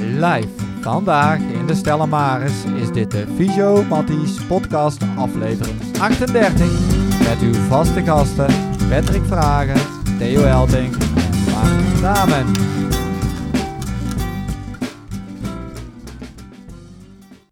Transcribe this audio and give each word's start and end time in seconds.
Live 0.00 0.48
vandaag 0.80 1.38
in 1.38 1.66
de 1.66 1.74
Stella 1.74 2.06
Maris 2.06 2.64
is 2.64 2.92
dit 2.92 3.10
de 3.10 3.26
Visio 3.36 3.82
Matties 3.82 4.46
podcast 4.46 5.02
aflevering 5.16 5.98
38 6.00 7.28
met 7.28 7.40
uw 7.40 7.52
vaste 7.52 8.02
gasten 8.02 8.46
Patrick 8.88 9.22
Vragen, 9.24 9.80
Theo 10.18 10.42
Elting 10.44 10.94
en 10.96 11.52
Maarten 11.52 12.02
Damen. 12.02 12.46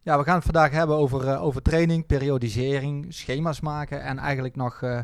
Ja, 0.02 0.18
we 0.18 0.24
gaan 0.24 0.34
het 0.34 0.44
vandaag 0.44 0.70
hebben 0.70 0.96
over, 0.96 1.24
uh, 1.24 1.44
over 1.44 1.62
training, 1.62 2.06
periodisering, 2.06 3.06
schema's 3.08 3.60
maken 3.60 4.02
en 4.02 4.18
eigenlijk 4.18 4.56
nog, 4.56 4.80
uh, 4.80 4.98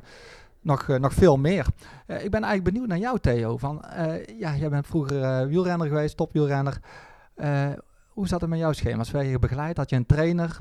nog, 0.61 0.89
uh, 0.89 0.99
nog 0.99 1.13
veel 1.13 1.37
meer. 1.37 1.67
ik 2.07 2.31
ben 2.31 2.43
eigenlijk 2.43 2.65
benieuwd 2.65 2.89
naar 2.89 2.99
jou, 2.99 3.19
Theo. 3.19 3.57
Van, 3.57 3.85
ja, 4.39 4.57
jij 4.57 4.69
bent 4.69 4.87
vroeger 4.87 5.49
wielrenner 5.49 5.87
geweest, 5.87 6.17
topwielrenner. 6.17 6.81
Hoe 8.09 8.29
zat 8.29 8.41
het 8.41 8.51
met 8.51 8.59
jouw 8.59 8.73
schema's? 8.73 9.11
Werd 9.11 9.29
je 9.29 9.39
begeleid? 9.39 9.77
Had 9.77 9.91
je 9.91 9.97
een 9.97 10.07
trainer? 10.07 10.59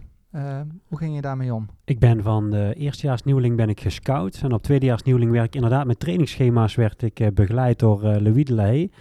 hoe 0.87 0.97
ging 0.97 1.15
je 1.15 1.21
daarmee 1.21 1.53
om? 1.53 1.69
Ik 1.85 1.99
ben 1.99 2.23
van 2.23 2.49
de 2.49 2.73
eerstejaarsnieuweling 2.77 3.55
ben 3.55 3.69
ik 3.69 3.81
gescout. 3.81 4.39
En 4.43 4.53
op 4.53 4.63
tweedejaarsnieuweling 4.63 5.31
werd 5.31 5.45
ik 5.45 5.55
inderdaad 5.55 5.85
met 5.85 5.99
trainingsschema's 5.99 6.75
werd 6.75 7.01
ik 7.01 7.33
begeleid 7.33 7.79
door 7.79 8.01
Louis 8.01 8.45
de 8.45 8.53
Lahey. 8.53 8.91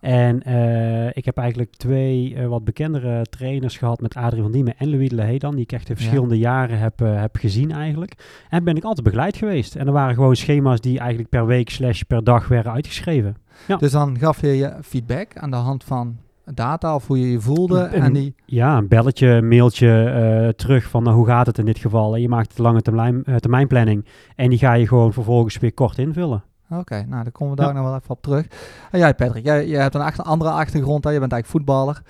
En 0.00 0.48
uh, 0.48 1.06
ik 1.06 1.24
heb 1.24 1.36
eigenlijk 1.36 1.76
twee 1.76 2.34
uh, 2.34 2.46
wat 2.46 2.64
bekendere 2.64 3.26
trainers 3.30 3.78
gehad 3.78 4.00
met 4.00 4.14
Adrie 4.14 4.42
van 4.42 4.52
Diemen 4.52 4.76
en 4.76 4.90
Louis 4.90 5.08
de 5.08 5.14
Lahey 5.14 5.38
dan, 5.38 5.54
die 5.54 5.62
ik 5.62 5.72
echt 5.72 5.88
in 5.88 5.96
verschillende 5.96 6.38
ja. 6.38 6.50
jaren 6.50 6.78
heb, 6.78 7.00
uh, 7.00 7.20
heb 7.20 7.36
gezien 7.36 7.72
eigenlijk. 7.72 8.44
En 8.48 8.64
ben 8.64 8.76
ik 8.76 8.84
altijd 8.84 9.04
begeleid 9.04 9.36
geweest. 9.36 9.76
En 9.76 9.86
er 9.86 9.92
waren 9.92 10.14
gewoon 10.14 10.36
schema's 10.36 10.80
die 10.80 10.98
eigenlijk 10.98 11.28
per 11.28 11.46
week 11.46 11.70
slash 11.70 12.02
per 12.02 12.24
dag 12.24 12.48
werden 12.48 12.72
uitgeschreven. 12.72 13.36
Ja. 13.68 13.76
Dus 13.76 13.92
dan 13.92 14.18
gaf 14.18 14.40
je 14.40 14.48
je 14.48 14.76
feedback 14.82 15.36
aan 15.36 15.50
de 15.50 15.56
hand 15.56 15.84
van 15.84 16.16
data 16.54 16.94
of 16.94 17.06
hoe 17.06 17.20
je 17.20 17.30
je 17.30 17.40
voelde? 17.40 17.80
Een, 17.80 18.02
en 18.02 18.12
die... 18.12 18.34
Ja, 18.46 18.76
een 18.76 18.88
belletje, 18.88 19.26
een 19.26 19.48
mailtje 19.48 20.52
terug 20.56 20.84
van 20.88 21.02
nou, 21.02 21.16
hoe 21.16 21.26
gaat 21.26 21.46
het 21.46 21.58
in 21.58 21.64
dit 21.64 21.78
geval. 21.78 22.14
En 22.14 22.20
je 22.20 22.28
maakt 22.28 22.56
de 22.56 22.62
lange 22.62 22.82
termijn, 22.82 23.24
termijnplanning 23.36 24.04
en 24.36 24.50
die 24.50 24.58
ga 24.58 24.72
je 24.72 24.88
gewoon 24.88 25.12
vervolgens 25.12 25.58
weer 25.58 25.72
kort 25.74 25.98
invullen. 25.98 26.42
Oké, 26.70 26.80
okay, 26.80 27.02
nou 27.02 27.22
dan 27.22 27.32
komen 27.32 27.56
we 27.56 27.62
daar 27.62 27.74
ja. 27.74 27.80
nog 27.80 27.88
wel 27.88 27.94
even 27.94 28.10
op 28.10 28.22
terug. 28.22 28.46
En 28.90 28.98
jij 28.98 29.14
Patrick, 29.14 29.44
jij, 29.44 29.66
jij 29.66 29.82
hebt 29.82 29.94
een 29.94 30.00
achter, 30.00 30.24
andere 30.24 30.50
achtergrond, 30.50 31.04
hè? 31.04 31.10
je 31.10 31.18
bent 31.18 31.32
eigenlijk 31.32 31.64
voetballer. 31.64 32.02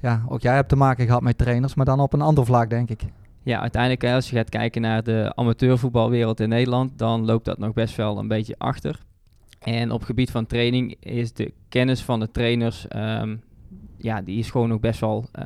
Ja, 0.00 0.22
ook 0.28 0.40
jij 0.40 0.54
hebt 0.54 0.68
te 0.68 0.76
maken 0.76 1.06
gehad 1.06 1.22
met 1.22 1.38
trainers, 1.38 1.74
maar 1.74 1.84
dan 1.86 2.00
op 2.00 2.12
een 2.12 2.20
ander 2.20 2.44
vlak 2.44 2.70
denk 2.70 2.90
ik. 2.90 3.02
Ja, 3.42 3.60
uiteindelijk 3.60 4.04
als 4.04 4.30
je 4.30 4.36
gaat 4.36 4.48
kijken 4.48 4.82
naar 4.82 5.02
de 5.02 5.32
amateurvoetbalwereld 5.34 6.40
in 6.40 6.48
Nederland, 6.48 6.98
dan 6.98 7.24
loopt 7.24 7.44
dat 7.44 7.58
nog 7.58 7.72
best 7.72 7.96
wel 7.96 8.18
een 8.18 8.28
beetje 8.28 8.54
achter. 8.58 9.00
En 9.60 9.90
op 9.90 10.02
gebied 10.02 10.30
van 10.30 10.46
training 10.46 10.96
is 11.00 11.32
de 11.32 11.52
kennis 11.68 12.02
van 12.02 12.20
de 12.20 12.30
trainers, 12.30 12.86
um, 12.96 13.42
ja, 14.04 14.22
die 14.22 14.38
is 14.38 14.50
gewoon 14.50 14.68
nog 14.68 14.80
best 14.80 15.00
wel 15.00 15.28
uh, 15.38 15.44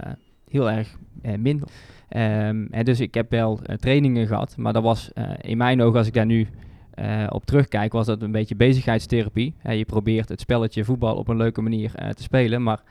heel 0.48 0.70
erg 0.70 0.96
uh, 1.22 1.34
minder. 1.34 1.68
Um, 1.68 2.68
en 2.70 2.84
dus 2.84 3.00
ik 3.00 3.14
heb 3.14 3.30
wel 3.30 3.60
uh, 3.66 3.76
trainingen 3.76 4.26
gehad, 4.26 4.56
maar 4.56 4.72
dat 4.72 4.82
was 4.82 5.10
in 5.40 5.56
mijn 5.56 5.82
ogen, 5.82 5.98
als 5.98 6.06
ik 6.06 6.14
daar 6.14 6.26
nu 6.26 6.48
uh, 6.98 7.26
op 7.28 7.46
terugkijk, 7.46 7.92
was 7.92 8.06
dat 8.06 8.22
een 8.22 8.32
beetje 8.32 8.56
bezigheidstherapie. 8.56 9.54
Uh, 9.66 9.76
je 9.76 9.84
probeert 9.84 10.28
het 10.28 10.40
spelletje 10.40 10.84
voetbal 10.84 11.16
op 11.16 11.28
een 11.28 11.36
leuke 11.36 11.62
manier 11.62 11.92
uh, 12.02 12.08
te 12.08 12.22
spelen, 12.22 12.62
maar 12.62 12.82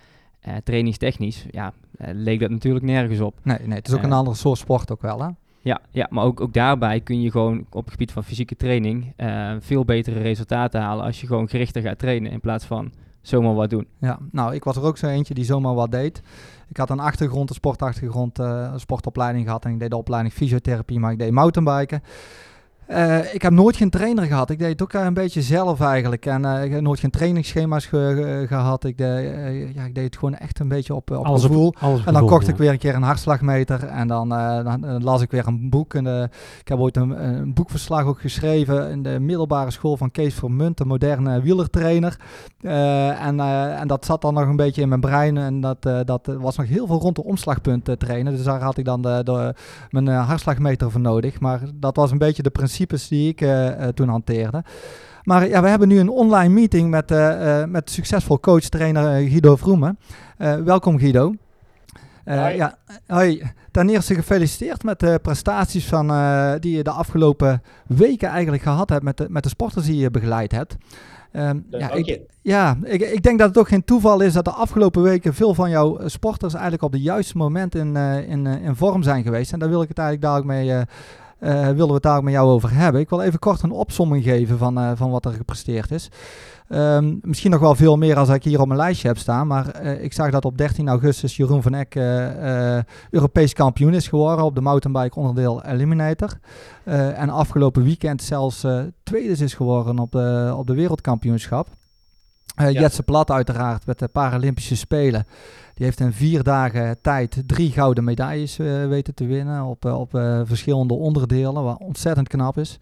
trainingstechnisch 0.63 1.45
ja, 1.51 1.73
leek 1.97 2.39
dat 2.39 2.49
natuurlijk 2.49 2.85
nergens 2.85 3.19
op. 3.19 3.39
Nee, 3.43 3.57
nee 3.65 3.77
het 3.77 3.87
is 3.87 3.93
ook 3.93 4.03
een 4.03 4.11
andere 4.11 4.35
soort 4.35 4.57
sport 4.57 4.91
ook 4.91 5.01
wel, 5.01 5.21
hè? 5.21 5.29
Ja, 5.61 5.81
ja 5.91 6.07
maar 6.09 6.23
ook, 6.23 6.41
ook 6.41 6.53
daarbij 6.53 6.99
kun 6.99 7.21
je 7.21 7.31
gewoon 7.31 7.65
op 7.69 7.83
het 7.83 7.91
gebied 7.91 8.11
van 8.11 8.23
fysieke 8.23 8.55
training 8.55 9.13
veel 9.59 9.85
betere 9.85 10.19
resultaten 10.19 10.81
halen 10.81 11.05
als 11.05 11.21
je 11.21 11.27
gewoon 11.27 11.49
gerichter 11.49 11.81
gaat 11.81 11.99
trainen 11.99 12.31
in 12.31 12.39
plaats 12.39 12.65
van 12.65 12.91
zomaar 13.27 13.53
wat 13.53 13.69
doen. 13.69 13.87
Ja, 13.99 14.19
nou, 14.31 14.53
ik 14.53 14.63
was 14.63 14.75
er 14.75 14.83
ook 14.83 14.97
zo 14.97 15.07
eentje 15.07 15.33
die 15.33 15.45
zomaar 15.45 15.73
wat 15.73 15.91
deed. 15.91 16.21
Ik 16.69 16.77
had 16.77 16.89
een 16.89 16.99
achtergrond, 16.99 17.49
een 17.49 17.55
sportachtergrond, 17.55 18.37
een 18.37 18.79
sportopleiding 18.79 19.45
gehad 19.45 19.65
en 19.65 19.71
ik 19.71 19.79
deed 19.79 19.89
de 19.89 19.97
opleiding 19.97 20.33
fysiotherapie, 20.33 20.99
maar 20.99 21.11
ik 21.11 21.19
deed 21.19 21.31
mountainbiken. 21.31 22.01
Uh, 22.89 23.33
ik 23.33 23.41
heb 23.41 23.51
nooit 23.51 23.75
geen 23.75 23.89
trainer 23.89 24.25
gehad. 24.25 24.49
Ik 24.49 24.59
deed 24.59 24.69
het 24.69 24.81
ook 24.81 24.93
een 24.93 25.13
beetje 25.13 25.41
zelf 25.41 25.81
eigenlijk. 25.81 26.25
En 26.25 26.43
uh, 26.43 26.63
ik 26.63 26.71
heb 26.71 26.81
nooit 26.81 26.99
geen 26.99 27.09
trainingsschema's 27.09 27.85
ge 27.85 28.45
gehad. 28.47 28.83
Ik 28.83 28.97
deed, 28.97 29.23
uh, 29.23 29.73
ja, 29.75 29.83
ik 29.83 29.95
deed 29.95 30.03
het 30.03 30.17
gewoon 30.17 30.35
echt 30.35 30.59
een 30.59 30.67
beetje 30.67 30.95
op, 30.95 31.11
op 31.11 31.25
alles 31.25 31.41
gevoel. 31.41 31.67
Op, 31.67 31.77
alles 31.79 31.99
en 31.99 32.05
dan 32.05 32.13
gevoel, 32.13 32.29
kocht 32.29 32.45
ja. 32.45 32.51
ik 32.51 32.57
weer 32.57 32.71
een 32.71 32.77
keer 32.77 32.95
een 32.95 33.03
hartslagmeter. 33.03 33.83
En 33.83 34.07
dan, 34.07 34.29
dan 34.29 35.03
las 35.03 35.21
ik 35.21 35.31
weer 35.31 35.47
een 35.47 35.69
boek. 35.69 35.93
En, 35.93 36.29
ik 36.59 36.67
heb 36.67 36.79
ooit 36.79 36.97
een, 36.97 37.23
een, 37.23 37.53
boekverslag 37.53 38.05
ook 38.05 38.19
geschreven 38.19 38.89
in 38.89 39.03
de 39.03 39.19
middelbare 39.19 39.71
school 39.71 39.97
van 39.97 40.11
Kees 40.11 40.33
Vermunt, 40.33 40.79
een 40.79 40.87
moderne 40.87 41.41
wielertrainer. 41.41 42.19
en, 42.61 43.39
en 43.79 43.87
dat 43.87 44.05
zat 44.05 44.21
dan 44.21 44.33
nog 44.33 44.47
een 44.47 44.55
beetje 44.55 44.81
in 44.81 44.89
mijn 44.89 45.01
brein. 45.01 45.37
En 45.37 45.61
dat, 45.61 45.81
dat 46.05 46.35
was 46.39 46.57
nog 46.57 46.67
heel 46.67 46.87
veel 46.87 46.99
rond 46.99 47.15
de 47.15 47.23
omslagpunt 47.23 47.99
trainen. 47.99 48.35
Dus 48.35 48.43
daar 48.43 48.61
had 48.61 48.77
ik 48.77 48.85
dan 48.85 49.01
de, 49.01 49.21
de, 49.23 49.53
mijn 49.89 50.07
hartslagmeter 50.07 50.91
voor 50.91 51.01
nodig. 51.01 51.39
Maar 51.39 51.61
dat 51.73 51.95
was 51.95 52.11
een 52.11 52.17
beetje 52.17 52.43
de 52.43 52.49
principe 52.49 52.75
principes 52.85 53.07
die 53.07 53.29
ik 53.29 53.41
uh, 53.41 53.65
uh, 53.65 53.87
toen 53.87 54.09
hanteerde. 54.09 54.63
Maar 55.23 55.47
ja, 55.47 55.61
we 55.61 55.67
hebben 55.67 55.87
nu 55.87 55.99
een 55.99 56.09
online 56.09 56.53
meeting 56.53 56.89
met, 56.89 57.11
uh, 57.11 57.63
met 57.63 57.89
succesvol 57.89 58.39
coach-trainer 58.39 59.29
Guido 59.29 59.55
Vroemen. 59.55 59.97
welkom 60.63 60.99
Guido. 60.99 61.33
Hoi. 62.25 62.55
Ja, 62.55 62.77
hoi. 63.07 63.43
Ten 63.71 63.89
eerste 63.89 64.15
gefeliciteerd 64.15 64.83
met 64.83 64.99
de 64.99 65.19
prestaties 65.21 65.85
van, 65.85 66.07
die 66.59 66.77
je 66.77 66.83
de 66.83 66.91
afgelopen 66.91 67.61
weken 67.87 68.29
eigenlijk 68.29 68.63
gehad 68.63 68.89
hebt 68.89 69.03
met 69.03 69.17
de, 69.17 69.25
met 69.29 69.43
de 69.43 69.49
sporters 69.49 69.85
die 69.85 69.97
je 69.97 70.11
begeleid 70.11 70.51
hebt. 70.51 70.77
Um, 71.33 71.65
ja, 71.69 71.91
ik, 71.91 72.19
ja 72.41 72.77
ik, 72.83 73.01
ik, 73.01 73.23
denk 73.23 73.39
dat 73.39 73.47
het 73.47 73.57
ook 73.57 73.67
geen 73.67 73.83
toeval 73.83 74.21
is 74.21 74.33
dat 74.33 74.45
de 74.45 74.51
afgelopen 74.51 75.01
weken 75.01 75.33
veel 75.33 75.53
van 75.53 75.69
jouw 75.69 75.99
sporters 76.05 76.53
eigenlijk 76.53 76.83
op 76.83 76.91
de 76.91 77.01
juiste 77.01 77.37
moment 77.37 77.75
in, 77.75 77.95
in, 77.95 78.45
in 78.45 78.75
vorm 78.75 79.03
zijn 79.03 79.23
geweest. 79.23 79.53
En 79.53 79.59
daar 79.59 79.69
wil 79.69 79.81
ik 79.81 79.87
het 79.87 79.97
eigenlijk 79.97 80.27
dadelijk 80.27 80.59
mee 80.59 80.77
uh, 80.77 80.81
willen 81.39 81.87
we 81.87 81.93
het 81.93 82.03
daar 82.03 82.23
met 82.23 82.33
jou 82.33 82.49
over 82.49 82.73
hebben. 82.73 83.01
Ik 83.01 83.09
wil 83.09 83.21
even 83.21 83.39
kort 83.39 83.61
een 83.61 83.71
opsomming 83.71 84.23
geven 84.23 84.57
van, 84.57 84.79
uh, 84.79 84.91
van 84.95 85.11
wat 85.11 85.25
er 85.25 85.31
gepresteerd 85.31 85.91
is. 85.91 86.09
Um, 86.69 87.19
misschien 87.21 87.51
nog 87.51 87.59
wel 87.59 87.75
veel 87.75 87.97
meer 87.97 88.17
als 88.17 88.29
ik 88.29 88.43
hier 88.43 88.59
op 88.59 88.67
mijn 88.67 88.79
lijstje 88.79 89.07
heb 89.07 89.17
staan. 89.17 89.47
Maar 89.47 89.83
uh, 89.83 90.03
ik 90.03 90.13
zag 90.13 90.31
dat 90.31 90.45
op 90.45 90.57
13 90.57 90.87
augustus 90.87 91.35
Jeroen 91.35 91.61
van 91.61 91.73
Eck 91.73 91.95
Europees 93.09 93.53
kampioen 93.53 93.93
is 93.93 94.07
geworden 94.07 94.45
op 94.45 94.55
de 94.55 94.61
mountainbike 94.61 95.19
onderdeel 95.19 95.63
Eliminator. 95.63 96.39
en 96.83 97.29
afgelopen 97.29 97.83
weekend 97.83 98.21
zelfs 98.21 98.65
tweede 99.03 99.43
is 99.43 99.53
geworden 99.53 99.99
op 99.99 100.11
de, 100.11 100.53
op 100.57 100.67
de 100.67 100.73
wereldkampioenschap. 100.73 101.67
Ja. 102.55 102.69
Jetse 102.69 103.03
Plat 103.03 103.31
uiteraard 103.31 103.85
met 103.85 103.99
de 103.99 104.07
Paralympische 104.07 104.75
Spelen. 104.75 105.25
Die 105.77 105.85
heeft 105.85 105.99
in 105.99 106.13
vier 106.13 106.43
dagen 106.43 107.01
tijd 107.01 107.43
drie 107.45 107.71
gouden 107.71 108.03
medailles 108.03 108.59
uh, 108.59 108.87
weten 108.87 109.13
te 109.13 109.25
winnen 109.25 109.63
op, 109.63 109.85
uh, 109.85 109.99
op 109.99 110.09
verschillende 110.43 110.93
onderdelen, 110.93 111.63
wat 111.63 111.79
ontzettend 111.79 112.27
knap 112.27 112.57
is. 112.57 112.79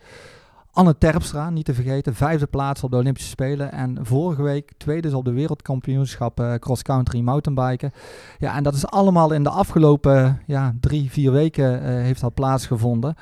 Anne 0.72 0.98
Terpstra, 0.98 1.50
niet 1.50 1.66
te 1.66 1.74
vergeten, 1.74 2.16
vijfde 2.16 2.46
plaats 2.46 2.84
op 2.84 2.92
de 2.92 2.98
Olympische 2.98 3.30
Spelen. 3.30 3.72
En 3.72 3.98
vorige 4.02 4.42
week 4.42 4.72
tweede 4.78 5.18
op 5.18 5.26
de 5.26 5.32
wereldkampioenschap 5.32 6.58
cross-country 6.60 7.22
mountainbiken. 7.22 7.92
Ja, 8.40 8.56
en 8.56 8.64
dat 8.64 8.74
is 8.74 8.88
allemaal 8.88 9.32
in 9.34 9.44
de 9.44 9.50
afgelopen 9.50 10.42
ja, 10.46 10.76
drie, 10.80 11.12
vier 11.12 11.32
weken 11.32 11.84
heeft 12.02 12.22
dat 12.22 12.34
plaatsgevonden. 12.34 13.16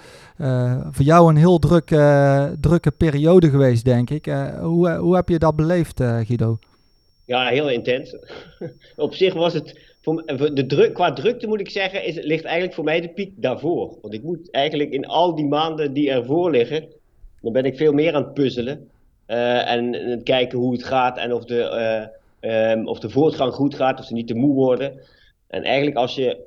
Voor 0.91 1.05
jou 1.05 1.29
een 1.29 1.37
heel 1.37 1.59
druk, 1.59 1.87
drukke 2.59 2.91
periode 2.91 3.49
geweest, 3.49 3.85
denk 3.85 4.09
ik. 4.09 4.25
hoe, 4.61 4.95
hoe 4.95 5.15
heb 5.15 5.29
je 5.29 5.39
dat 5.39 5.55
beleefd, 5.55 6.01
Guido? 6.01 6.57
Ja, 7.25 7.47
heel 7.47 7.69
intens. 7.69 8.15
op 8.95 9.13
zich 9.13 9.33
was 9.33 9.53
het, 9.53 9.79
voor, 10.01 10.23
de 10.53 10.65
druk, 10.65 10.93
qua 10.93 11.13
drukte 11.13 11.47
moet 11.47 11.59
ik 11.59 11.69
zeggen, 11.69 12.03
is, 12.05 12.15
ligt 12.15 12.43
eigenlijk 12.43 12.73
voor 12.73 12.83
mij 12.83 13.01
de 13.01 13.09
piek 13.09 13.31
daarvoor. 13.35 13.97
Want 14.01 14.13
ik 14.13 14.23
moet 14.23 14.51
eigenlijk 14.51 14.91
in 14.91 15.05
al 15.05 15.35
die 15.35 15.47
maanden 15.47 15.93
die 15.93 16.11
ervoor 16.11 16.51
liggen 16.51 16.87
dan 17.43 17.53
ben 17.53 17.65
ik 17.65 17.77
veel 17.77 17.93
meer 17.93 18.15
aan 18.15 18.23
het 18.23 18.33
puzzelen. 18.33 18.89
Uh, 19.27 19.71
en, 19.71 19.93
en, 19.93 20.23
kijken 20.23 20.57
hoe 20.57 20.71
het 20.71 20.83
gaat 20.83 21.17
en 21.17 21.33
of 21.33 21.45
de, 21.45 22.09
uh, 22.41 22.71
um, 22.71 22.87
of 22.87 22.99
de 22.99 23.09
voortgang 23.09 23.53
goed 23.53 23.75
gaat, 23.75 23.99
of 23.99 24.05
ze 24.05 24.13
niet 24.13 24.27
te 24.27 24.33
moe 24.33 24.53
worden. 24.53 25.01
En 25.47 25.63
eigenlijk 25.63 25.97
als 25.97 26.15
je 26.15 26.37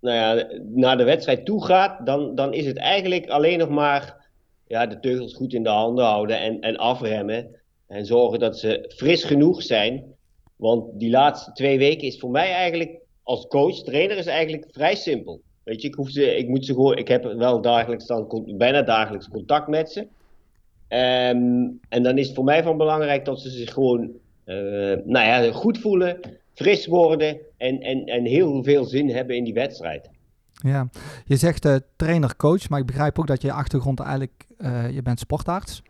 nou 0.00 0.16
ja, 0.16 0.46
naar 0.62 0.96
de 0.96 1.04
wedstrijd 1.04 1.44
toe 1.44 1.64
gaat, 1.64 2.06
dan, 2.06 2.34
dan 2.34 2.52
is 2.52 2.66
het 2.66 2.76
eigenlijk 2.76 3.28
alleen 3.28 3.58
nog 3.58 3.68
maar 3.68 4.26
ja, 4.66 4.86
de 4.86 5.00
teugels 5.00 5.34
goed 5.34 5.52
in 5.52 5.62
de 5.62 5.68
handen 5.68 6.04
houden 6.04 6.40
en, 6.40 6.60
en 6.60 6.76
afremmen. 6.76 7.56
En 7.86 8.06
zorgen 8.06 8.38
dat 8.38 8.58
ze 8.58 8.92
fris 8.96 9.24
genoeg 9.24 9.62
zijn. 9.62 10.14
Want 10.56 10.98
die 10.98 11.10
laatste 11.10 11.52
twee 11.52 11.78
weken 11.78 12.06
is 12.06 12.18
voor 12.18 12.30
mij 12.30 12.52
eigenlijk 12.52 12.98
als 13.22 13.46
coach, 13.46 13.82
trainer, 13.82 14.16
is 14.16 14.26
eigenlijk 14.26 14.66
vrij 14.70 14.94
simpel. 14.94 15.40
Weet 15.62 15.82
je, 15.82 15.88
ik, 15.88 15.94
hoef 15.94 16.10
ze, 16.10 16.36
ik, 16.36 16.48
moet 16.48 16.66
ze 16.66 16.72
gewoon, 16.72 16.96
ik 16.96 17.08
heb 17.08 17.24
wel 17.24 17.60
dagelijks 17.60 18.06
dan, 18.06 18.44
bijna 18.46 18.82
dagelijks 18.82 19.28
contact 19.28 19.68
met 19.68 19.90
ze. 19.90 20.00
Um, 20.00 21.80
en 21.88 22.02
dan 22.02 22.18
is 22.18 22.26
het 22.26 22.34
voor 22.34 22.44
mij 22.44 22.62
van 22.62 22.76
belangrijk 22.76 23.24
dat 23.24 23.40
ze 23.40 23.50
zich 23.50 23.72
gewoon 23.72 24.10
uh, 24.46 24.56
nou 25.04 25.26
ja, 25.26 25.52
goed 25.52 25.78
voelen, 25.78 26.20
fris 26.52 26.86
worden 26.86 27.38
en, 27.56 27.80
en, 27.80 28.04
en 28.04 28.24
heel 28.24 28.62
veel 28.62 28.84
zin 28.84 29.10
hebben 29.10 29.36
in 29.36 29.44
die 29.44 29.54
wedstrijd. 29.54 30.10
Ja, 30.52 30.88
je 31.24 31.36
zegt 31.36 31.66
uh, 31.66 31.76
trainer-coach, 31.96 32.68
maar 32.68 32.80
ik 32.80 32.86
begrijp 32.86 33.18
ook 33.18 33.26
dat 33.26 33.42
je 33.42 33.52
achtergrond 33.52 34.00
eigenlijk, 34.00 34.44
uh, 34.58 34.90
je 34.90 35.02
bent 35.02 35.18
sportarts. 35.20 35.82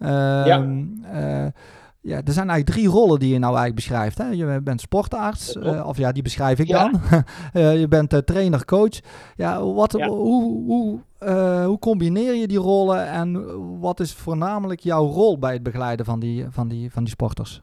Uh, 0.00 0.08
ja. 0.46 1.52
Ja, 2.00 2.16
er 2.24 2.32
zijn 2.32 2.48
eigenlijk 2.48 2.78
drie 2.78 2.88
rollen 2.88 3.18
die 3.18 3.28
je 3.32 3.38
nou 3.38 3.56
eigenlijk 3.56 3.74
beschrijft. 3.74 4.18
Hè? 4.18 4.28
Je 4.28 4.60
bent 4.62 4.80
sportarts, 4.80 5.56
eh, 5.56 5.86
of 5.86 5.98
ja, 5.98 6.12
die 6.12 6.22
beschrijf 6.22 6.58
ik 6.58 6.66
Ja. 6.66 6.88
dan. 6.90 7.00
Eh, 7.52 7.80
je 7.80 7.88
bent 7.88 8.12
eh, 8.12 8.18
trainer, 8.18 8.64
coach. 8.64 9.00
Ja, 9.36 9.64
wat, 9.64 9.92
Ja. 9.98 10.08
Hoe, 10.08 10.64
hoe, 10.64 11.00
hoe 11.64 11.78
combineer 11.78 12.34
je 12.34 12.48
die 12.48 12.58
rollen 12.58 13.06
en 13.08 13.44
wat 13.80 14.00
is 14.00 14.12
voornamelijk 14.12 14.80
jouw 14.80 15.06
rol 15.06 15.38
bij 15.38 15.52
het 15.52 15.62
begeleiden 15.62 16.06
van 16.06 16.20
die, 16.20 16.46
van 16.50 16.68
die, 16.68 16.90
van 16.90 17.02
die 17.04 17.12
sporters? 17.12 17.60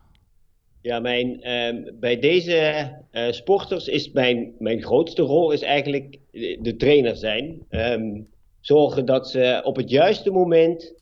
Ja, 0.82 1.00
mijn, 1.00 1.42
ehm, 1.42 1.76
bij 2.00 2.20
deze 2.20 2.90
sporters 3.30 3.88
is 3.88 4.12
mijn, 4.12 4.52
mijn 4.60 4.82
grootste 4.82 5.22
rol 5.22 5.52
is 5.52 5.62
eigenlijk 5.62 6.18
de, 6.32 6.58
de 6.62 6.76
trainer 6.76 7.16
zijn. 7.16 7.66
Ehm, 7.70 8.22
zorgen 8.60 9.06
dat 9.06 9.30
ze 9.30 9.62
op 9.64 9.76
het 9.76 9.90
juiste 9.90 10.32
moment 10.32 10.94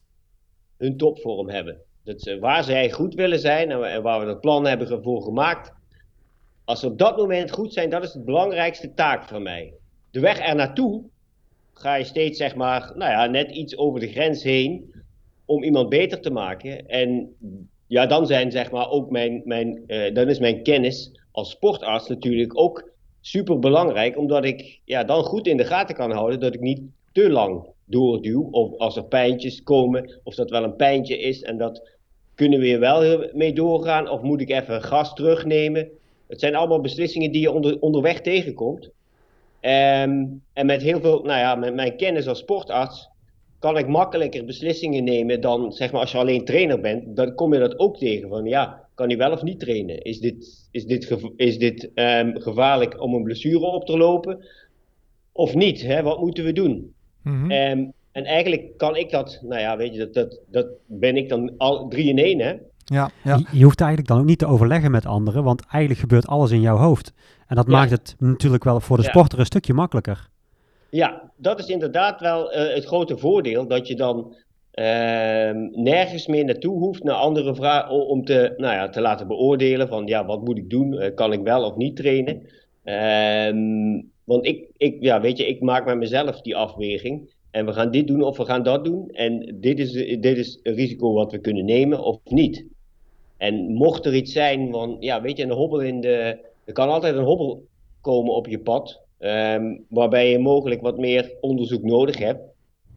hun 0.77 0.97
topvorm 0.97 1.49
hebben. 1.49 1.77
Dat 2.03 2.37
waar 2.39 2.63
zij 2.63 2.91
goed 2.91 3.13
willen 3.13 3.39
zijn 3.39 3.71
en, 3.71 3.79
wa- 3.79 3.87
en 3.87 4.01
waar 4.01 4.19
we 4.19 4.25
dat 4.25 4.41
plan 4.41 4.65
hebben 4.65 5.03
voor 5.03 5.21
gemaakt. 5.21 5.73
Als 6.65 6.79
ze 6.79 6.87
op 6.87 6.97
dat 6.97 7.17
moment 7.17 7.51
goed 7.51 7.73
zijn, 7.73 7.89
dat 7.89 8.03
is 8.03 8.11
de 8.11 8.23
belangrijkste 8.23 8.93
taak 8.93 9.23
van 9.23 9.43
mij. 9.43 9.73
De 10.11 10.19
weg 10.19 10.39
er 10.39 10.55
naartoe 10.55 11.03
ga 11.73 11.95
je 11.95 12.03
steeds, 12.03 12.37
zeg 12.37 12.55
maar, 12.55 12.91
nou 12.95 13.11
ja, 13.11 13.25
net 13.25 13.51
iets 13.51 13.77
over 13.77 13.99
de 13.99 14.11
grens 14.11 14.43
heen 14.43 14.93
om 15.45 15.63
iemand 15.63 15.89
beter 15.89 16.21
te 16.21 16.31
maken. 16.31 16.87
En 16.87 17.35
ja, 17.87 18.05
dan 18.05 18.27
zijn 18.27 18.51
zeg 18.51 18.71
maar 18.71 18.89
ook 18.89 19.09
mijn, 19.09 19.41
mijn 19.45 19.83
eh, 19.87 20.13
dan 20.13 20.29
is 20.29 20.39
mijn 20.39 20.63
kennis 20.63 21.11
als 21.31 21.49
sportarts 21.49 22.07
natuurlijk 22.07 22.59
ook 22.59 22.91
super 23.21 23.59
belangrijk, 23.59 24.17
omdat 24.17 24.45
ik 24.45 24.79
ja, 24.85 25.03
dan 25.03 25.23
goed 25.23 25.47
in 25.47 25.57
de 25.57 25.65
gaten 25.65 25.95
kan 25.95 26.11
houden 26.11 26.39
dat 26.39 26.53
ik 26.53 26.59
niet 26.59 26.81
te 27.13 27.29
lang 27.29 27.67
doorduw. 27.85 28.47
Of 28.51 28.77
als 28.77 28.95
er 28.95 29.05
pijntjes 29.05 29.63
komen, 29.63 30.19
of 30.23 30.35
dat 30.35 30.49
wel 30.49 30.63
een 30.63 30.75
pijntje 30.75 31.17
is 31.19 31.41
en 31.41 31.57
dat 31.57 31.91
kunnen 32.35 32.59
we 32.59 32.65
hier 32.65 32.79
wel 32.79 33.29
mee 33.33 33.53
doorgaan, 33.53 34.09
of 34.09 34.21
moet 34.21 34.41
ik 34.41 34.49
even 34.49 34.81
gas 34.81 35.13
terugnemen. 35.13 35.89
Het 36.27 36.39
zijn 36.39 36.55
allemaal 36.55 36.81
beslissingen 36.81 37.31
die 37.31 37.41
je 37.41 37.51
onder, 37.51 37.79
onderweg 37.79 38.21
tegenkomt. 38.21 38.89
Ehm, 39.59 40.25
en 40.53 40.65
met 40.65 40.81
heel 40.81 40.99
veel, 40.99 41.21
nou 41.23 41.39
ja, 41.39 41.55
met 41.55 41.73
mijn 41.73 41.97
kennis 41.97 42.27
als 42.27 42.39
sportarts 42.39 43.09
kan 43.59 43.77
ik 43.77 43.87
makkelijker 43.87 44.45
beslissingen 44.45 45.03
nemen 45.03 45.41
dan 45.41 45.71
zeg 45.71 45.91
maar 45.91 46.01
als 46.01 46.11
je 46.11 46.17
alleen 46.17 46.45
trainer 46.45 46.79
bent. 46.79 47.15
Dan 47.15 47.35
kom 47.35 47.53
je 47.53 47.59
dat 47.59 47.79
ook 47.79 47.97
tegen 47.97 48.29
van 48.29 48.45
ja, 48.45 48.87
kan 48.95 49.07
hij 49.07 49.17
wel 49.17 49.31
of 49.31 49.43
niet 49.43 49.59
trainen? 49.59 50.01
Is 50.01 50.19
dit, 50.19 50.67
is 50.71 50.85
dit, 50.85 51.17
is 51.35 51.57
dit 51.57 51.91
ehm, 51.93 52.39
gevaarlijk 52.39 53.01
om 53.01 53.13
een 53.13 53.23
blessure 53.23 53.65
op 53.65 53.85
te 53.85 53.97
lopen? 53.97 54.45
Of 55.31 55.55
niet? 55.55 55.81
Hè? 55.81 56.01
Wat 56.01 56.19
moeten 56.19 56.43
we 56.43 56.53
doen? 56.53 56.93
Mhm. 57.23 57.51
Ehm, 57.51 57.85
en 58.11 58.25
eigenlijk 58.25 58.77
kan 58.77 58.95
ik 58.95 59.09
dat, 59.11 59.39
nou 59.41 59.61
ja, 59.61 59.77
weet 59.77 59.93
je, 59.93 59.99
dat, 59.99 60.13
dat, 60.13 60.39
dat 60.51 60.67
ben 60.85 61.17
ik 61.17 61.29
dan 61.29 61.53
al 61.57 61.87
drie 61.87 62.09
in 62.09 62.17
één, 62.17 62.39
hè? 62.39 62.53
Ja, 62.85 63.09
ja. 63.23 63.35
Je, 63.35 63.45
je 63.57 63.63
hoeft 63.63 63.79
eigenlijk 63.81 64.09
dan 64.09 64.19
ook 64.19 64.25
niet 64.25 64.39
te 64.39 64.45
overleggen 64.47 64.91
met 64.91 65.05
anderen, 65.05 65.43
want 65.43 65.65
eigenlijk 65.71 65.99
gebeurt 66.01 66.27
alles 66.27 66.51
in 66.51 66.61
jouw 66.61 66.77
hoofd. 66.77 67.13
En 67.47 67.55
dat 67.55 67.65
Ja. 67.65 67.71
maakt 67.71 67.91
het 67.91 68.15
natuurlijk 68.19 68.63
wel 68.63 68.79
voor 68.79 68.97
de 68.97 69.03
Ja. 69.03 69.09
sporter 69.09 69.39
een 69.39 69.45
stukje 69.45 69.73
makkelijker. 69.73 70.27
Ja, 70.89 71.31
dat 71.37 71.59
is 71.59 71.67
inderdaad 71.67 72.19
wel 72.19 72.51
eh, 72.51 72.73
het 72.75 72.85
grote 72.85 73.17
voordeel. 73.17 73.67
Dat 73.67 73.87
je 73.87 73.95
dan 73.95 74.35
ehm, 74.71 75.57
nergens 75.71 76.27
meer 76.27 76.45
naartoe 76.45 76.77
hoeft 76.79 77.03
naar 77.03 77.15
andere 77.15 77.55
vragen 77.55 78.07
om 78.07 78.25
te, 78.25 78.53
nou 78.57 78.73
ja, 78.73 78.89
te 78.89 79.01
laten 79.01 79.27
beoordelen 79.27 79.87
van 79.87 80.05
ja, 80.07 80.25
wat 80.25 80.41
moet 80.43 80.57
ik 80.57 80.69
doen? 80.69 80.99
Eh, 80.99 81.13
kan 81.15 81.33
ik 81.33 81.41
wel 81.41 81.63
of 81.63 81.75
niet 81.75 81.95
trainen? 81.95 82.47
Ehm, 82.83 84.01
want 84.23 84.45
ik, 84.45 84.67
ik, 84.77 84.97
ja, 84.99 85.21
weet 85.21 85.37
je, 85.37 85.47
ik 85.47 85.61
maak 85.61 85.85
met 85.85 85.97
mezelf 85.97 86.41
die 86.41 86.55
afweging. 86.55 87.33
En 87.51 87.65
we 87.65 87.73
gaan 87.73 87.91
dit 87.91 88.07
doen 88.07 88.23
of 88.23 88.37
we 88.37 88.45
gaan 88.45 88.63
dat 88.63 88.85
doen. 88.85 89.09
En 89.09 89.57
dit 89.59 89.79
is, 89.79 89.91
dit 90.19 90.37
is 90.37 90.59
een 90.63 90.73
risico 90.73 91.13
wat 91.13 91.31
we 91.31 91.37
kunnen 91.39 91.65
nemen 91.65 92.03
of 92.03 92.17
niet. 92.25 92.65
En 93.37 93.73
mocht 93.73 94.05
er 94.05 94.15
iets 94.15 94.31
zijn 94.31 94.71
van, 94.71 94.97
ja, 94.99 95.21
weet 95.21 95.37
je, 95.37 95.43
een 95.43 95.51
hobbel 95.51 95.81
in 95.81 96.01
de. 96.01 96.37
Er 96.65 96.73
kan 96.73 96.89
altijd 96.89 97.15
een 97.15 97.23
hobbel 97.23 97.65
komen 98.01 98.33
op 98.33 98.47
je 98.47 98.59
pad. 98.59 99.01
ehm, 99.19 99.77
waarbij 99.89 100.29
je 100.29 100.39
mogelijk 100.39 100.81
wat 100.81 100.97
meer 100.97 101.31
onderzoek 101.41 101.83
nodig 101.83 102.17
hebt. 102.17 102.41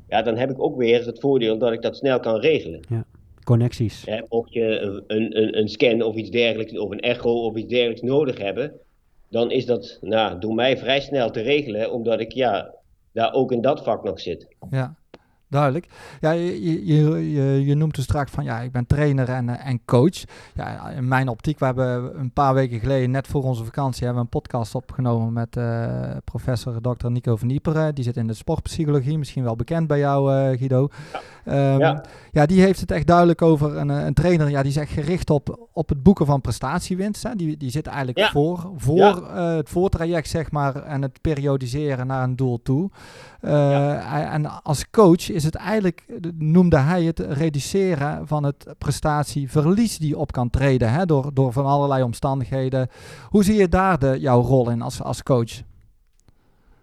Ja, 0.08 0.22
dan 0.22 0.36
heb 0.36 0.50
ik 0.50 0.62
ook 0.62 0.76
weer 0.76 1.06
het 1.06 1.20
voordeel 1.20 1.58
dat 1.58 1.72
ik 1.72 1.82
dat 1.82 1.96
snel 1.96 2.20
kan 2.20 2.40
regelen. 2.40 2.80
Connecties. 3.44 4.04
Hè, 4.06 4.20
mocht 4.28 4.52
je 4.52 4.78
een, 5.06 5.40
een, 5.40 5.58
een 5.58 5.68
scan 5.68 6.02
of 6.02 6.14
iets 6.14 6.30
dergelijks, 6.30 6.78
of 6.78 6.90
een 6.90 7.00
echo 7.00 7.30
of 7.44 7.56
iets 7.56 7.68
dergelijks 7.68 8.02
nodig 8.02 8.38
hebben, 8.38 8.72
dan 9.28 9.50
is 9.50 9.66
dat 9.66 9.98
nou, 10.00 10.38
door 10.38 10.54
mij 10.54 10.78
vrij 10.78 11.00
snel 11.00 11.30
te 11.30 11.40
regelen, 11.40 11.92
omdat 11.92 12.20
ik 12.20 12.32
ja, 12.32 12.74
daar 13.12 13.32
ook 13.32 13.52
in 13.52 13.60
dat 13.60 13.82
vak 13.82 14.04
nog 14.04 14.20
zit. 14.20 14.46
Ja, 14.70 14.94
duidelijk. 15.48 15.86
Ja, 16.20 16.30
je, 16.30 16.84
je, 16.86 17.30
je, 17.32 17.64
je- 17.64 17.74
noemt 17.74 17.94
dus 17.94 18.04
straks 18.04 18.30
van 18.30 18.44
ja, 18.44 18.60
ik 18.60 18.72
ben 18.72 18.86
trainer 18.86 19.28
en, 19.28 19.48
eh, 19.48 19.66
en 19.68 19.80
coach. 19.84 20.22
Ja, 20.54 20.90
in 20.90 21.08
mijn 21.08 21.28
optiek, 21.28 21.58
we 21.58 21.64
hebben 21.64 22.18
een 22.20 22.32
paar 22.32 22.54
weken 22.54 22.80
geleden, 22.80 23.10
net 23.10 23.26
voor 23.26 23.42
onze 23.42 23.64
vakantie, 23.64 24.04
hebben 24.04 24.22
we 24.22 24.28
een 24.32 24.40
podcast 24.40 24.74
opgenomen 24.74 25.32
met 25.32 25.56
eh, 25.56 26.10
professor 26.24 26.80
Dr. 26.80 27.10
Nico 27.10 27.36
van 27.36 27.50
Ieperen. 27.50 27.94
Die 27.94 28.04
zit 28.04 28.16
in 28.16 28.26
de 28.26 28.34
sportpsychologie, 28.34 29.18
misschien 29.18 29.44
wel 29.44 29.56
bekend 29.56 29.86
bij 29.86 29.98
jou, 29.98 30.32
eh, 30.34 30.58
Guido. 30.58 30.88
Ehm, 31.44 31.78
Ja. 31.78 32.04
ja, 32.32 32.46
die 32.46 32.60
heeft 32.60 32.80
het 32.80 32.90
echt 32.90 33.06
duidelijk 33.06 33.42
over 33.42 33.76
een, 33.76 33.88
een 33.88 34.14
trainer. 34.14 34.50
Ja, 34.50 34.60
die 34.62 34.70
is 34.70 34.76
echt 34.76 34.90
gericht 34.92 35.30
op, 35.30 35.68
op 35.72 35.88
het 35.88 36.02
boeken 36.02 36.26
van 36.26 36.40
prestatiewinst. 36.40 37.22
Hè. 37.22 37.34
Die, 37.34 37.56
die 37.56 37.70
zit 37.70 37.86
eigenlijk 37.86 38.18
Ja. 38.18 38.30
voor, 38.30 38.70
voor 38.76 38.96
Ja. 38.96 39.54
het 39.56 39.68
voortraject, 39.68 40.28
zeg 40.28 40.50
maar, 40.50 40.76
en 40.82 41.02
het 41.02 41.20
periodiseren 41.20 42.06
naar 42.06 42.22
een 42.22 42.36
doel 42.36 42.62
toe. 42.62 42.90
En 43.40 44.62
als 44.62 44.90
coach 44.90 45.30
is 45.36 45.44
het 45.44 45.54
eigenlijk, 45.54 46.04
eh, 46.08 46.16
noemde 46.38 46.78
hij 46.78 47.02
het, 47.02 47.18
reduceren 47.18 48.26
van 48.26 48.44
het 48.44 48.74
prestatieverlies 48.78 49.98
die 49.98 50.18
op 50.18 50.32
kan 50.32 50.50
treden 50.50 50.92
hè, 50.92 51.06
door, 51.06 51.30
door 51.34 51.52
van 51.52 51.66
allerlei 51.66 52.02
omstandigheden. 52.02 52.88
Hoe 53.30 53.44
zie 53.44 53.56
je 53.56 53.68
daar 53.68 53.98
de, 53.98 54.16
jouw 54.20 54.40
rol 54.40 54.70
in 54.70 54.82
als, 54.82 55.02
als 55.02 55.22
coach? 55.22 55.62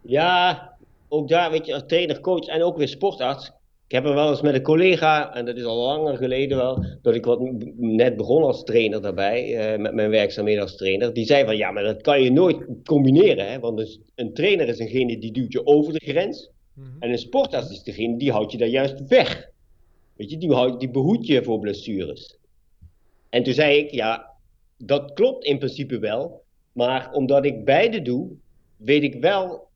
Ja, 0.01 0.69
ook 1.07 1.27
daar, 1.27 1.51
weet 1.51 1.65
je, 1.65 1.73
als 1.73 1.83
trainer, 1.87 2.19
coach 2.19 2.45
en 2.45 2.63
ook 2.63 2.77
weer 2.77 2.87
sportarts. 2.87 3.51
Ik 3.87 3.99
heb 3.99 4.05
er 4.05 4.13
wel 4.13 4.29
eens 4.29 4.41
met 4.41 4.53
een 4.53 4.61
collega, 4.61 5.33
en 5.33 5.45
dat 5.45 5.57
is 5.57 5.63
al 5.63 5.77
langer 5.77 6.17
geleden 6.17 6.57
wel, 6.57 6.85
dat 7.01 7.15
ik 7.15 7.25
wat 7.25 7.39
net 7.77 8.17
begon 8.17 8.43
als 8.43 8.63
trainer 8.63 9.01
daarbij, 9.01 9.55
eh, 9.55 9.79
met 9.79 9.93
mijn 9.93 10.09
werkzaamheden 10.09 10.61
als 10.61 10.75
trainer. 10.75 11.13
Die 11.13 11.25
zei 11.25 11.45
van, 11.45 11.57
ja, 11.57 11.71
maar 11.71 11.83
dat 11.83 12.01
kan 12.01 12.21
je 12.21 12.31
nooit 12.31 12.65
combineren, 12.85 13.51
hè? 13.51 13.59
want 13.59 13.77
dus 13.77 13.99
een 14.15 14.33
trainer 14.33 14.67
is 14.67 14.77
degene 14.77 15.19
die 15.19 15.31
duwt 15.31 15.51
je 15.51 15.65
over 15.65 15.93
de 15.93 16.05
grens. 16.05 16.49
En 16.99 17.09
een 17.11 17.17
sportarts 17.17 17.71
is 17.71 17.83
degene 17.83 18.17
die 18.17 18.31
houdt 18.31 18.51
je 18.51 18.57
daar 18.57 18.67
juist 18.67 19.07
weg. 19.07 19.49
Weet 20.15 20.29
je, 20.29 20.37
die, 20.37 20.77
die 20.77 20.89
behoedt 20.89 21.27
je 21.27 21.43
voor 21.43 21.59
blessures. 21.59 22.37
En 23.29 23.43
toen 23.43 23.53
zei 23.53 23.77
ik, 23.77 23.91
ja, 23.91 24.29
dat 24.77 25.13
klopt 25.13 25.45
in 25.45 25.57
principe 25.57 25.99
wel. 25.99 26.41
Maar 26.71 27.11
omdat 27.11 27.45
ik 27.45 27.65
beide 27.65 28.01
doe, 28.01 28.29
weet 28.77 29.03
ik 29.03 29.15
wel 29.21 29.67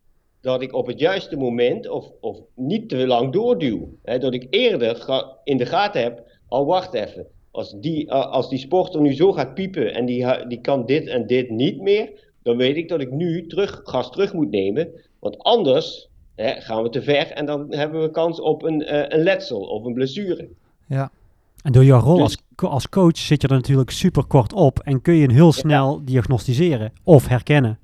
dat 0.41 0.61
ik 0.61 0.73
op 0.73 0.87
het 0.87 0.99
juiste 0.99 1.37
moment 1.37 1.89
of, 1.89 2.11
of 2.19 2.39
niet 2.55 2.89
te 2.89 3.07
lang 3.07 3.33
doorduw. 3.33 3.97
Dat 4.03 4.33
ik 4.33 4.47
eerder 4.49 5.05
in 5.43 5.57
de 5.57 5.65
gaten 5.65 6.01
heb, 6.01 6.23
al 6.47 6.65
wacht 6.65 6.93
even. 6.93 7.27
Als 7.51 7.73
die, 7.79 8.13
a- 8.13 8.21
als 8.21 8.49
die 8.49 8.59
sporter 8.59 9.01
nu 9.01 9.13
zo 9.13 9.31
gaat 9.33 9.53
piepen 9.53 9.93
en 9.93 10.05
die, 10.05 10.47
die 10.47 10.61
kan 10.61 10.85
dit 10.85 11.07
en 11.07 11.27
dit 11.27 11.49
niet 11.49 11.81
meer, 11.81 12.31
dan 12.43 12.57
weet 12.57 12.75
ik 12.75 12.87
dat 12.89 13.01
ik 13.01 13.11
nu 13.11 13.47
terug, 13.47 13.81
gas 13.83 14.11
terug 14.11 14.33
moet 14.33 14.49
nemen. 14.49 14.91
Want 15.19 15.37
anders 15.37 16.09
hè, 16.37 16.61
gaan 16.61 16.83
we 16.83 16.89
te 16.89 17.01
ver 17.01 17.31
en 17.31 17.45
dan 17.45 17.73
hebben 17.73 18.01
we 18.01 18.11
kans 18.11 18.39
op 18.41 18.63
een, 18.63 18.83
eh, 18.83 19.17
een 19.17 19.23
letsel 19.23 19.59
of 19.59 19.85
een 19.85 19.93
blessure. 19.93 20.47
Ja, 20.87 21.11
En 21.63 21.71
door 21.71 21.83
jouw 21.83 21.99
rol 21.99 22.17
Dus- 22.17 22.37
als, 22.55 22.69
als 22.71 22.89
coach 22.89 23.17
zit 23.17 23.41
je 23.41 23.47
er 23.47 23.53
natuurlijk 23.53 23.89
super 23.89 24.25
kort 24.25 24.53
op 24.53 24.79
en 24.79 25.01
kun 25.01 25.13
je 25.13 25.21
hem 25.21 25.35
heel 25.35 25.51
snel 25.51 26.01
diagnosticeren 26.05 26.93
of 27.03 27.27
herkennen. 27.27 27.79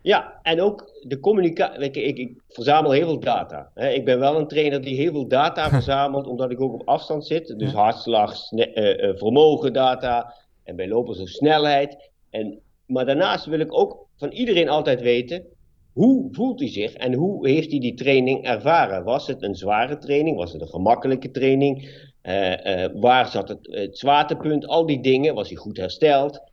Ja, 0.00 0.38
en 0.42 0.60
ook 0.60 0.90
de 1.02 1.20
communicatie. 1.20 1.82
Ik, 1.82 1.96
ik, 1.96 2.18
ik 2.18 2.40
verzamel 2.48 2.90
heel 2.90 3.06
veel 3.06 3.20
data. 3.20 3.70
Hè. 3.74 3.88
Ik 3.88 4.04
ben 4.04 4.18
wel 4.18 4.38
een 4.38 4.48
trainer 4.48 4.80
die 4.82 4.96
heel 4.96 5.12
veel 5.12 5.28
data 5.28 5.68
verzamelt, 5.78 6.26
omdat 6.26 6.50
ik 6.50 6.60
ook 6.60 6.72
op 6.72 6.88
afstand 6.88 7.26
zit. 7.26 7.58
Dus 7.58 7.72
hartslag, 7.72 8.50
eh, 8.50 9.16
vermogen 9.16 9.72
data 9.72 10.34
en 10.64 10.76
bij 10.76 10.88
lopers 10.88 11.20
ook 11.20 11.28
snelheid. 11.28 12.10
En, 12.30 12.60
maar 12.86 13.06
daarnaast 13.06 13.44
wil 13.44 13.60
ik 13.60 13.78
ook 13.78 14.06
van 14.16 14.30
iedereen 14.30 14.68
altijd 14.68 15.00
weten, 15.00 15.44
hoe 15.92 16.28
voelt 16.32 16.60
hij 16.60 16.68
zich 16.68 16.92
en 16.92 17.14
hoe 17.14 17.48
heeft 17.48 17.70
hij 17.70 17.80
die 17.80 17.94
training 17.94 18.44
ervaren? 18.44 19.04
Was 19.04 19.26
het 19.26 19.42
een 19.42 19.54
zware 19.54 19.98
training? 19.98 20.36
Was 20.36 20.52
het 20.52 20.60
een 20.60 20.68
gemakkelijke 20.68 21.30
training? 21.30 21.90
Eh, 22.22 22.84
eh, 22.84 22.90
waar 22.94 23.26
zat 23.26 23.48
het, 23.48 23.98
zwaartepunt? 23.98 24.66
Al 24.66 24.86
die 24.86 25.00
dingen. 25.00 25.34
Was 25.34 25.48
hij 25.48 25.56
goed 25.56 25.76
hersteld? 25.76 26.50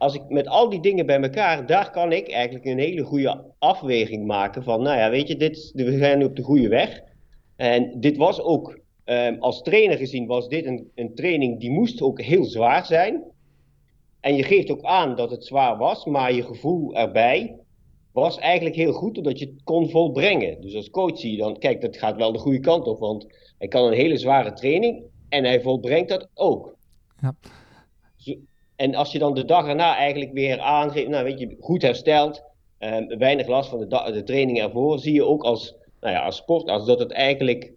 als 0.00 0.14
ik 0.14 0.28
met 0.28 0.48
al 0.48 0.68
die 0.68 0.80
dingen 0.80 1.06
bij 1.06 1.20
elkaar, 1.20 1.66
daar 1.66 1.90
kan 1.90 2.12
ik 2.12 2.30
eigenlijk 2.30 2.64
een 2.64 2.78
hele 2.78 3.02
goede 3.02 3.44
afweging 3.58 4.26
maken 4.26 4.62
van, 4.62 4.82
nou 4.82 4.98
ja, 4.98 5.10
weet 5.10 5.28
je, 5.28 5.36
dit, 5.36 5.70
we 5.74 5.98
zijn 5.98 6.18
nu 6.18 6.24
op 6.24 6.36
de 6.36 6.42
goede 6.42 6.68
weg. 6.68 7.00
En 7.56 8.00
dit 8.00 8.16
was 8.16 8.40
ook, 8.40 8.80
ehm, 9.04 9.36
als 9.38 9.62
trainer 9.62 9.96
gezien, 9.96 10.26
was 10.26 10.48
dit 10.48 10.66
een, 10.66 10.90
een 10.94 11.14
training 11.14 11.60
die 11.60 11.70
moest 11.70 12.02
ook 12.02 12.20
heel 12.20 12.44
zwaar 12.44 12.86
zijn. 12.86 13.22
En 14.20 14.36
je 14.36 14.42
geeft 14.42 14.70
ook 14.70 14.82
aan 14.82 15.16
dat 15.16 15.30
het 15.30 15.44
zwaar 15.44 15.76
was, 15.76 16.04
maar 16.04 16.32
je 16.32 16.42
gevoel 16.42 16.94
erbij 16.94 17.56
was 18.12 18.38
eigenlijk 18.38 18.76
heel 18.76 18.92
goed, 18.92 19.16
omdat 19.16 19.38
je 19.38 19.44
het 19.44 19.62
kon 19.64 19.90
volbrengen. 19.90 20.60
Dus 20.60 20.74
als 20.74 20.90
coach 20.90 21.18
zie 21.18 21.30
je 21.30 21.38
dan, 21.38 21.58
kijk, 21.58 21.80
dat 21.80 21.96
gaat 21.96 22.16
wel 22.16 22.32
de 22.32 22.38
goede 22.38 22.60
kant 22.60 22.86
op, 22.86 22.98
want 22.98 23.26
hij 23.58 23.68
kan 23.68 23.86
een 23.86 23.92
hele 23.92 24.16
zware 24.16 24.52
training 24.52 25.02
en 25.28 25.44
hij 25.44 25.60
volbrengt 25.60 26.08
dat 26.08 26.28
ook. 26.34 26.74
Ja. 27.20 27.34
Zo- 28.16 28.38
en 28.76 28.94
als 28.94 29.12
je 29.12 29.18
dan 29.18 29.34
de 29.34 29.44
dag 29.44 29.66
erna 29.66 29.96
eigenlijk 29.96 30.32
weer 30.32 30.60
aangeeft, 30.60 31.08
nou 31.08 31.24
weet 31.24 31.38
je, 31.38 31.56
goed 31.60 31.82
hersteld, 31.82 32.42
ehm, 32.78 33.18
weinig 33.18 33.46
last 33.46 33.70
van 33.70 33.78
de, 33.78 34.10
de 34.12 34.22
training 34.22 34.60
ervoor, 34.60 34.98
zie 34.98 35.14
je 35.14 35.24
ook 35.24 35.42
als, 35.42 35.74
nou 36.00 36.14
ja, 36.14 36.24
als 36.24 36.36
sportarts 36.36 36.86
dat 36.86 36.98
het 36.98 37.12
eigenlijk 37.12 37.72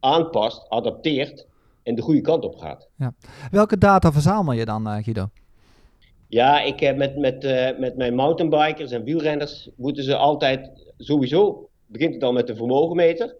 aanpast, 0.00 0.68
adapteert 0.68 1.46
en 1.82 1.94
de 1.94 2.02
goede 2.02 2.20
kant 2.20 2.44
op 2.44 2.56
gaat. 2.56 2.88
Welke 3.50 3.78
data 3.78 4.12
verzamel 4.12 4.52
je 4.52 4.64
dan, 4.64 4.88
eh, 4.88 5.02
Guido? 5.02 5.28
Ja, 6.28 6.60
ik 6.62 6.80
heb 6.80 6.96
met, 6.96 7.16
met, 7.16 7.44
eh, 7.44 7.78
met 7.78 7.96
mijn 7.96 8.14
mountainbikers 8.14 8.90
en 8.90 9.04
wielrenners 9.04 9.70
moeten 9.76 10.04
ze 10.04 10.16
altijd 10.16 10.70
sowieso 10.96 11.68
begint 11.86 12.14
het 12.14 12.22
al 12.22 12.32
met 12.32 12.46
de 12.46 12.56
vermogenmeter. 12.56 13.36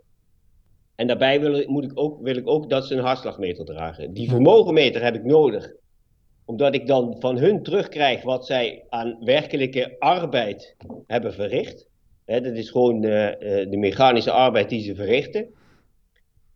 En 0.94 1.06
daarbij 1.06 1.40
wil, 1.40 1.54
ik- 1.54 1.68
moet 1.68 1.84
ik 1.84 1.90
ook, 1.94 2.22
wil 2.22 2.36
ik 2.36 2.48
ook 2.48 2.70
dat 2.70 2.86
ze 2.86 2.94
een 2.94 3.04
hartslagmeter 3.04 3.64
dragen. 3.64 4.12
Die 4.12 4.28
vermogenmeter 4.28 5.02
heb 5.02 5.14
ik 5.14 5.24
nodig, 5.24 5.72
omdat 6.44 6.74
ik 6.74 6.86
dan 6.86 7.16
van 7.18 7.38
hun 7.38 7.62
terugkrijg 7.62 8.22
wat 8.22 8.46
zij 8.46 8.84
aan 8.88 9.16
werkelijke 9.24 9.96
arbeid 9.98 10.76
hebben 11.06 11.32
verricht. 11.34 11.86
Dat 12.24 12.44
is 12.44 12.70
gewoon 12.70 13.04
eh, 13.04 13.26
eh, 13.60 13.70
de 13.70 13.76
mechanische 13.76 14.30
arbeid 14.30 14.68
die 14.68 14.82
ze 14.82 14.94
verrichten. 14.94 15.48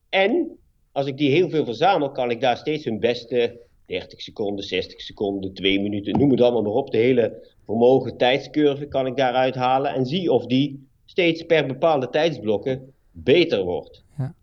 En 0.09 0.59
als 0.93 1.07
ik 1.07 1.17
die 1.17 1.31
heel 1.31 1.51
veel 1.51 1.65
verzamel, 1.65 2.11
kan 2.11 2.31
ik 2.31 2.41
daar 2.41 2.57
steeds 2.57 2.85
hun 2.85 2.99
beste 3.01 3.61
30 3.93 4.21
seconden, 4.21 4.65
60 4.65 5.01
seconden, 5.01 5.55
2 5.55 5.81
minuten, 5.81 6.19
noem 6.19 6.31
het 6.31 6.41
allemaal 6.41 6.63
maar 6.63 6.73
op. 6.73 6.91
De 6.91 6.99
hele 6.99 7.49
vermogen 7.65 8.17
tijdscurve 8.17 8.87
kan 8.87 9.07
ik 9.07 9.17
daaruit 9.17 9.55
halen 9.55 9.95
en 9.95 10.07
zie 10.07 10.33
of 10.33 10.47
die 10.47 10.89
steeds 11.05 11.43
per 11.43 11.67
bepaalde 11.67 12.09
tijdsblokken 12.11 12.93
beter 13.11 13.65
wordt. 13.65 14.05
Ja. 14.19 14.35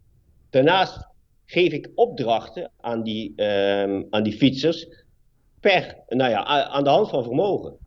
Daarnaast 0.49 1.07
geef 1.45 1.71
ik 1.73 1.91
opdrachten 1.95 2.71
aan 2.77 3.03
die, 3.03 3.33
ehm, 3.35 4.03
aan 4.09 4.23
die 4.23 4.33
fietsers 4.33 4.87
per, 5.59 5.97
nou 6.07 6.29
ja, 6.29 6.43
aan 6.45 6.83
de 6.83 6.89
hand 6.89 7.09
van 7.09 7.23
vermogen. 7.23 7.77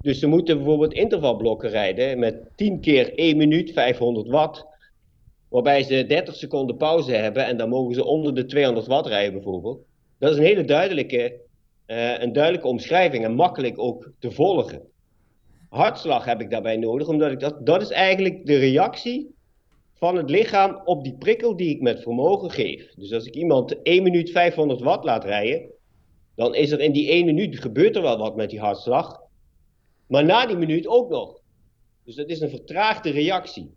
Dus 0.00 0.18
ze 0.18 0.26
moeten 0.26 0.56
bijvoorbeeld 0.56 0.92
intervalblokken 0.92 1.70
rijden 1.70 2.18
met 2.18 2.50
10 2.56 2.80
keer 2.80 3.12
1 3.14 3.36
minuut 3.36 3.72
500 3.72 4.28
watt. 4.28 4.66
Waarbij 5.48 5.82
ze 5.82 6.06
30 6.06 6.34
seconden 6.34 6.76
pauze 6.76 7.12
hebben 7.12 7.46
en 7.46 7.56
dan 7.56 7.68
mogen 7.68 7.94
ze 7.94 8.04
onder 8.04 8.34
de 8.34 8.44
200 8.44 8.86
watt 8.86 9.06
rijden 9.06 9.32
bijvoorbeeld. 9.32 9.88
Dat 10.20 10.32
is 10.32 10.38
een 10.38 10.44
hele 10.44 10.64
duidelijke, 10.64 11.40
eh, 11.86 12.18
een 12.18 12.32
duidelijke 12.32 12.68
omschrijving 12.68 13.24
en 13.24 13.34
makkelijk 13.34 13.78
ook 13.78 14.10
te 14.18 14.30
volgen. 14.30 14.82
Hartslag 15.68 16.24
heb 16.24 16.40
ik 16.40 16.50
daarbij 16.50 16.76
nodig, 16.76 17.08
omdat 17.08 17.30
ik 17.32 17.40
dat, 17.40 17.66
dat 17.66 17.82
is 17.82 17.90
eigenlijk 17.90 18.46
de 18.46 18.56
reactie 18.56 19.34
van 19.94 20.16
het 20.16 20.30
lichaam 20.30 20.80
op 20.84 21.04
die 21.04 21.16
prikkel 21.18 21.56
die 21.56 21.74
ik 21.74 21.80
met 21.80 22.02
vermogen 22.02 22.50
geef. 22.50 22.94
Dus 22.94 23.12
als 23.12 23.24
ik 23.24 23.34
iemand 23.34 23.82
1 23.82 24.02
minuut 24.02 24.30
500 24.30 24.80
watt 24.80 25.04
laat 25.04 25.24
rijden, 25.24 25.70
dan 26.34 26.54
is 26.54 26.70
er 26.70 26.80
in 26.80 26.92
die 26.92 27.10
1 27.10 27.24
minuut 27.24 27.60
gebeurt 27.60 27.96
er 27.96 28.02
wel 28.02 28.18
wat 28.18 28.36
met 28.36 28.50
die 28.50 28.60
hartslag. 28.60 29.20
Maar 30.06 30.24
na 30.24 30.46
die 30.46 30.56
minuut 30.56 30.86
ook 30.86 31.08
nog. 31.08 31.40
Dus 32.04 32.14
dat 32.14 32.28
is 32.28 32.40
een 32.40 32.50
vertraagde 32.50 33.10
reactie. 33.10 33.74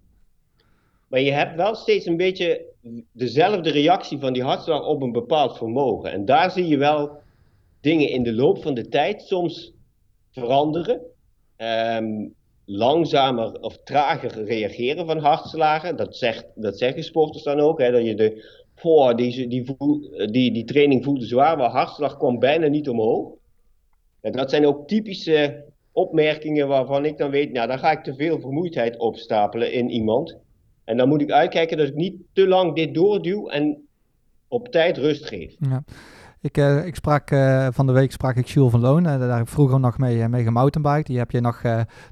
Maar 1.07 1.19
je 1.19 1.31
hebt 1.31 1.55
wel 1.55 1.75
steeds 1.75 2.05
een 2.05 2.17
beetje 2.17 2.72
dezelfde 3.11 3.69
reactie 3.69 4.19
van 4.19 4.33
die 4.33 4.43
hartslag 4.43 4.85
op 4.85 5.01
een 5.01 5.11
bepaald 5.11 5.57
vermogen. 5.57 6.11
En 6.11 6.25
daar 6.25 6.51
zie 6.51 6.67
je 6.67 6.77
wel 6.77 7.21
dingen 7.81 8.09
in 8.09 8.23
de 8.23 8.33
loop 8.33 8.61
van 8.61 8.73
de 8.73 8.87
tijd 8.87 9.21
soms 9.21 9.73
veranderen. 10.31 11.01
Ehm, 11.55 12.27
langzamer 12.65 13.59
of 13.59 13.77
trager 13.83 14.43
reageren 14.43 15.05
van 15.05 15.17
hartslagen. 15.17 15.95
Dat, 15.95 16.15
zegt, 16.15 16.45
dat 16.55 16.77
zeggen 16.77 17.03
sporters 17.03 17.43
dan 17.43 17.59
ook. 17.59 17.79
Hè, 17.79 17.91
dat 17.91 18.05
je 18.05 18.15
de, 18.15 18.61
die, 19.15 19.47
die, 19.47 19.65
die, 20.31 20.51
die 20.51 20.63
training 20.63 21.03
voelde 21.03 21.25
zwaar, 21.25 21.57
maar 21.57 21.69
hartslag 21.69 22.17
kwam 22.17 22.39
bijna 22.39 22.67
niet 22.67 22.89
omhoog. 22.89 23.31
En 24.21 24.31
dat 24.31 24.49
zijn 24.49 24.67
ook 24.67 24.87
typische 24.87 25.63
opmerkingen 25.91 26.67
waarvan 26.67 27.05
ik 27.05 27.17
dan 27.17 27.31
weet, 27.31 27.51
nou 27.51 27.67
dan 27.67 27.79
ga 27.79 27.91
ik 27.91 28.03
te 28.03 28.15
veel 28.15 28.39
vermoeidheid 28.39 28.97
opstapelen 28.97 29.71
in 29.71 29.89
iemand. 29.89 30.37
En 30.83 30.97
dan 30.97 31.07
moet 31.07 31.21
ik 31.21 31.31
uitkijken 31.31 31.77
dat 31.77 31.87
ik 31.87 31.95
niet 31.95 32.15
te 32.33 32.47
lang 32.47 32.75
dit 32.75 32.93
doorduw 32.93 33.47
en 33.47 33.87
op 34.47 34.67
tijd 34.67 34.97
rust 34.97 35.25
geef. 35.25 35.55
Ja. 35.59 35.83
Ik, 36.43 36.57
eh, 36.57 36.85
ik 36.85 36.95
sprak 36.95 37.29
eh, 37.31 37.67
van 37.71 37.85
de 37.87 37.91
week 37.91 38.11
sprak 38.11 38.35
ik 38.35 38.47
Jules 38.47 38.71
van 38.71 38.79
Loon. 38.79 39.05
eh, 39.05 39.19
daar 39.19 39.29
heb 39.37 39.41
ik 39.41 39.47
vroeger 39.47 39.79
nog 39.79 39.97
mee, 39.97 40.27
mee 40.27 40.43
gemountainbiked. 40.43 41.05
Die 41.05 41.17
heb 41.17 41.31
je 41.31 41.41
nog 41.41 41.61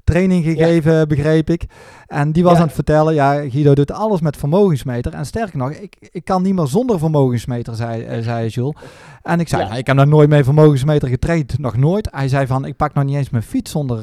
training 0.04 0.44
gegeven, 0.44 1.08
begreep 1.08 1.50
ik. 1.50 1.64
En 2.06 2.32
die 2.32 2.42
was 2.42 2.52
Ja. 2.52 2.58
aan 2.58 2.64
het 2.64 2.74
vertellen, 2.74 3.14
ja, 3.14 3.32
Guido 3.50 3.74
doet 3.74 3.92
alles 3.92 4.20
met 4.20 4.36
vermogensmeter. 4.36 5.12
En 5.14 5.26
sterker 5.26 5.58
nog, 5.58 5.70
ik, 5.70 6.08
ik 6.12 6.24
kan 6.24 6.42
niet 6.42 6.54
meer 6.54 6.66
zonder 6.66 6.98
vermogensmeter, 6.98 7.74
zei, 7.74 8.22
zei 8.22 8.48
Jules. 8.48 8.76
En 9.22 9.40
ik 9.40 9.48
zei, 9.48 9.62
Ja. 9.62 9.68
nou, 9.68 9.78
ik 9.80 9.86
heb 9.86 9.96
nog 9.96 10.06
nooit 10.06 10.28
mee 10.28 10.44
vermogensmeter 10.44 11.08
getraind, 11.08 11.58
nog 11.58 11.76
nooit. 11.76 12.08
Hij 12.10 12.28
zei 12.28 12.46
van, 12.46 12.64
ik 12.64 12.76
pak 12.76 12.94
nog 12.94 13.04
niet 13.04 13.16
eens 13.16 13.30
mijn 13.30 13.42
fiets 13.42 13.70
zonder, 13.70 13.98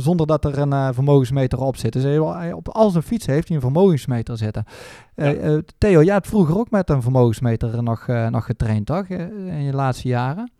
zonder 0.00 0.26
dat 0.26 0.44
er 0.44 0.58
een 0.58 0.94
vermogensmeter 0.94 1.60
op 1.60 1.76
zit. 1.76 1.92
Dus 1.92 2.02
hij, 2.02 2.16
hij- 2.18 2.52
op 2.52 2.68
al 2.68 2.90
zijn 2.90 3.02
fiets 3.04 3.26
heeft 3.26 3.46
hij 3.48 3.56
een 3.56 3.62
vermogensmeter 3.62 4.36
zitten. 4.36 4.64
Eh, 5.18 5.32
Ja. 5.34 5.40
eh, 5.40 5.58
Theo, 5.78 6.02
jij 6.02 6.14
hebt 6.14 6.26
vroeger 6.26 6.58
ook 6.58 6.70
met 6.70 6.90
een 6.90 7.02
vermogensmeter 7.02 7.82
nog, 7.82 8.08
eh, 8.08 8.26
nog 8.28 8.44
getraind, 8.44 8.86
toch? 8.86 9.06
In 9.08 9.62
je 9.62 9.72
laatste 9.72 10.08
jaren? 10.08 10.50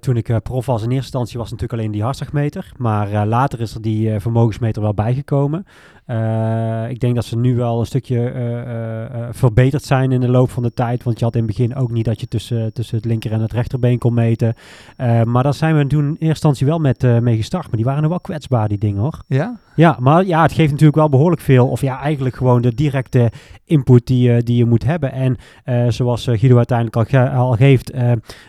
Toen 0.00 0.16
ik 0.16 0.28
eh, 0.28 0.36
prof 0.42 0.66
was 0.66 0.82
in 0.82 0.90
eerste 0.90 1.02
instantie 1.04 1.38
was 1.38 1.50
het 1.50 1.60
natuurlijk 1.60 1.80
alleen 1.80 1.92
die 1.92 2.02
hartslagmeter. 2.02 2.72
Maar 2.76 3.12
eh, 3.12 3.22
later 3.26 3.60
is 3.60 3.74
er 3.74 3.82
die 3.82 4.10
eh, 4.12 4.20
vermogensmeter 4.20 4.82
wel 4.82 4.94
bijgekomen. 4.94 5.66
Ik 6.88 7.00
denk 7.00 7.14
dat 7.14 7.24
ze 7.24 7.36
nu 7.36 7.56
wel 7.56 7.80
een 7.80 7.86
stukje 7.86 8.32
verbeterd 9.30 9.82
zijn 9.84 10.12
in 10.12 10.20
de 10.20 10.28
loop 10.28 10.50
van 10.50 10.62
de 10.62 10.72
tijd. 10.72 11.02
Want 11.02 11.18
je 11.18 11.24
had 11.24 11.34
in 11.34 11.42
het 11.46 11.56
begin 11.56 11.76
ook 11.76 11.90
niet 11.90 12.04
dat 12.04 12.20
je 12.20 12.28
tussen, 12.28 12.72
tussen 12.72 12.96
het 12.96 13.04
linker 13.04 13.32
en 13.32 13.40
het 13.40 13.52
rechterbeen 13.52 13.98
kon 13.98 14.14
meten. 14.14 14.54
Maar 15.24 15.42
daar 15.42 15.54
zijn 15.54 15.76
we 15.76 15.86
toen 15.86 16.04
in 16.04 16.08
eerste 16.10 16.26
instantie 16.26 16.66
wel 16.66 16.78
met, 16.78 17.02
mee 17.22 17.36
gestart. 17.36 17.64
Maar 17.66 17.76
die 17.76 17.84
waren 17.84 18.00
nog 18.00 18.10
wel 18.10 18.20
kwetsbaar, 18.20 18.68
die 18.68 18.78
dingen 18.78 19.00
hoor. 19.00 19.20
Ja? 19.26 19.56
Ja, 19.76 19.96
maar 20.00 20.24
ja, 20.24 20.42
het 20.42 20.52
geeft 20.52 20.70
natuurlijk 20.70 20.96
wel 20.98 21.08
behoorlijk 21.08 21.42
veel. 21.42 21.68
Of 21.68 21.80
ja, 21.80 22.00
eigenlijk 22.00 22.36
gewoon 22.36 22.62
de 22.62 22.74
directe 22.74 23.30
input 23.64 24.06
die, 24.06 24.30
je 24.32 24.42
die 24.42 24.56
je 24.56 24.64
moet 24.66 24.84
hebben. 24.84 25.12
En 25.12 25.36
zoals 25.92 26.24
Guido 26.24 26.56
uiteindelijk 26.56 26.96
al, 26.96 27.04
ge- 27.04 27.30
al 27.30 27.52
geeft, 27.52 27.92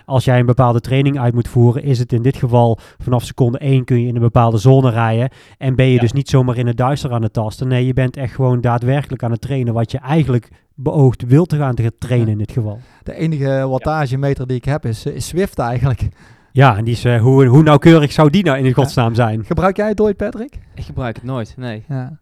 als 0.05 0.25
jij 0.25 0.39
een 0.39 0.45
bepaalde 0.45 0.79
training 0.81 1.06
uit 1.15 1.33
moet 1.33 1.47
voeren, 1.47 1.83
is 1.83 1.99
het 1.99 2.13
in 2.13 2.21
dit 2.21 2.37
geval 2.37 2.79
vanaf 3.03 3.23
seconde 3.23 3.57
1 3.57 3.83
kun 3.85 4.01
je 4.01 4.07
in 4.07 4.15
een 4.15 4.21
bepaalde 4.21 4.57
zone 4.57 4.89
rijden. 4.89 5.29
En 5.57 5.75
ben 5.75 5.85
je 5.85 5.93
Ja. 5.93 5.99
dus 5.99 6.11
niet 6.11 6.29
zomaar 6.29 6.57
in 6.57 6.67
het 6.67 6.77
duister 6.77 7.11
aan 7.11 7.21
het 7.23 7.33
tasten. 7.33 7.67
Nee, 7.67 7.85
je 7.85 7.93
bent 7.93 8.17
echt 8.17 8.33
gewoon 8.33 8.61
daadwerkelijk 8.61 9.23
aan 9.23 9.31
het 9.31 9.41
trainen 9.41 9.73
wat 9.73 9.91
je 9.91 9.97
eigenlijk 9.97 10.49
beoogt 10.75 11.23
wil 11.27 11.45
te 11.45 11.57
gaan 11.57 11.75
te 11.75 11.91
trainen 11.99 12.25
Ja. 12.27 12.31
in 12.31 12.37
dit 12.37 12.51
geval. 12.51 12.79
De 13.03 13.13
enige 13.13 13.67
wattagemeter 13.69 14.47
die 14.47 14.57
ik 14.57 14.65
heb 14.65 14.85
is, 14.85 15.05
eh, 15.05 15.15
is 15.15 15.27
Swift 15.27 15.59
eigenlijk. 15.59 16.07
Ja, 16.51 16.77
en 16.77 16.83
die 16.83 16.93
is, 16.93 17.05
eh, 17.05 17.21
hoe, 17.21 17.45
hoe 17.45 17.63
nauwkeurig 17.63 18.11
zou 18.11 18.29
die 18.29 18.43
nou 18.43 18.57
in 18.57 18.73
godsnaam 18.73 19.15
zijn? 19.15 19.45
Gebruik 19.45 19.77
jij 19.77 19.87
het 19.87 20.01
ooit, 20.01 20.17
Patrick? 20.17 20.59
Ik 20.75 20.83
gebruik 20.83 21.15
het 21.15 21.23
nooit, 21.25 21.53
nee. 21.57 21.83
Ja. 21.87 22.19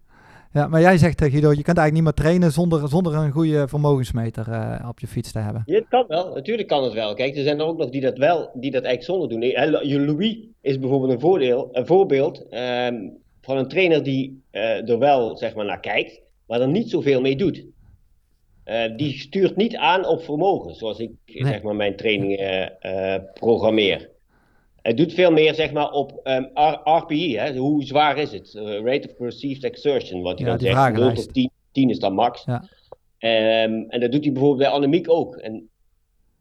Ja, 0.55 0.67
maar 0.67 0.81
jij 0.81 0.97
zegt, 0.97 1.21
eh, 1.21 1.31
Guido, 1.31 1.49
je 1.49 1.63
kunt 1.63 1.77
eigenlijk 1.77 1.93
niet 1.93 2.03
meer 2.03 2.13
trainen 2.25 2.51
zonder, 2.51 2.89
zonder 2.89 3.13
een 3.13 3.31
goede 3.31 3.67
vermogensmeter 3.67 4.51
eh, 4.51 4.89
op 4.89 4.99
je 4.99 5.07
fiets 5.07 5.31
te 5.31 5.39
hebben. 5.39 5.63
Ja, 5.65 5.75
het 5.75 5.87
kan 5.89 6.05
wel, 6.07 6.33
natuurlijk 6.33 6.67
kan 6.67 6.83
het 6.83 6.93
wel. 6.93 7.13
Kijk, 7.13 7.35
er 7.35 7.43
zijn 7.43 7.59
er 7.59 7.65
ook 7.65 7.77
nog 7.77 7.89
die 7.89 8.01
dat 8.01 8.17
wel, 8.17 8.49
die 8.53 8.71
dat 8.71 8.83
eigenlijk 8.83 9.03
zonder 9.03 9.29
doen. 9.29 9.41
Eh, 9.41 9.89
Je 9.89 9.99
Louis 9.99 10.37
is 10.61 10.79
bijvoorbeeld 10.79 11.11
een, 11.11 11.19
voordeel, 11.19 11.69
een 11.71 11.85
voorbeeld 11.85 12.47
ehm, 12.49 12.95
van 13.41 13.57
een 13.57 13.67
trainer 13.67 14.03
die 14.03 14.43
er 14.51 14.99
wel 14.99 15.37
zeg 15.37 15.55
maar, 15.55 15.65
naar 15.65 15.79
kijkt, 15.79 16.21
maar 16.47 16.61
er 16.61 16.67
niet 16.67 16.89
zoveel 16.89 17.21
mee 17.21 17.35
doet. 17.35 17.65
Die 18.95 19.19
stuurt 19.19 19.55
niet 19.55 19.75
aan 19.75 20.05
op 20.07 20.23
vermogen, 20.23 20.75
zoals 20.75 20.99
ik 20.99 21.11
Nee. 21.25 21.45
zeg 21.45 21.61
maar, 21.61 21.75
mijn 21.75 21.95
trainingen 21.95 22.77
programmeer. 23.33 24.09
Het 24.85 24.97
doet 24.97 25.13
veel 25.13 25.31
meer 25.31 25.53
zeg 25.55 25.71
maar, 25.71 25.91
op 25.91 26.19
ehm, 26.23 26.43
R- 26.53 26.81
RPE, 26.83 27.39
hè? 27.39 27.55
hoe 27.57 27.83
zwaar 27.83 28.17
is 28.17 28.31
het? 28.31 28.55
Eh, 28.55 28.63
rate 28.83 29.07
of 29.07 29.15
Perceived 29.15 29.63
Exertion, 29.63 30.21
wat 30.21 30.39
hij 30.39 30.47
Ja, 30.47 30.53
dan 30.53 30.61
zegt. 30.61 30.73
0 30.75 30.83
vragenlijst. 30.83 31.23
tot 31.23 31.33
10, 31.33 31.49
10 31.71 31.89
is 31.89 31.99
dan 31.99 32.13
max. 32.13 32.43
Ja. 32.45 32.69
Ehm, 33.17 33.73
en 33.87 33.99
dat 33.99 34.11
doet 34.11 34.23
hij 34.23 34.31
bijvoorbeeld 34.33 34.61
bij 34.61 34.69
Annemiek 34.69 35.09
ook. 35.11 35.35
En 35.35 35.69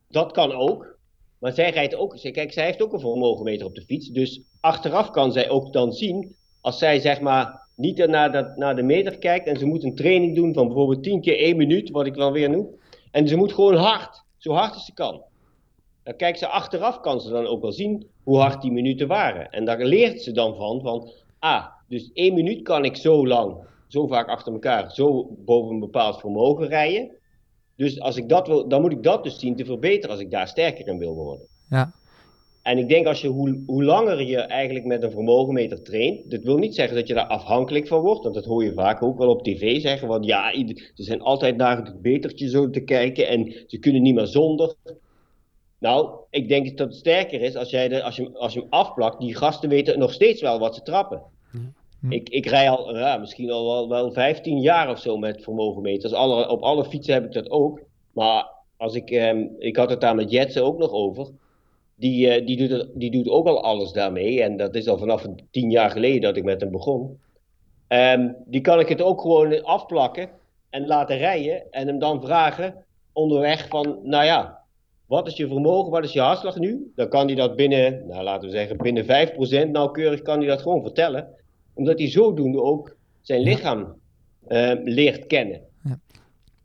dat 0.09 0.33
kan 0.33 0.53
ook. 0.53 0.99
Maar 1.39 1.53
zij 1.53 1.71
rijdt 1.71 1.95
ook. 1.95 2.17
Kijk, 2.33 2.53
zij 2.53 2.65
heeft 2.65 2.83
ook 2.83 2.93
een 2.93 3.01
vermogenmeter 3.01 3.67
op 3.67 3.75
de 3.75 3.83
fiets. 3.83 4.09
Dus 4.09 4.41
achteraf 4.61 5.11
kan 5.11 5.33
zij 5.33 5.49
ook 5.51 5.73
dan 5.73 5.93
zien. 5.93 6.37
Als 6.61 6.79
zij 6.79 7.01
zeg 7.01 7.21
maar 7.21 7.69
niet 7.77 8.07
naar, 8.07 8.33
dat, 8.33 8.57
naar 8.57 8.77
de 8.77 8.83
meter 8.83 9.19
kijkt. 9.19 9.47
En 9.47 9.59
ze 9.59 9.67
moet 9.67 9.85
een 9.85 9.95
training 9.95 10.35
doen 10.35 10.55
van 10.55 10.67
bijvoorbeeld 10.67 11.03
10 11.03 11.21
keer 11.21 11.39
1 11.39 11.57
minuut. 11.57 11.91
Wat 11.91 12.07
ik 12.07 12.15
dan 12.15 12.33
weer 12.33 12.51
noem. 12.51 12.69
En 13.11 13.29
ze 13.29 13.37
moet 13.37 13.53
gewoon 13.53 13.75
hard. 13.77 14.23
Zo 14.37 14.53
hard 14.53 14.75
als 14.75 14.85
ze 14.85 14.95
kan. 14.95 15.23
Dan 16.05 16.17
kijkt 16.17 16.39
ze 16.39 16.49
achteraf. 16.49 17.01
Kan 17.01 17.21
ze 17.21 17.31
dan 17.31 17.47
ook 17.47 17.63
wel 17.63 17.73
zien 17.73 18.07
hoe 18.23 18.39
hard 18.39 18.63
die 18.63 18.73
minuten 18.73 19.09
waren. 19.09 19.51
En 19.51 19.65
daar 19.65 19.85
leert 19.85 20.23
ze 20.23 20.33
dan 20.33 20.57
van. 20.57 20.81
Van 20.81 21.11
ah, 21.39 21.67
dus 21.89 22.11
1 22.13 22.35
minuut 22.35 22.63
kan 22.63 22.85
ik 22.85 22.97
zo 22.97 23.27
lang. 23.27 23.57
Zo 23.89 24.07
vaak 24.07 24.29
achter 24.29 24.53
elkaar. 24.53 24.91
Zo 24.91 25.37
boven 25.45 25.75
een 25.75 25.81
bepaald 25.81 26.21
vermogen 26.21 26.69
rijden. 26.69 27.11
Dus 27.77 28.01
als 28.01 28.17
ik 28.17 28.29
dat 28.29 28.47
wil, 28.47 28.69
dan 28.69 28.81
moet 28.81 28.93
ik 28.93 29.03
dat 29.03 29.25
dus 29.25 29.39
zien 29.39 29.57
te 29.57 29.65
verbeteren 29.65 30.11
als 30.11 30.21
ik 30.21 30.31
daar 30.31 30.49
sterker 30.49 30.87
in 30.87 30.99
wil 30.99 31.15
worden. 31.15 31.47
Ja. 31.69 31.93
En 32.65 32.79
ik 32.79 32.89
denk 32.89 33.07
als 33.07 33.21
je 33.21 33.29
hoe, 33.29 33.63
hoe 33.67 33.85
langer 33.85 34.23
je 34.23 34.39
eigenlijk 34.39 34.85
met 34.85 35.03
een 35.03 35.11
vermogenmeter 35.11 35.83
traint, 35.83 36.31
dat 36.31 36.43
wil 36.43 36.57
niet 36.57 36.75
zeggen 36.75 36.97
dat 36.97 37.09
je 37.09 37.15
daar 37.15 37.27
afhankelijk 37.27 37.87
van 37.87 38.01
wordt, 38.01 38.23
want 38.23 38.35
dat 38.35 38.45
hoor 38.45 38.65
je 38.65 38.73
vaak 38.73 39.03
ook 39.03 39.19
wel 39.19 39.29
op 39.29 39.43
tv 39.43 39.81
zeggen, 39.81 40.09
want 40.09 40.25
ja, 40.25 40.53
ze 40.95 41.03
zijn 41.03 41.21
altijd 41.21 41.57
naar 41.57 41.77
het 41.77 42.03
betertje 42.03 42.49
zo 42.49 42.71
te 42.71 42.81
kijken 42.81 43.29
en 43.29 43.55
ze 43.67 43.79
kunnen 43.79 44.03
niet 44.03 44.15
meer 44.15 44.27
zonder. 44.27 44.75
Nou, 45.85 46.11
ik 46.31 46.49
denk 46.49 46.77
dat 46.77 46.89
het 46.89 46.97
sterker 46.97 47.41
is 47.41 47.57
als, 47.57 47.71
jij 47.71 47.89
de, 47.89 48.03
als, 48.03 48.17
je, 48.17 48.31
als 48.39 48.53
je 48.53 48.61
hem 48.61 48.69
afplakt. 48.71 49.21
Die 49.21 49.35
gasten 49.35 49.69
weten 49.69 49.99
nog 49.99 50.13
steeds 50.13 50.41
wel 50.41 50.59
wat 50.59 50.75
ze 50.75 50.83
trappen. 50.83 51.23
Hm. 51.51 52.13
Ik, 52.13 52.29
ik 52.29 52.47
rij 52.47 52.71
al 52.71 52.97
ja, 52.97 53.17
misschien 53.17 53.51
al 53.51 53.67
wel, 53.67 53.89
wel 53.89 54.13
15 54.13 54.61
jaar 54.61 54.91
of 54.91 54.99
zo 54.99 55.17
met 55.17 55.43
vermogenmeters. 55.43 56.13
Alle, 56.13 56.49
op 56.49 56.63
alle 56.63 56.85
fietsen 56.85 57.15
heb 57.15 57.25
ik 57.25 57.33
dat 57.33 57.51
ook. 57.51 57.81
Maar 58.13 58.51
als 58.77 58.95
ik, 58.95 59.11
ehm, 59.11 59.47
ik 59.59 59.77
had 59.77 59.91
het 59.91 60.01
daar 60.01 60.15
met 60.15 60.31
Jetsen 60.31 60.65
ook 60.65 60.79
nog 60.79 60.91
over. 60.91 61.29
Die, 61.95 62.31
eh, 62.31 62.47
die, 62.47 62.57
doet 62.57 62.71
het, 62.71 62.91
die 62.95 63.11
doet 63.11 63.29
ook 63.29 63.47
al 63.47 63.63
alles 63.63 63.93
daarmee. 63.93 64.43
En 64.43 64.57
dat 64.57 64.75
is 64.75 64.89
al 64.89 64.99
vanaf 64.99 65.27
tien 65.51 65.71
jaar 65.71 65.91
geleden 65.91 66.21
dat 66.21 66.37
ik 66.37 66.45
met 66.45 66.61
hem 66.61 66.71
begon. 66.71 67.21
Ehm, 67.89 68.33
die 68.45 68.61
kan 68.61 68.81
ik 68.81 68.89
het 68.89 69.03
ook 69.03 69.21
gewoon 69.21 69.65
afplakken 69.65 70.31
en 70.71 70.87
laten 70.87 71.17
rijden. 71.17 71.73
En 71.73 71.87
hem 71.87 71.99
dan 71.99 72.23
vragen 72.23 72.85
onderweg 73.13 73.69
van, 73.69 73.99
nou 74.03 74.25
ja, 74.25 74.64
wat 75.07 75.27
is 75.27 75.37
je 75.37 75.49
vermogen, 75.49 75.91
wat 75.91 76.05
is 76.05 76.13
je 76.13 76.21
hartslag 76.21 76.59
nu? 76.59 76.93
Dan 76.95 77.09
kan 77.09 77.27
hij 77.27 77.35
dat 77.35 77.57
binnen, 77.57 78.07
nou 78.07 78.23
laten 78.23 78.49
we 78.49 78.55
zeggen, 78.55 78.77
binnen 78.77 79.05
5% 79.67 79.71
nauwkeurig 79.71 80.23
kan 80.23 80.39
hij 80.39 80.47
dat 80.47 80.63
gewoon 80.63 80.83
vertellen. 80.83 81.29
Omdat 81.75 81.99
hij 81.99 82.11
zodoende 82.11 82.63
ook 82.63 82.97
zijn 83.21 83.41
lichaam 83.41 83.95
ehm, 84.47 84.81
leert 84.83 85.27
kennen. 85.27 85.61
Ja. 85.85 86.01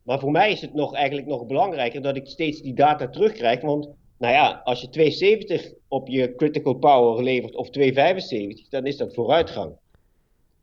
Maar 0.03 0.19
voor 0.19 0.31
mij 0.31 0.51
is 0.51 0.62
het 0.62 0.74
nog, 0.74 0.93
eigenlijk 0.93 1.27
nog 1.27 1.46
belangrijker 1.46 2.01
dat 2.01 2.15
ik 2.15 2.27
steeds 2.27 2.62
die 2.62 2.74
data 2.74 3.10
terugkrijg. 3.10 3.62
Want 3.62 3.89
nou 4.17 4.34
ja, 4.34 4.62
als 4.63 4.81
je 4.81 4.89
270 4.89 5.74
op 5.88 6.08
je 6.08 6.36
critical 6.36 6.74
power 6.74 7.24
levert 7.24 7.55
of 7.55 7.69
275, 7.69 8.69
dan 8.69 8.86
is 8.86 8.98
dat 8.98 9.13
vooruitgang. 9.13 9.74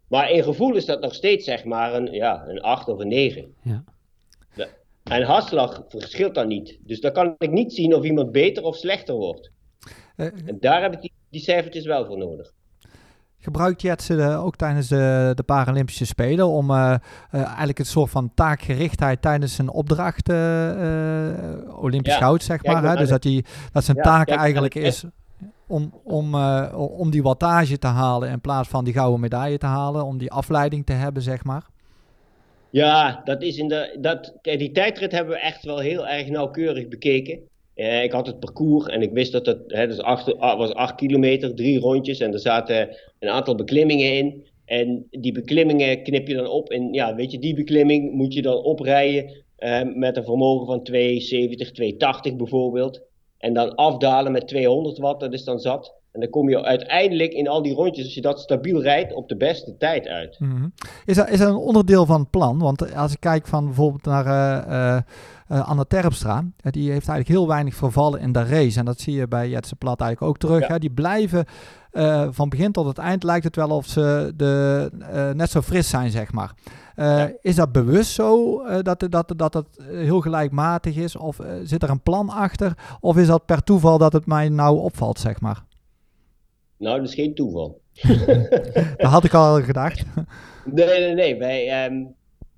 Maar 0.08 0.30
in 0.30 0.42
gevoel 0.42 0.76
is 0.76 0.84
dat 0.84 1.00
nog 1.00 1.14
steeds 1.14 1.44
zeg 1.44 1.64
maar 1.64 1.94
een, 1.94 2.12
ja, 2.12 2.44
een 2.48 2.60
8 2.60 2.88
of 2.88 2.98
een 2.98 3.08
9. 3.08 3.54
Ja. 3.62 3.84
En 5.10 5.22
hartslag 5.22 5.82
verschilt 5.88 6.34
dan 6.34 6.48
niet. 6.48 6.78
Dus 6.84 7.00
dan 7.00 7.12
kan 7.12 7.34
ik 7.38 7.50
niet 7.50 7.72
zien 7.72 7.94
of 7.94 8.04
iemand 8.04 8.32
beter 8.32 8.62
of 8.62 8.76
slechter 8.76 9.14
wordt. 9.14 9.50
Eh, 10.16 10.26
En 10.26 10.56
daar 10.60 10.82
heb 10.82 10.92
ik 10.92 11.00
die, 11.00 11.12
die 11.30 11.40
cijfertjes 11.40 11.86
wel 11.86 12.06
voor 12.06 12.18
nodig. 12.18 12.52
Gebruikt 13.38 13.82
Jetsen 13.82 14.20
eh, 14.20 14.44
ook 14.44 14.56
tijdens 14.56 14.88
de, 14.88 15.32
de 15.34 15.42
Paralympische 15.42 16.06
Spelen 16.06 16.46
om 16.46 16.70
eh, 16.70 16.94
eh, 17.30 17.42
eigenlijk 17.44 17.78
een 17.78 17.86
soort 17.86 18.10
van 18.10 18.30
taakgerichtheid 18.34 19.22
tijdens 19.22 19.58
een 19.58 19.70
opdracht 19.70 20.28
eh, 20.28 20.70
eh, 21.60 21.78
Olympisch 21.82 22.12
Ja. 22.12 22.18
goud, 22.18 22.42
zeg 22.42 22.64
maar. 22.64 22.84
Hè? 22.84 22.96
Dus 22.96 23.08
dat, 23.08 23.22
die, 23.22 23.44
dat 23.72 23.84
zijn 23.84 23.96
Ja, 23.96 24.02
taak 24.02 24.28
eigenlijk 24.28 24.74
is 24.74 25.04
om, 25.66 25.92
om, 26.04 26.34
eh, 26.34 26.72
om 26.98 27.10
die 27.10 27.22
wattage 27.22 27.78
te 27.78 27.86
halen 27.86 28.30
in 28.30 28.40
plaats 28.40 28.68
van 28.68 28.84
die 28.84 28.92
gouden 28.92 29.20
medaille 29.20 29.58
te 29.58 29.66
halen, 29.66 30.04
om 30.04 30.18
die 30.18 30.32
afleiding 30.32 30.86
te 30.86 30.92
hebben, 30.92 31.22
zeg 31.22 31.44
maar. 31.44 31.66
Ja, 32.76 33.20
dat 33.24 33.42
is 33.42 33.58
in 33.58 33.68
de, 33.68 33.96
dat, 34.00 34.32
die 34.42 34.72
tijdrit 34.72 35.12
hebben 35.12 35.34
we 35.34 35.40
echt 35.40 35.64
wel 35.64 35.78
heel 35.78 36.08
erg 36.08 36.28
nauwkeurig 36.28 36.88
bekeken. 36.88 37.40
Eh, 37.74 38.02
ik 38.02 38.12
had 38.12 38.26
het 38.26 38.40
parcours 38.40 38.86
en 38.86 39.02
ik 39.02 39.12
wist 39.12 39.32
dat 39.32 39.46
het 39.46 39.62
hè, 39.66 39.86
dus 39.86 40.00
acht, 40.00 40.38
ah, 40.38 40.58
was 40.58 40.74
8 40.74 40.94
kilometer, 40.94 41.54
drie 41.54 41.78
rondjes 41.78 42.20
en 42.20 42.32
er 42.32 42.38
zaten 42.38 42.96
een 43.18 43.28
aantal 43.28 43.54
beklimmingen 43.54 44.12
in. 44.12 44.46
En 44.64 45.06
die 45.10 45.32
beklimmingen 45.32 46.02
knip 46.02 46.28
je 46.28 46.34
dan 46.34 46.46
op. 46.46 46.70
En 46.70 46.92
ja, 46.92 47.14
weet 47.14 47.30
je, 47.30 47.38
die 47.38 47.54
beklimming 47.54 48.12
moet 48.12 48.34
je 48.34 48.42
dan 48.42 48.62
oprijden 48.62 49.44
eh, 49.56 49.82
met 49.94 50.16
een 50.16 50.24
vermogen 50.24 50.66
van 50.66 50.82
270, 50.82 51.72
280 51.72 52.36
bijvoorbeeld. 52.36 53.02
En 53.38 53.54
dan 53.54 53.74
afdalen 53.74 54.32
met 54.32 54.48
200 54.48 54.98
watt, 54.98 55.20
dat 55.20 55.32
is 55.32 55.44
dan 55.44 55.58
zat. 55.58 55.94
En 56.16 56.22
dan 56.22 56.30
kom 56.30 56.48
je 56.48 56.64
uiteindelijk 56.64 57.32
in 57.32 57.48
al 57.48 57.62
die 57.62 57.74
rondjes, 57.74 58.04
als 58.04 58.14
je 58.14 58.20
dat 58.20 58.40
stabiel 58.40 58.82
rijdt, 58.82 59.12
op 59.14 59.28
de 59.28 59.36
beste 59.36 59.76
tijd 59.76 60.06
uit. 60.08 60.36
Mhm. 60.40 60.66
Is, 61.04 61.16
dat, 61.16 61.28
is 61.28 61.38
dat 61.38 61.48
een 61.48 61.54
onderdeel 61.56 62.06
van 62.06 62.20
het 62.20 62.30
plan? 62.30 62.58
Want 62.58 62.94
als 62.94 63.12
ik 63.12 63.20
kijk 63.20 63.46
van 63.46 63.64
bijvoorbeeld 63.64 64.04
naar 64.04 64.26
eh, 64.26 64.92
eh, 64.96 65.02
eh, 65.48 65.68
Anne 65.68 65.86
Terpstra, 65.86 66.36
eh, 66.60 66.72
die 66.72 66.90
heeft 66.90 67.08
eigenlijk 67.08 67.38
heel 67.38 67.48
weinig 67.48 67.74
vervallen 67.74 68.20
in 68.20 68.32
de 68.32 68.44
race. 68.44 68.78
En 68.78 68.84
dat 68.84 69.00
zie 69.00 69.14
je 69.14 69.28
bij 69.28 69.48
Jetse 69.48 69.76
Plat 69.76 70.00
eigenlijk 70.00 70.30
ook 70.32 70.38
terug. 70.38 70.60
Ja. 70.60 70.72
Hè? 70.72 70.78
Die 70.78 70.90
blijven 70.90 71.44
eh, 71.90 72.26
van 72.30 72.48
begin 72.48 72.72
tot 72.72 72.86
het 72.86 72.98
eind 72.98 73.22
lijkt 73.22 73.44
het 73.44 73.56
wel 73.56 73.68
of 73.68 73.86
ze 73.86 74.32
de, 74.36 74.90
eh, 75.12 75.30
net 75.30 75.50
zo 75.50 75.60
fris 75.62 75.88
zijn, 75.88 76.10
zeg 76.10 76.32
maar. 76.32 76.52
Eh, 76.94 77.06
Ja. 77.18 77.30
Is 77.40 77.54
dat 77.54 77.72
bewust 77.72 78.10
zo, 78.12 78.60
eh, 78.62 78.78
dat, 78.82 79.06
dat, 79.10 79.32
dat 79.36 79.54
het 79.54 79.66
heel 79.90 80.20
gelijkmatig 80.20 80.96
is? 80.96 81.16
Of 81.16 81.38
eh, 81.38 81.46
zit 81.62 81.82
er 81.82 81.90
een 81.90 82.02
plan 82.02 82.30
achter? 82.30 82.72
Of 83.00 83.16
is 83.16 83.26
dat 83.26 83.44
per 83.46 83.62
toeval 83.62 83.98
dat 83.98 84.12
het 84.12 84.26
mij 84.26 84.48
nou 84.48 84.78
opvalt, 84.78 85.18
zeg 85.18 85.40
maar? 85.40 85.64
Nou, 86.78 86.98
dat 87.00 87.08
is 87.08 87.14
geen 87.14 87.34
toeval. 87.34 87.80
Dat 88.96 89.10
had 89.10 89.24
ik 89.24 89.34
al 89.34 89.62
gedacht. 89.62 90.04
Nee, 90.64 90.86
nee, 90.86 91.14
nee. 91.14 91.36
Bij, 91.36 91.68
ehm, 91.68 92.04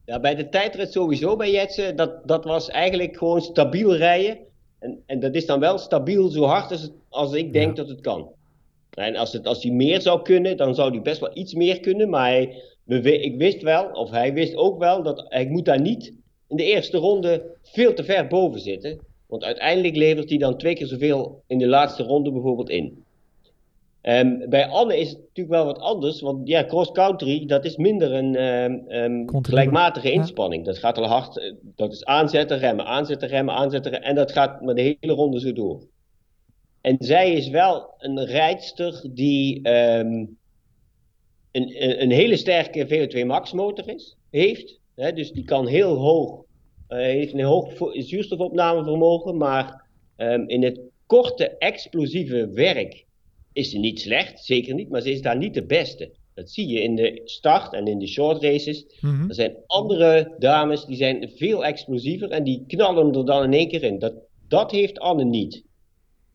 ja, 0.04 0.20
bij 0.20 0.34
de 0.34 0.48
tijdrit 0.48 0.92
sowieso 0.92 1.36
bij 1.36 1.50
Jetsen, 1.50 1.96
dat, 1.96 2.28
dat 2.28 2.44
was 2.44 2.68
eigenlijk 2.70 3.16
gewoon 3.16 3.40
stabiel 3.40 3.96
rijden. 3.96 4.38
En, 4.78 5.02
en 5.06 5.20
dat 5.20 5.34
is 5.34 5.46
dan 5.46 5.60
wel 5.60 5.78
stabiel 5.78 6.28
zo 6.28 6.44
hard 6.44 6.70
als, 6.70 6.82
het, 6.82 6.92
als 7.08 7.32
ik 7.32 7.52
denk 7.52 7.66
Ja. 7.76 7.82
dat 7.82 7.88
het 7.88 8.00
kan. 8.00 8.28
En 8.90 9.16
als, 9.16 9.32
het, 9.32 9.46
als 9.46 9.62
hij 9.62 9.72
meer 9.72 10.00
zou 10.00 10.22
kunnen, 10.22 10.56
dan 10.56 10.74
zou 10.74 10.90
hij 10.90 11.00
best 11.02 11.20
wel 11.20 11.30
iets 11.36 11.54
meer 11.54 11.80
kunnen. 11.80 12.08
Maar 12.10 12.28
hij, 12.30 12.62
we, 12.84 13.02
wi- 13.02 13.20
ik 13.22 13.36
wist 13.36 13.62
wel, 13.62 13.84
of 13.90 14.10
hij 14.10 14.32
wist 14.32 14.54
ook 14.56 14.78
wel, 14.78 15.02
dat 15.02 15.24
hij 15.28 15.46
moet 15.46 15.64
daar 15.64 15.80
niet 15.80 16.12
in 16.48 16.56
de 16.56 16.64
eerste 16.64 16.96
ronde 16.98 17.56
veel 17.62 17.94
te 17.94 18.04
ver 18.04 18.26
boven 18.26 18.60
zitten. 18.60 18.98
Want 19.26 19.44
uiteindelijk 19.44 19.96
levert 19.96 20.28
hij 20.28 20.38
dan 20.38 20.56
twee 20.58 20.74
keer 20.74 20.86
zoveel 20.86 21.42
in 21.46 21.58
de 21.58 21.66
laatste 21.66 22.02
ronde 22.02 22.32
bijvoorbeeld 22.32 22.70
in. 22.70 23.04
Ehm, 24.08 24.48
bij 24.48 24.66
Anne 24.66 24.98
is 24.98 25.08
het 25.08 25.18
natuurlijk 25.18 25.54
wel 25.54 25.64
wat 25.64 25.78
anders, 25.78 26.20
want 26.20 26.48
ja, 26.48 26.64
cross-country, 26.64 27.46
dat 27.46 27.64
is 27.64 27.76
minder 27.76 28.12
een 28.12 28.36
ehm, 28.36 28.78
ehm, 28.88 29.42
gelijkmatige 29.42 30.08
Ja. 30.08 30.14
inspanning. 30.14 30.64
Dat 30.64 30.78
gaat 30.78 30.98
al 30.98 31.06
hard, 31.06 31.38
eh, 31.38 31.52
dat 31.60 31.92
is 31.92 32.04
aanzetten, 32.04 32.58
remmen, 32.58 32.86
aanzetten, 32.86 33.28
remmen, 33.28 33.54
aanzetten, 33.54 33.90
remmen, 33.90 34.08
en 34.08 34.14
dat 34.14 34.32
gaat 34.32 34.60
maar 34.60 34.74
de 34.74 34.96
hele 35.00 35.12
ronde 35.12 35.40
zo 35.40 35.52
door. 35.52 35.82
En 36.80 36.96
zij 36.98 37.32
is 37.32 37.48
wel 37.48 37.94
een 37.98 38.24
rijdster 38.24 39.04
die 39.10 39.60
een, 39.68 40.38
een, 42.02 42.10
hele 42.10 42.36
sterke 42.36 42.86
VO2 42.86 43.26
max 43.26 43.52
motor 43.52 43.88
is, 43.88 44.16
heeft. 44.30 44.80
Hè, 44.94 45.12
dus 45.12 45.32
die 45.32 45.44
kan 45.44 45.66
heel 45.66 45.94
hoog, 45.94 46.44
eh, 46.86 46.98
heeft 46.98 47.32
een 47.32 47.40
hoog 47.40 47.72
zuurstofopnamevermogen, 47.92 49.36
maar 49.36 49.86
in 50.46 50.62
het 50.62 50.80
korte 51.06 51.48
explosieve 51.58 52.50
werk 52.50 53.06
is 53.58 53.70
ze 53.70 53.78
niet 53.78 54.00
slecht, 54.00 54.44
zeker 54.44 54.74
niet, 54.74 54.88
maar 54.88 55.00
ze 55.00 55.10
is 55.10 55.22
daar 55.22 55.36
niet 55.36 55.54
de 55.54 55.66
beste. 55.66 56.16
Dat 56.34 56.50
zie 56.50 56.66
je 56.66 56.82
in 56.82 56.96
de 56.96 57.20
start 57.24 57.72
en 57.72 57.86
in 57.86 57.98
de 57.98 58.06
short 58.06 58.42
races. 58.42 58.86
Mhm. 59.00 59.28
Er 59.28 59.34
zijn 59.34 59.56
andere 59.66 60.34
dames 60.38 60.84
die 60.84 60.96
zijn 60.96 61.30
veel 61.34 61.64
explosiever 61.64 62.30
en 62.30 62.44
die 62.44 62.64
knallen 62.66 63.14
er 63.14 63.24
dan 63.24 63.42
in 63.44 63.52
één 63.52 63.68
keer 63.68 63.82
in. 63.82 63.98
Dat, 63.98 64.14
dat 64.48 64.70
heeft 64.70 64.98
Anne 64.98 65.24
niet. 65.24 65.64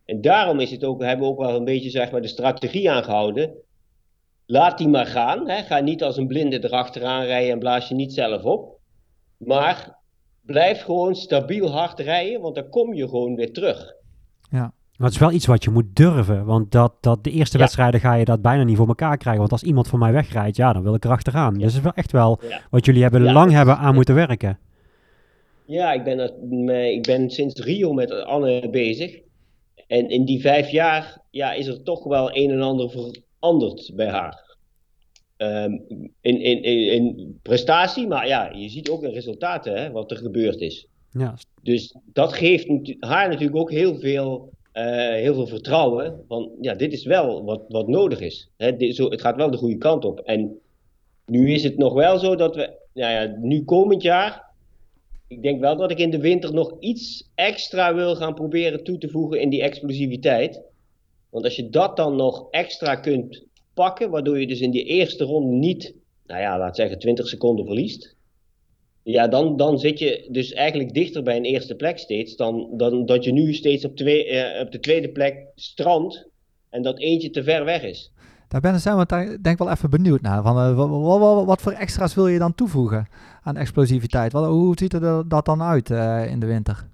En 0.05 0.21
daarom 0.21 0.59
is 0.59 0.71
het 0.71 0.83
ook, 0.83 1.01
hebben 1.01 1.25
we 1.25 1.31
ook 1.31 1.39
wel 1.39 1.55
een 1.55 1.65
beetje 1.65 1.89
zeg 1.89 2.11
maar, 2.11 2.21
de 2.21 2.27
strategie 2.27 2.91
aangehouden. 2.91 3.53
Laat 4.45 4.77
die 4.77 4.87
maar 4.87 5.05
gaan. 5.05 5.49
Hè. 5.49 5.63
Ga 5.63 5.79
niet 5.79 6.03
als 6.03 6.17
een 6.17 6.27
blinde 6.27 6.63
erachteraan 6.63 7.25
rijden 7.25 7.51
en 7.51 7.59
blaas 7.59 7.87
je 7.87 7.95
niet 7.95 8.13
zelf 8.13 8.43
op. 8.43 8.79
Maar 9.37 9.99
blijf 10.41 10.81
gewoon 10.81 11.15
stabiel 11.15 11.69
hard 11.69 11.99
rijden, 11.99 12.41
want 12.41 12.55
dan 12.55 12.69
kom 12.69 12.93
je 12.93 13.07
gewoon 13.07 13.35
weer 13.35 13.53
terug. 13.53 13.93
Maar 14.97 15.07
het 15.07 15.15
is 15.15 15.19
wel 15.27 15.31
iets 15.31 15.45
wat 15.45 15.63
je 15.63 15.69
moet 15.69 15.95
durven. 15.95 16.45
Want 16.45 16.71
dat, 16.71 16.93
dat 17.01 17.23
de 17.23 17.31
eerste 17.31 17.57
Ja. 17.57 17.63
wedstrijden 17.63 17.99
ga 17.99 18.13
je 18.13 18.25
dat 18.25 18.41
bijna 18.41 18.63
niet 18.63 18.77
voor 18.77 18.87
elkaar 18.87 19.17
krijgen. 19.17 19.39
Want 19.41 19.51
als 19.51 19.63
iemand 19.63 19.87
voor 19.87 19.99
mij 19.99 20.11
wegrijdt, 20.11 20.55
ja, 20.55 20.73
dan 20.73 20.83
wil 20.83 20.93
ik 20.95 21.05
erachteraan. 21.05 21.53
Ja. 21.53 21.59
Dus 21.59 21.65
het 21.67 21.75
is 21.75 21.81
wel 21.83 21.93
echt 21.93 22.11
wel 22.11 22.39
Ja. 22.49 22.61
wat 22.69 22.85
jullie 22.85 23.01
hebben 23.01 23.21
lang 23.21 23.51
hebben 23.51 23.77
aan 23.77 23.93
moeten 23.93 24.15
werken. 24.15 24.59
Ja, 25.65 25.91
ik 25.93 26.03
ben, 26.03 26.19
er- 26.19 26.91
ik 26.91 27.01
ben 27.03 27.29
sinds 27.29 27.61
Rio 27.61 27.93
met 27.93 28.11
Anne 28.11 28.69
bezig. 28.69 29.19
En 29.87 30.09
in 30.09 30.25
die 30.25 30.41
vijf 30.41 30.69
jaar 30.69 31.21
ja, 31.31 31.53
is 31.53 31.67
er 31.67 31.83
toch 31.83 32.03
wel 32.03 32.35
een 32.35 32.49
en 32.51 32.61
ander 32.61 32.89
veranderd 32.89 33.91
bij 33.95 34.09
haar. 34.09 34.55
Ehm, 35.37 35.71
in, 36.21 36.41
in, 36.41 36.63
in, 36.63 36.91
in 36.93 37.39
prestatie, 37.41 38.07
maar 38.07 38.27
ja, 38.27 38.49
je 38.55 38.69
ziet 38.69 38.89
ook 38.89 39.03
in 39.03 39.09
resultaten 39.11 39.81
hè, 39.81 39.91
wat 39.91 40.11
er 40.11 40.17
gebeurd 40.17 40.59
is. 40.61 40.87
Ja, 41.11 41.35
Dus 41.61 41.95
dat 42.13 42.33
geeft 42.33 42.95
haar 42.99 43.27
natuurlijk 43.29 43.55
ook 43.57 43.71
heel 43.71 43.99
veel, 43.99 44.51
heel 44.81 45.33
veel 45.33 45.47
vertrouwen. 45.47 46.23
Van 46.27 46.51
ja, 46.61 46.73
dit 46.73 46.93
is 46.93 47.05
wel 47.05 47.43
wat, 47.43 47.61
wat 47.67 47.87
nodig 47.87 48.19
is. 48.19 48.49
Hè, 48.57 48.77
dit, 48.77 48.95
zo, 48.95 49.09
het 49.09 49.21
gaat 49.21 49.35
wel 49.35 49.51
de 49.51 49.57
goede 49.57 49.77
kant 49.77 50.05
op. 50.05 50.19
En 50.19 50.59
nu 51.25 51.51
is 51.51 51.63
het 51.63 51.77
nog 51.77 51.93
wel 51.93 52.19
zo 52.19 52.35
dat 52.35 52.55
we, 52.55 52.77
nou 52.93 53.11
ja, 53.11 53.37
nu 53.39 53.63
komend 53.63 54.01
jaar. 54.01 54.51
Ik 55.27 55.41
denk 55.41 55.59
wel 55.59 55.77
dat 55.77 55.91
ik 55.91 55.99
in 55.99 56.09
de 56.09 56.19
winter 56.19 56.53
nog 56.53 56.75
iets 56.79 57.29
extra 57.35 57.95
wil 57.95 58.15
gaan 58.15 58.33
proberen 58.33 58.83
toe 58.83 58.97
te 58.97 59.09
voegen 59.09 59.41
in 59.41 59.49
die 59.49 59.61
explosiviteit. 59.61 60.61
Want 61.29 61.45
als 61.45 61.55
je 61.55 61.69
dat 61.69 61.97
dan 61.97 62.15
nog 62.15 62.47
extra 62.51 62.95
kunt 62.95 63.45
pakken, 63.73 64.09
waardoor 64.09 64.39
je 64.39 64.47
dus 64.47 64.61
in 64.61 64.71
die 64.71 64.83
eerste 64.83 65.23
ronde 65.23 65.55
niet, 65.55 65.95
nou 66.25 66.41
ja, 66.41 66.57
laat 66.57 66.75
zeggen 66.75 66.99
20 66.99 67.27
seconden 67.27 67.65
verliest. 67.65 68.15
Ja, 69.03 69.27
dan, 69.27 69.57
dan 69.57 69.79
zit 69.79 69.99
je 69.99 70.27
dus 70.31 70.53
eigenlijk 70.53 70.93
dichter 70.93 71.23
bij 71.23 71.35
een 71.37 71.43
eerste 71.45 71.75
plek 71.75 71.97
steeds 71.97 72.35
dan, 72.35 72.67
dan 72.77 73.05
dat 73.05 73.23
je 73.23 73.31
nu 73.31 73.53
steeds 73.53 73.85
op, 73.85 73.95
twee, 73.95 74.25
eh, 74.25 74.61
op 74.61 74.71
de 74.71 74.79
tweede 74.79 75.09
plek 75.09 75.35
strandt 75.55 76.27
en 76.69 76.81
dat 76.81 76.99
eentje 76.99 77.29
te 77.29 77.43
ver 77.43 77.65
weg 77.65 77.81
is. 77.83 78.11
Daar 78.47 78.61
ben 78.61 78.73
ik 78.73 78.79
zelf 78.79 79.05
denk 79.05 79.45
ik 79.45 79.57
wel 79.57 79.69
even 79.71 79.89
benieuwd 79.89 80.21
naar. 80.21 80.41
Van, 80.43 80.57
eh, 80.57 80.75
wa- 80.75 80.87
wa- 80.87 81.17
wa- 81.19 81.45
wat 81.45 81.61
voor 81.61 81.71
extra's 81.71 82.15
wil 82.15 82.27
je 82.27 82.39
dan 82.39 82.55
toevoegen 82.55 83.07
aan 83.43 83.57
explosiviteit? 83.57 84.31
Wat, 84.31 84.45
hoe 84.45 84.77
ziet 84.77 84.93
er 84.93 85.27
dat 85.29 85.45
dan 85.45 85.61
uit 85.61 85.89
eh, 85.91 86.25
in 86.31 86.39
de 86.39 86.45
winter? 86.45 86.87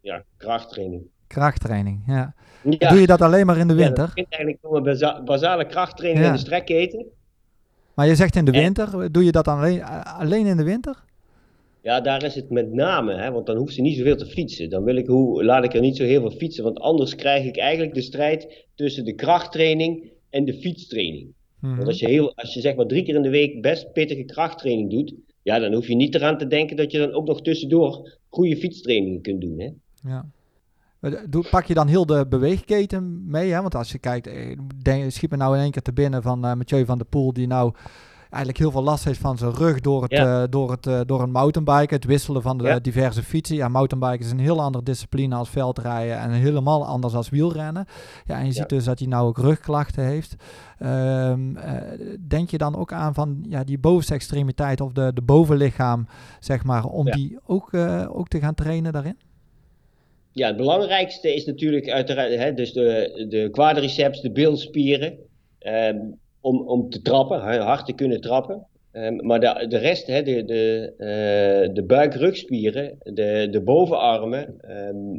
Ja, 0.00 0.22
krachttraining. 0.36 1.02
Krachttraining, 1.26 2.02
ja. 2.06 2.34
Ja. 2.78 2.88
Doe 2.88 3.00
je 3.00 3.06
dat 3.06 3.20
alleen 3.22 3.46
maar 3.46 3.58
in 3.58 3.68
de 3.68 3.74
Ja, 3.74 3.80
winter? 3.84 4.06
begint 4.06 4.26
eigenlijk 4.32 4.62
door 4.62 4.76
een 4.76 5.24
basale 5.24 5.66
krachttraining 5.66 6.24
Ja. 6.24 6.30
in 6.30 6.36
de 6.36 6.40
strekketen. 6.42 7.04
Maar 7.94 8.06
je 8.06 8.14
zegt 8.14 8.36
in 8.36 8.44
de 8.44 8.52
En- 8.52 8.60
winter, 8.62 9.12
doe 9.12 9.24
je 9.24 9.32
dat 9.32 9.48
alleen, 9.48 9.82
alleen 10.04 10.46
in 10.46 10.56
de 10.56 10.64
winter? 10.64 11.02
Ja, 11.84 12.00
daar 12.00 12.22
is 12.22 12.34
het 12.34 12.50
met 12.50 12.72
name, 12.72 13.14
hè, 13.14 13.30
want 13.30 13.46
dan 13.46 13.56
hoeft 13.56 13.74
ze 13.74 13.80
niet 13.80 13.96
zoveel 13.96 14.16
te 14.16 14.26
fietsen. 14.26 14.70
Dan 14.70 14.84
wil 14.84 14.96
ik, 14.96 15.06
hoe, 15.06 15.44
laat 15.44 15.64
ik 15.64 15.74
er 15.74 15.80
niet 15.80 15.96
zo 15.96 16.04
heel 16.04 16.20
veel 16.20 16.38
fietsen, 16.38 16.64
want 16.64 16.80
anders 16.80 17.14
krijg 17.14 17.44
ik 17.44 17.56
eigenlijk 17.56 17.94
de 17.94 18.00
strijd 18.00 18.66
tussen 18.74 19.04
de 19.04 19.14
krachttraining 19.14 20.10
en 20.30 20.44
de 20.44 20.54
fietstraining. 20.54 21.32
Mhm. 21.60 21.76
Want 21.76 21.88
als 21.88 21.98
je, 21.98 22.08
heel, 22.08 22.36
als 22.36 22.54
je 22.54 22.60
zeg 22.60 22.74
maar 22.74 22.86
drie 22.86 23.02
keer 23.04 23.14
in 23.14 23.22
de 23.22 23.30
week 23.30 23.62
best 23.62 23.92
pittige 23.92 24.24
krachttraining 24.24 24.90
doet, 24.90 25.14
ja, 25.42 25.58
dan 25.58 25.72
hoef 25.72 25.86
je 25.86 25.94
niet 25.94 26.14
eraan 26.14 26.38
te 26.38 26.46
denken 26.46 26.76
dat 26.76 26.90
je 26.90 26.98
dan 26.98 27.12
ook 27.12 27.26
nog 27.26 27.42
tussendoor 27.42 28.18
goede 28.28 28.56
fietstrainingen 28.56 29.20
kunt 29.20 29.40
doen. 29.40 29.60
Hè? 29.60 29.70
Ja. 30.10 30.26
Doe- 31.28 31.48
Pak 31.50 31.64
je 31.64 31.74
dan 31.74 31.88
heel 31.88 32.06
de 32.06 32.26
beweegketen 32.28 33.30
mee? 33.30 33.52
Hè? 33.52 33.60
Want 33.60 33.74
als 33.74 33.92
je 33.92 33.98
kijkt, 33.98 34.26
eh, 34.26 34.58
denk, 34.82 35.10
schiet 35.10 35.30
me 35.30 35.36
nou 35.36 35.56
in 35.56 35.62
één 35.62 35.70
keer 35.70 35.82
te 35.82 35.92
binnen 35.92 36.22
van 36.22 36.44
eh 36.44 36.54
Mathieu 36.54 36.84
van 36.84 36.98
der 36.98 37.06
Poel, 37.06 37.32
die 37.32 37.46
nou 37.46 37.72
eigenlijk 38.34 38.58
heel 38.58 38.70
veel 38.70 38.82
last 38.82 39.04
heeft 39.04 39.20
van 39.20 39.38
zijn 39.38 39.54
rug 39.54 39.80
door, 39.80 40.02
het, 40.02 40.10
Ja. 40.10 40.42
eh, 40.42 40.48
door, 40.50 40.70
het, 40.70 40.86
eh, 40.86 41.00
door 41.06 41.22
een 41.22 41.30
mountainbike, 41.30 41.94
het 41.94 42.04
wisselen 42.04 42.42
van 42.42 42.58
de 42.58 42.64
Ja. 42.64 42.78
diverse 42.78 43.22
fietsen. 43.22 43.56
Ja, 43.56 43.68
mountainbiken 43.68 44.24
is 44.26 44.30
een 44.30 44.38
heel 44.38 44.60
andere 44.62 44.84
discipline 44.84 45.34
als 45.34 45.48
veldrijden 45.50 46.18
en 46.18 46.30
helemaal 46.30 46.86
anders 46.86 47.14
als 47.14 47.28
wielrennen. 47.28 47.86
Ja, 48.24 48.38
en 48.38 48.46
je 48.46 48.52
ziet 48.52 48.68
dus 48.68 48.84
dat 48.84 48.98
hij 48.98 49.08
nou 49.08 49.26
ook 49.26 49.38
rugklachten 49.38 50.04
heeft. 50.04 50.34
Ehm, 50.78 51.56
eh, 51.56 51.82
denk 52.28 52.50
je 52.50 52.58
dan 52.58 52.76
ook 52.76 52.92
aan 52.92 53.14
van 53.14 53.44
ja, 53.48 53.64
die 53.64 53.78
bovenste 53.78 54.14
extremiteit 54.14 54.80
of 54.80 54.92
de, 54.92 55.10
de 55.14 55.22
bovenlichaam, 55.22 56.06
zeg 56.40 56.64
maar, 56.64 56.84
om 56.84 57.10
die 57.10 57.38
ook, 57.46 57.74
ook 58.08 58.28
te 58.28 58.38
gaan 58.40 58.54
trainen 58.54 58.92
daarin? 58.92 59.16
Ja, 60.32 60.46
het 60.46 60.56
belangrijkste 60.56 61.34
is 61.34 61.44
natuurlijk 61.44 61.88
uiteraard 61.88 62.34
hè, 62.34 62.54
dus 62.54 62.72
de, 62.72 63.26
de 63.28 63.48
quadriceps, 63.50 64.20
de 64.20 64.30
bilspieren, 64.32 65.16
ehm, 65.58 65.96
om, 66.44 66.68
om 66.68 66.90
te 66.90 67.02
trappen, 67.02 67.40
hard 67.40 67.86
te 67.86 67.92
kunnen 67.92 68.20
trappen. 68.20 68.66
Ehm, 68.92 69.26
maar 69.26 69.40
de, 69.40 69.66
de 69.68 69.78
rest, 69.78 70.06
hè, 70.06 70.22
de, 70.22 70.44
de, 70.44 70.94
eh, 70.98 71.74
de 71.74 71.84
buik-rugspieren, 71.86 72.98
de, 73.02 73.48
de 73.50 73.62
bovenarmen, 73.62 74.60
ehm, 74.60 75.18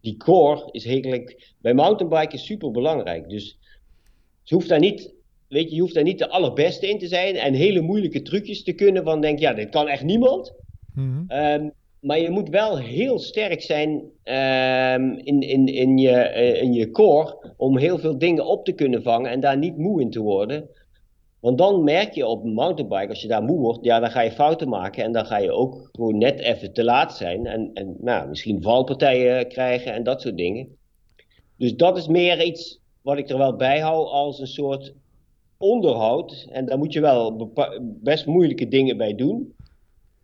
die 0.00 0.16
core 0.16 0.68
is 0.70 0.86
eigenlijk 0.86 1.54
bij 1.58 1.74
mountainbiken 1.74 2.38
super 2.38 2.70
belangrijk. 2.70 3.28
Dus 3.28 3.58
je 4.42 4.54
hoeft 4.54 4.68
daar 4.68 4.78
niet, 4.78 5.14
weet 5.48 5.68
je, 5.68 5.74
je 5.74 5.80
hoeft 5.80 5.94
daar 5.94 6.02
niet 6.02 6.18
de 6.18 6.28
allerbeste 6.28 6.88
in 6.88 6.98
te 6.98 7.06
zijn 7.06 7.36
en 7.36 7.54
hele 7.54 7.80
moeilijke 7.80 8.22
trucjes 8.22 8.62
te 8.62 8.72
kunnen. 8.72 9.04
Van 9.04 9.20
denk, 9.20 9.38
ja, 9.38 9.52
dit 9.52 9.68
kan 9.68 9.88
echt 9.88 10.04
niemand. 10.04 10.54
Mhm. 10.94 11.24
Ehm, 11.26 11.68
maar 12.04 12.20
je 12.20 12.30
moet 12.30 12.48
wel 12.48 12.78
heel 12.78 13.18
sterk 13.18 13.62
zijn 13.62 14.02
ehm, 14.22 15.12
in, 15.12 15.40
in, 15.40 15.66
in, 15.66 15.98
je, 15.98 16.10
eh, 16.10 16.62
in 16.62 16.72
je 16.72 16.90
core 16.90 17.54
om 17.56 17.78
heel 17.78 17.98
veel 17.98 18.18
dingen 18.18 18.46
op 18.46 18.64
te 18.64 18.72
kunnen 18.72 19.02
vangen 19.02 19.30
en 19.30 19.40
daar 19.40 19.58
niet 19.58 19.76
moe 19.76 20.00
in 20.00 20.10
te 20.10 20.20
worden. 20.20 20.68
Want 21.40 21.58
dan 21.58 21.84
merk 21.84 22.14
je 22.14 22.26
op 22.26 22.44
een 22.44 22.52
mountainbike, 22.52 23.08
als 23.08 23.22
je 23.22 23.28
daar 23.28 23.42
moe 23.42 23.58
wordt, 23.58 23.84
ja, 23.84 24.00
dan 24.00 24.10
ga 24.10 24.20
je 24.20 24.32
fouten 24.32 24.68
maken 24.68 25.04
en 25.04 25.12
dan 25.12 25.26
ga 25.26 25.38
je 25.38 25.52
ook 25.52 25.88
gewoon 25.92 26.18
net 26.18 26.40
even 26.40 26.72
te 26.72 26.84
laat 26.84 27.16
zijn 27.16 27.46
en, 27.46 27.70
en 27.74 27.96
nou, 28.00 28.28
misschien 28.28 28.62
valpartijen 28.62 29.48
krijgen 29.48 29.92
en 29.92 30.02
dat 30.02 30.20
soort 30.20 30.36
dingen. 30.36 30.76
Dus 31.56 31.76
dat 31.76 31.96
is 31.96 32.06
meer 32.06 32.42
iets 32.44 32.80
wat 33.02 33.18
ik 33.18 33.28
er 33.28 33.38
wel 33.38 33.56
bij 33.56 33.80
hou 33.80 34.06
als 34.06 34.40
een 34.40 34.46
soort 34.46 34.94
onderhoud. 35.58 36.46
En 36.50 36.66
daar 36.66 36.78
moet 36.78 36.92
je 36.92 37.00
wel 37.00 37.52
best 37.80 38.26
moeilijke 38.26 38.68
dingen 38.68 38.96
bij 38.96 39.14
doen. 39.14 39.54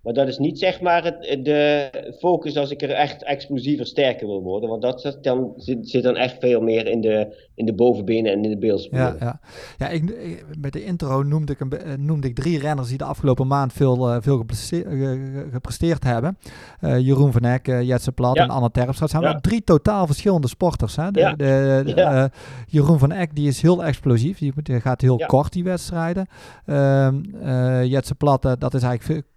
Maar 0.02 0.12
dat 0.12 0.28
is 0.28 0.38
niet 0.38 0.58
zeg 0.58 0.80
maar 0.80 1.04
het, 1.04 1.44
de 1.44 1.90
focus 2.18 2.56
als 2.56 2.70
ik 2.70 2.82
er 2.82 2.90
echt 2.90 3.24
explosiever 3.24 3.86
sterker 3.86 4.26
wil 4.26 4.42
worden. 4.42 4.68
Want 4.70 4.82
dat 4.82 5.00
zit 5.00 5.22
dan, 5.22 5.52
zit, 5.56 5.88
zit 5.88 6.02
dan 6.02 6.16
echt 6.16 6.36
veel 6.40 6.60
meer 6.60 6.86
in 6.86 7.00
de, 7.00 7.48
in 7.54 7.66
de 7.66 7.74
bovenbenen 7.74 8.32
en 8.32 8.44
in 8.44 8.50
de 8.50 8.58
beelspieren. 8.58 9.16
Ja, 9.20 9.24
ja. 9.26 9.40
ja 9.78 9.88
ik, 9.88 10.10
ik- 10.10 10.44
met 10.60 10.72
de 10.72 10.84
intro 10.84 11.22
noemde 11.22 11.52
ik, 11.52 11.60
een, 11.60 11.70
eh, 11.78 11.94
noemde 11.98 12.28
ik 12.28 12.34
drie 12.34 12.58
renners 12.58 12.88
die 12.88 12.98
de 12.98 13.04
afgelopen 13.04 13.46
maand 13.46 13.72
veel, 13.72 14.08
eh, 14.10 14.16
veel 14.20 14.44
ge- 14.48 15.48
gepresteerd 15.52 16.04
hebben. 16.04 16.38
Eh, 16.80 16.98
Jeroen 16.98 17.32
van 17.32 17.42
Eck, 17.44 17.68
uh, 17.68 17.82
Jetse 17.82 18.12
Plat 18.12 18.36
Ja. 18.36 18.42
en 18.42 18.50
Anne 18.50 18.70
Terpstra. 18.70 19.02
Het 19.02 19.10
zijn 19.10 19.22
Ja. 19.22 19.30
wel 19.30 19.40
drie 19.40 19.64
totaal 19.64 20.06
verschillende 20.06 20.48
sporters. 20.48 20.96
Hè? 20.96 21.10
De, 21.10 21.20
Ja. 21.20 21.34
de, 21.34 21.92
eh, 21.94 22.24
Jeroen 22.66 22.98
van 22.98 23.12
Eck 23.12 23.34
die 23.34 23.48
is 23.48 23.62
heel 23.62 23.84
explosief. 23.84 24.38
Die, 24.38 24.52
gaat 24.80 25.00
heel 25.00 25.22
kort 25.26 25.52
die 25.52 25.64
wedstrijden. 25.64 26.26
Ehm 26.66 27.20
eh, 27.42 27.84
Jetse 27.84 28.14
Plat, 28.14 28.44
eh, 28.44 28.52
dat 28.58 28.74
is 28.74 28.82
eigenlijk 28.82 29.02
veel, 29.02 29.29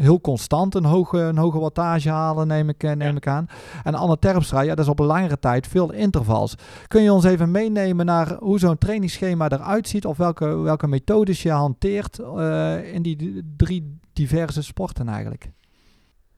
heel 0.00 0.20
constant 0.20 0.74
een 0.74 0.84
hoge, 0.84 1.18
een 1.18 1.36
hoge 1.36 1.58
wattage 1.58 2.08
halen, 2.08 2.46
neem 2.46 2.68
ik, 2.68 2.82
eh, 2.82 2.90
neem 2.92 3.08
Ja. 3.10 3.16
ik 3.16 3.26
aan. 3.26 3.46
En 3.84 3.94
Anne 3.94 4.18
Terpstra, 4.18 4.60
ja, 4.60 4.74
dat 4.74 4.84
is 4.84 4.90
op 4.90 4.98
een 4.98 5.06
langere 5.06 5.38
tijd 5.38 5.66
veel 5.66 5.92
intervals. 5.92 6.54
Kun 6.88 7.02
je 7.02 7.12
ons 7.12 7.24
even 7.24 7.50
meenemen 7.50 8.06
naar 8.06 8.36
hoe 8.38 8.58
zo'n 8.58 8.78
trainingsschema 8.78 9.50
eruit 9.50 9.88
ziet 9.88 10.06
of 10.06 10.16
welke, 10.16 10.56
welke 10.56 10.86
methodes 10.86 11.42
je 11.42 11.50
hanteert 11.50 12.18
eh, 12.18 12.92
in 12.94 13.02
die 13.02 13.42
drie 13.56 13.98
diverse 14.12 14.62
sporten 14.62 15.08
eigenlijk? 15.08 15.50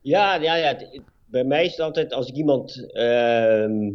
Ja, 0.01 0.35
ja, 0.35 0.55
ja. 0.55 0.77
Bij 1.27 1.45
mij 1.45 1.65
is 1.65 1.71
het 1.71 1.81
altijd 1.81 2.13
als 2.13 2.29
ik 2.29 2.35
iemand, 2.35 2.93
ehm, 2.93 3.91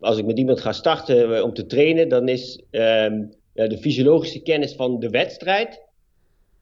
als 0.00 0.18
ik 0.18 0.26
met 0.26 0.38
iemand 0.38 0.60
ga 0.60 0.72
starten 0.72 1.36
eh, 1.36 1.42
om 1.42 1.54
te 1.54 1.66
trainen, 1.66 2.08
dan 2.08 2.28
is 2.28 2.62
ehm, 2.70 3.22
de 3.52 3.78
fysiologische 3.80 4.42
kennis 4.42 4.74
van 4.74 4.98
de 4.98 5.08
wedstrijd. 5.08 5.80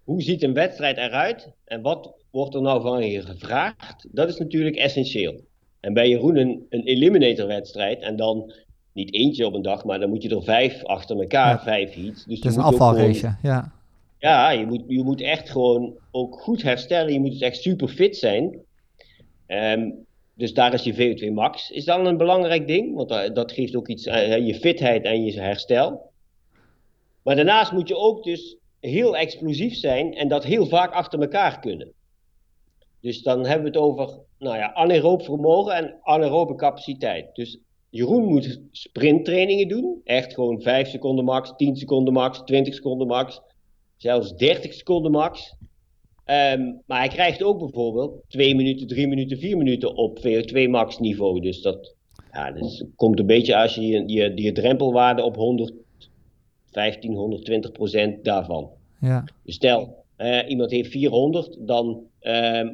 Hoe 0.04 0.22
ziet 0.22 0.42
een 0.42 0.52
wedstrijd 0.54 0.96
eruit 0.96 1.50
en 1.64 1.82
wat 1.82 2.14
wordt 2.30 2.54
er 2.54 2.62
nou 2.62 2.82
van 2.82 3.06
je 3.06 3.22
gevraagd? 3.22 4.06
Dat 4.10 4.28
is 4.28 4.36
natuurlijk 4.38 4.76
essentieel. 4.76 5.40
En 5.80 5.92
bij 5.92 6.08
Jeroen 6.08 6.36
een, 6.36 6.66
een 6.68 6.82
eliminator 6.84 7.46
wedstrijd 7.46 8.00
en 8.00 8.16
dan 8.16 8.52
niet 8.92 9.14
eentje 9.14 9.46
op 9.46 9.54
een 9.54 9.62
dag, 9.62 9.84
maar 9.84 9.98
dan 10.00 10.08
moet 10.08 10.22
je 10.22 10.28
er 10.28 10.42
vijf 10.42 10.84
achter 10.84 11.20
elkaar, 11.20 11.50
Ja. 11.54 11.62
vijf 11.62 11.94
heats. 11.94 12.24
Dus 12.24 12.36
Het 12.36 12.44
is 12.44 12.56
een 12.56 12.62
afvalrace, 12.62 13.36
ja. 13.42 13.72
ja, 14.18 14.50
je 14.50 14.66
moet, 14.66 14.82
je 14.86 15.02
moet 15.02 15.20
echt 15.20 15.50
gewoon 15.50 15.94
ook 16.10 16.40
goed 16.40 16.62
herstellen. 16.62 17.12
Je 17.12 17.20
moet 17.20 17.30
dus 17.30 17.40
echt 17.40 17.56
super 17.62 17.88
fit 17.88 18.16
zijn. 18.16 18.58
Ehm, 19.46 19.90
dus 20.34 20.54
daar 20.54 20.74
is 20.74 20.82
je 20.82 20.94
VO2 20.94 21.32
max 21.32 21.70
is 21.70 21.84
dan 21.84 22.06
een 22.06 22.16
belangrijk 22.16 22.66
ding. 22.66 22.94
Want 22.94 23.08
dat, 23.08 23.34
dat 23.34 23.52
geeft 23.52 23.76
ook 23.76 23.88
iets 23.88 24.08
aan 24.08 24.46
je 24.46 24.54
fitheid 24.54 25.04
en 25.04 25.24
je 25.24 25.40
herstel. 25.40 26.10
Maar 27.22 27.36
daarnaast 27.36 27.72
moet 27.72 27.88
je 27.88 27.96
ook 27.96 28.24
dus 28.24 28.56
heel 28.80 29.16
explosief 29.16 29.74
zijn 29.74 30.14
en 30.14 30.28
dat 30.28 30.44
heel 30.44 30.66
vaak 30.66 30.92
achter 30.92 31.20
elkaar 31.20 31.60
kunnen. 31.60 31.92
Dus 33.00 33.22
dan 33.22 33.46
hebben 33.46 33.72
we 33.72 33.78
het 33.78 33.88
over 33.88 34.18
nou 34.38 34.56
ja, 34.56 34.72
anaeroop 34.72 35.22
vermogen 35.22 35.74
en 35.74 35.94
anaerobe 36.02 36.54
capaciteit. 36.54 37.34
Dus 37.34 37.58
Jeroen 37.90 38.24
moet 38.24 38.60
sprinttrainingen 38.70 39.68
doen. 39.68 40.00
Echt 40.04 40.34
gewoon 40.34 40.60
5 40.60 40.88
seconden 40.88 41.24
max, 41.24 41.52
10 41.56 41.76
seconden 41.76 42.12
max, 42.12 42.42
20 42.44 42.74
seconden 42.74 43.06
max 43.06 43.42
zelfs 43.98 44.36
30 44.36 44.74
seconden 44.74 45.10
max. 45.10 45.54
Ehm, 46.24 46.72
maar 46.86 46.98
hij 46.98 47.08
krijgt 47.08 47.42
ook 47.42 47.58
bijvoorbeeld 47.58 48.22
2 48.28 48.54
minuten, 48.54 48.86
3 48.86 49.08
minuten, 49.08 49.38
4 49.38 49.56
minuten 49.56 49.96
op 49.96 50.18
VO2 50.18 50.68
max 50.68 50.98
niveau. 50.98 51.40
Dus 51.40 51.62
dat, 51.62 51.94
ja, 52.32 52.52
dat 52.52 52.86
komt 52.96 53.18
een 53.18 53.26
beetje 53.26 53.56
als 53.56 53.74
je 53.74 53.86
je, 53.86 54.02
je, 54.06 54.42
je 54.42 54.52
drempelwaarde 54.52 55.22
op 55.22 55.36
115, 55.36 57.14
120 57.14 57.72
procent 57.72 58.24
daarvan. 58.24 58.70
ja. 59.00 59.24
Dus 59.44 59.54
stel, 59.54 60.04
eh, 60.16 60.48
iemand 60.48 60.70
heeft 60.70 60.90
400, 60.90 61.56
dan 61.60 62.02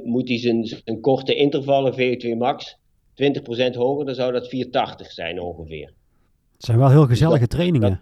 moet 0.04 0.28
hij 0.28 0.38
zijn, 0.38 0.66
zijn 0.66 1.00
korte 1.00 1.34
intervallen 1.34 1.92
VO2 1.92 2.36
max 2.38 2.78
20% 3.22 3.74
hoger, 3.76 4.04
dan 4.04 4.14
zou 4.14 4.32
dat 4.32 4.48
480 4.48 5.12
zijn 5.12 5.40
ongeveer. 5.40 5.92
Het 6.56 6.64
zijn 6.64 6.78
wel 6.78 6.90
heel 6.90 7.06
gezellige 7.06 7.46
trainingen. 7.46 8.00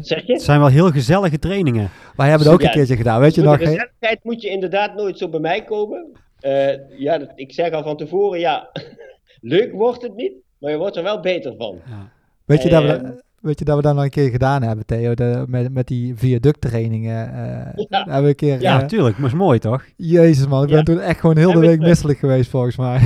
Zeg 0.00 0.26
je? 0.26 0.32
Het 0.32 0.42
zijn 0.42 0.58
wel 0.60 0.68
heel 0.68 0.90
gezellige 0.90 1.38
trainingen. 1.38 1.90
Wij 2.16 2.28
hebben 2.28 2.46
het 2.46 2.56
ook 2.56 2.62
een 2.62 2.70
keertje 2.70 2.96
gedaan, 2.96 3.20
weet 3.20 3.34
je 3.34 3.42
nog? 3.42 3.56
gezelligheid 3.58 4.18
moet 4.24 4.42
je 4.42 4.48
inderdaad 4.48 4.94
nooit 4.94 5.18
zo 5.18 5.28
bij 5.28 5.40
mij 5.40 5.64
komen. 5.64 6.06
Eh, 6.40 6.98
ja, 6.98 7.18
dat- 7.18 7.32
ik 7.34 7.52
zeg 7.52 7.72
al 7.72 7.82
van 7.82 7.96
tevoren, 7.96 8.40
ja, 8.40 8.70
leuk 9.40 9.72
wordt 9.72 10.02
het 10.02 10.14
niet, 10.16 10.32
maar 10.58 10.70
je 10.70 10.76
wordt 10.76 10.96
er 10.96 11.02
wel 11.02 11.20
beter 11.20 11.54
van. 11.56 11.80
Ja. 11.86 12.12
Weet 12.44 12.62
je, 12.62 12.68
dat 12.68 12.82
we, 12.82 12.88
Ehm. 12.88 13.04
dat- 13.04 13.22
weet 13.44 13.58
je 13.58 13.64
dat 13.64 13.76
we 13.76 13.82
dat 13.82 13.94
nog 13.94 14.04
een 14.04 14.10
keer 14.10 14.30
gedaan 14.30 14.62
hebben, 14.62 14.86
Theo? 14.86 15.14
De, 15.14 15.44
met, 15.48 15.72
met 15.72 15.86
die 15.86 16.14
viaducttrainingen. 16.16 17.32
eh 17.34 17.84
Ja. 17.88 17.98
hebben 18.04 18.22
we 18.22 18.28
een 18.28 18.34
keer... 18.34 18.60
Ja, 18.60 18.76
natuurlijk. 18.80 19.18
Maar 19.18 19.26
is 19.30 19.34
mooi, 19.36 19.58
toch? 19.58 19.82
Jezus 19.96 20.46
man, 20.46 20.62
ik 20.62 20.68
ben 20.68 20.76
Ja. 20.78 20.82
toen 20.82 21.00
echt 21.00 21.20
gewoon 21.20 21.36
heel 21.36 21.52
de 21.52 21.58
week 21.58 21.78
we- 21.80 21.86
misselijk 21.86 22.18
geweest 22.18 22.50
volgens 22.50 22.76
mij. 22.76 23.00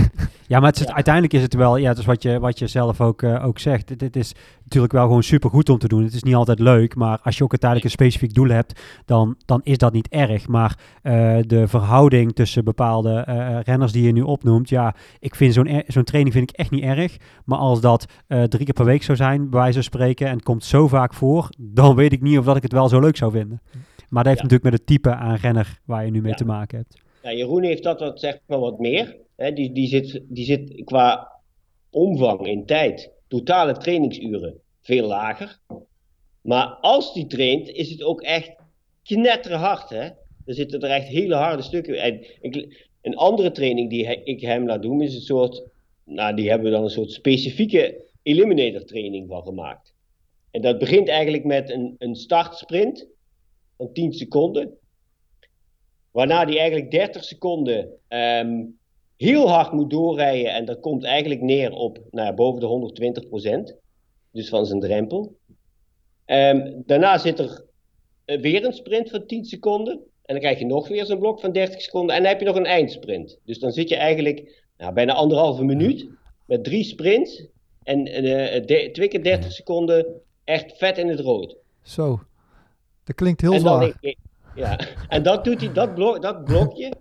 Ja, 0.47 0.59
maar 0.61 0.69
het 0.71 0.81
is, 0.81 0.87
Ja. 0.87 0.95
uiteindelijk 0.95 1.35
is 1.35 1.43
het 1.43 1.55
wel, 1.55 1.77
ja, 1.77 1.89
het 1.89 1.99
is 1.99 2.05
wat 2.05 2.23
je, 2.23 2.39
wat 2.39 2.59
je 2.59 2.67
zelf 2.67 3.01
ook, 3.01 3.23
eh, 3.23 3.45
ook 3.47 3.59
zegt. 3.59 3.89
Het, 3.89 4.01
het 4.01 4.17
is 4.17 4.35
natuurlijk 4.69 4.93
wel 4.93 5.07
gewoon 5.07 5.23
super 5.23 5.51
goed 5.51 5.69
om 5.69 5.79
te 5.79 5.89
doen. 5.89 6.05
Het 6.05 6.15
is 6.15 6.23
niet 6.23 6.35
altijd 6.35 6.59
leuk, 6.59 6.95
maar 6.95 7.19
als 7.23 7.37
je 7.37 7.45
ook 7.45 7.51
uiteindelijk 7.51 7.91
een 7.91 7.99
specifiek 8.05 8.35
doel 8.35 8.49
hebt, 8.49 8.81
dan, 9.05 9.37
dan 9.47 9.61
is 9.65 9.79
dat 9.79 9.93
niet 9.93 10.09
erg. 10.09 10.49
Maar 10.49 10.79
eh, 11.03 11.39
de 11.47 11.69
verhouding 11.69 12.35
tussen 12.35 12.65
bepaalde 12.65 13.11
eh, 13.15 13.59
renners 13.63 13.93
die 13.93 14.03
je 14.07 14.13
nu 14.13 14.21
opnoemt, 14.23 14.69
ja, 14.69 14.95
ik 15.21 15.35
vind 15.35 15.55
zo'n 15.55 15.67
er- 15.67 15.85
zo'n 15.87 16.05
training 16.05 16.35
vind 16.35 16.51
ik 16.51 16.57
echt 16.57 16.71
niet 16.71 16.83
erg. 16.83 17.17
Maar 17.45 17.59
als 17.59 17.81
dat 17.81 18.07
eh, 18.27 18.43
drie 18.43 18.65
keer 18.65 18.75
per 18.75 18.85
week 18.85 19.03
zou 19.03 19.17
zijn, 19.17 19.51
bij 19.51 19.59
wijze 19.61 19.75
van 19.75 19.83
spreken, 19.83 20.27
en 20.27 20.33
het 20.35 20.43
komt 20.45 20.65
zo 20.65 20.89
vaak 20.89 21.15
voor, 21.15 21.49
dan 21.59 21.95
weet 21.97 22.13
ik 22.13 22.23
niet 22.23 22.39
of 22.39 22.45
dat 22.45 22.57
ik 22.57 22.63
het 22.63 22.73
wel 22.73 22.89
zo 22.89 23.01
leuk 23.01 23.17
zou 23.17 23.33
vinden. 23.33 23.61
Maar 24.09 24.25
dat 24.25 24.33
heeft 24.33 24.37
Ja. 24.37 24.43
natuurlijk 24.43 24.63
met 24.63 24.73
het 24.73 24.87
type 24.87 25.15
aan 25.15 25.35
renner 25.35 25.79
waar 25.85 26.05
je 26.05 26.11
nu 26.11 26.21
mee 26.21 26.31
Ja. 26.31 26.37
te 26.37 26.45
maken 26.45 26.79
hebt. 26.79 27.01
Ja, 27.23 27.33
Jeroen 27.33 27.63
heeft 27.63 27.83
dat 27.83 28.01
wat, 28.01 28.21
zeg 28.21 28.39
maar 28.47 28.59
wat 28.59 28.79
meer. 28.79 29.17
Die, 29.55 29.73
die, 29.73 29.87
zit, 29.89 30.21
die 30.29 30.45
zit 30.45 30.83
qua 30.85 31.29
omvang 31.91 32.47
in 32.47 32.67
tijd, 32.67 33.11
totale 33.29 33.77
trainingsuren, 33.77 34.61
veel 34.81 35.07
lager. 35.07 35.61
Maar 36.41 36.67
als 36.67 37.15
die 37.15 37.27
traint, 37.27 37.69
is 37.69 37.91
het 37.91 38.03
ook 38.03 38.23
echt 38.23 38.57
knetterhard. 39.03 39.91
Hè? 39.91 40.05
Er 40.45 40.55
zitten 40.55 40.81
er 40.81 40.91
echt 40.91 41.07
hele 41.07 41.35
harde 41.35 41.63
stukken. 41.63 42.25
Een 43.03 43.17
andere 43.17 43.51
training 43.51 43.91
die 43.91 44.23
ik 44.25 44.41
hem 44.41 44.67
laat 44.67 44.83
doen, 44.83 45.03
is 45.03 45.15
een 45.15 45.21
soort. 45.21 45.63
Nou, 46.05 46.37
die 46.37 46.49
hebben 46.49 46.71
we 46.71 46.77
dan 46.77 46.85
een 46.85 46.91
soort 46.91 47.13
specifieke 47.13 48.05
eliminator 48.23 48.85
training 48.85 49.29
van 49.29 49.43
gemaakt. 49.43 49.95
En 50.51 50.61
dat 50.61 50.79
begint 50.79 51.09
eigenlijk 51.09 51.45
met 51.45 51.71
een, 51.71 51.95
een 51.99 52.15
startsprint 52.15 53.09
van 53.77 53.93
10 53.93 54.13
seconden. 54.13 54.79
Waarna 56.11 56.45
die 56.45 56.59
eigenlijk 56.59 56.91
30 56.91 57.25
seconden 57.25 57.91
ehm, 58.09 58.65
heel 59.19 59.49
hard 59.49 59.73
moet 59.73 59.91
doorrijden. 59.91 60.53
En 60.53 60.65
dat 60.65 60.81
komt 60.81 61.05
eigenlijk 61.05 61.41
neer 61.41 61.73
op 61.73 61.99
nou 62.11 62.35
boven 62.35 62.61
de 62.61 62.67
120%. 63.75 63.77
Dus 64.33 64.49
van 64.49 64.67
zijn 64.67 64.81
drempel. 64.81 65.37
Ehm, 66.25 66.73
daarna 66.87 67.19
zit 67.19 67.39
er 67.39 67.65
eh, 68.25 68.41
weer 68.41 68.65
een 68.65 68.73
sprint 68.73 69.11
van 69.11 69.27
10 69.27 69.45
seconden. 69.45 69.93
En 70.23 70.35
dan 70.35 70.39
krijg 70.39 70.59
je 70.59 70.67
nog 70.67 70.89
weer 70.89 71.07
zo'n 71.07 71.19
blok 71.19 71.41
van 71.41 71.53
30 71.53 71.81
seconden. 71.81 72.17
En 72.17 72.23
dan 72.23 72.31
heb 72.31 72.41
je 72.41 72.47
nog 72.47 72.57
een 72.57 72.67
eindsprint. 72.67 73.39
Dus 73.45 73.59
dan 73.59 73.73
zit 73.73 73.89
je 73.89 73.97
eigenlijk 73.97 74.63
nou, 74.77 74.93
bijna 74.93 75.13
anderhalve 75.13 75.65
minuut 75.65 76.09
met 76.45 76.65
drie 76.65 76.85
sprints. 76.85 77.47
En 77.83 78.07
eh, 78.07 78.67
de- 78.67 78.89
twee 78.93 79.09
keer 79.09 79.23
30 79.23 79.53
seconden 79.53 80.07
echt 80.45 80.77
vet 80.77 80.99
in 80.99 81.09
het 81.09 81.21
rood. 81.21 81.57
Zo. 81.83 82.21
Dat 83.05 83.17
klinkt 83.17 83.41
heel 83.41 83.59
zwaar. 83.59 83.99
ja, 84.55 84.79
en 85.09 85.23
dat 85.23 85.45
doet 85.45 85.61
hij, 85.61 85.73
dat, 85.73 85.95
blok, 85.95 86.23
dat 86.23 86.45
blokje, 86.45 86.93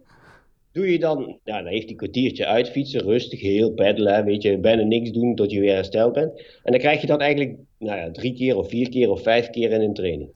doe 0.77 0.91
je 0.91 0.99
dan, 0.99 1.39
ja, 1.43 1.57
dan 1.57 1.71
heeft 1.71 1.81
hij 1.81 1.91
een 1.91 1.97
kwartiertje 1.97 2.45
uitfietsen, 2.45 3.01
rustig, 3.01 3.41
heel 3.41 3.73
peddelen, 3.73 4.25
weet 4.25 4.41
je, 4.41 4.57
bijna 4.57 4.83
niks 4.83 5.11
doen 5.11 5.35
tot 5.35 5.51
je 5.51 5.59
weer 5.59 5.73
hersteld 5.73 6.13
bent. 6.13 6.39
En 6.63 6.71
dan 6.71 6.79
krijg 6.79 7.01
je 7.01 7.07
dat 7.07 7.19
eigenlijk, 7.19 7.57
nou 7.79 7.97
ja, 7.97 8.11
drie 8.11 8.33
keer 8.33 8.57
of 8.57 8.69
vier 8.69 8.89
keer 8.89 9.09
of 9.09 9.21
vijf 9.21 9.49
keer 9.49 9.71
in 9.71 9.81
een 9.81 9.93
training. 9.93 10.29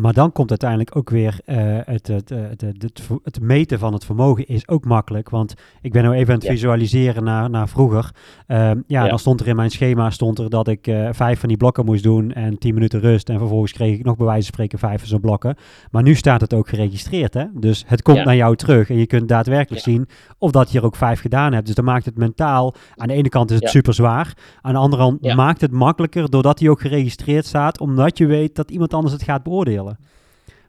Maar 0.00 0.12
dan 0.12 0.32
komt 0.32 0.50
uiteindelijk 0.50 0.96
ook 0.96 1.10
weer 1.10 1.38
eh, 1.44 1.56
het, 1.84 2.06
het, 2.06 2.28
het, 2.28 2.60
het, 2.60 2.82
het, 2.82 3.02
het 3.22 3.40
meten 3.40 3.78
van 3.78 3.92
het 3.92 4.04
vermogen 4.04 4.46
is 4.46 4.68
ook 4.68 4.84
makkelijk. 4.84 5.30
Want 5.30 5.54
ik 5.80 5.92
ben 5.92 6.02
nou 6.02 6.14
even 6.14 6.28
aan 6.28 6.34
het 6.38 6.44
Ja. 6.44 6.50
visualiseren 6.52 7.24
naar, 7.24 7.50
naar 7.50 7.68
vroeger. 7.68 8.10
Ehm, 8.46 8.60
ja, 8.86 9.02
Ja. 9.02 9.08
dan 9.08 9.18
stond 9.18 9.40
er 9.40 9.46
in 9.48 9.56
mijn 9.56 9.70
schema 9.70 10.10
stond 10.10 10.38
er 10.38 10.50
dat 10.50 10.68
ik 10.68 10.86
eh, 10.86 11.08
vijf 11.12 11.38
van 11.40 11.48
die 11.48 11.56
blokken 11.58 11.84
moest 11.84 12.02
doen 12.02 12.32
en 12.32 12.58
tien 12.58 12.74
minuten 12.74 13.00
rust. 13.00 13.28
En 13.28 13.38
vervolgens 13.38 13.72
kreeg 13.72 13.98
ik 13.98 14.04
nog 14.04 14.16
bij 14.16 14.26
wijze 14.26 14.42
van 14.44 14.52
spreken 14.52 14.78
vijf 14.78 14.98
van 14.98 15.08
zo'n 15.08 15.20
blokken. 15.20 15.56
Maar 15.90 16.02
nu 16.02 16.14
staat 16.14 16.40
het 16.40 16.54
ook 16.54 16.68
geregistreerd. 16.68 17.34
Hè? 17.34 17.44
Dus 17.54 17.84
het 17.86 18.02
komt 18.02 18.16
Ja. 18.18 18.24
naar 18.24 18.36
jou 18.36 18.56
terug. 18.56 18.90
En 18.90 18.96
je 18.96 19.06
kunt 19.06 19.28
daadwerkelijk 19.28 19.82
zien 19.82 20.08
of 20.38 20.50
dat 20.50 20.72
je 20.72 20.78
er 20.78 20.84
ook 20.84 20.96
vijf 20.96 21.20
gedaan 21.20 21.52
hebt. 21.52 21.66
Dus 21.66 21.74
dan 21.74 21.84
maakt 21.84 22.04
het 22.04 22.16
mentaal. 22.16 22.74
Aan 22.96 23.08
de 23.08 23.14
ene 23.14 23.28
kant 23.28 23.50
is 23.50 23.60
het 23.60 23.68
super 23.70 23.94
zwaar. 23.94 24.36
Aan 24.60 24.72
de 24.72 24.78
andere 24.78 25.02
kant 25.02 25.34
maakt 25.36 25.60
het 25.60 25.72
makkelijker 25.72 26.30
doordat 26.30 26.58
hij 26.58 26.68
ook 26.68 26.80
geregistreerd 26.80 27.46
staat. 27.46 27.80
Omdat 27.80 28.18
je 28.18 28.26
weet 28.26 28.54
dat 28.54 28.70
iemand 28.70 28.94
anders 28.94 29.12
het 29.14 29.22
gaat 29.22 29.42
beoordelen. 29.42 29.87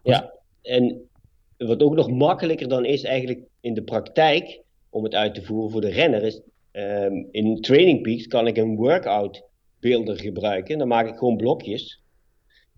Ja, 0.03 0.34
en 0.62 1.10
wat 1.58 1.82
ook 1.82 1.95
nog 1.95 2.10
makkelijker 2.10 2.67
dan 2.67 2.86
is 2.86 3.03
eigenlijk 3.03 3.39
in 3.62 3.73
de 3.73 3.84
praktijk, 3.84 4.62
om 4.89 5.03
het 5.03 5.15
uit 5.15 5.34
te 5.34 5.43
voeren 5.43 5.71
voor 5.71 5.82
de 5.82 5.89
renner, 5.89 6.23
is 6.23 6.41
ehm, 6.71 7.23
in 7.32 7.62
Training 7.62 8.01
Peaks 8.01 8.27
kan 8.27 8.47
ik 8.47 8.58
een 8.58 8.75
workout 8.75 9.43
beelder 9.79 10.19
gebruiken. 10.19 10.77
Dan 10.77 10.88
maak 10.88 11.08
ik 11.08 11.17
gewoon 11.17 11.38
blokjes. 11.38 12.01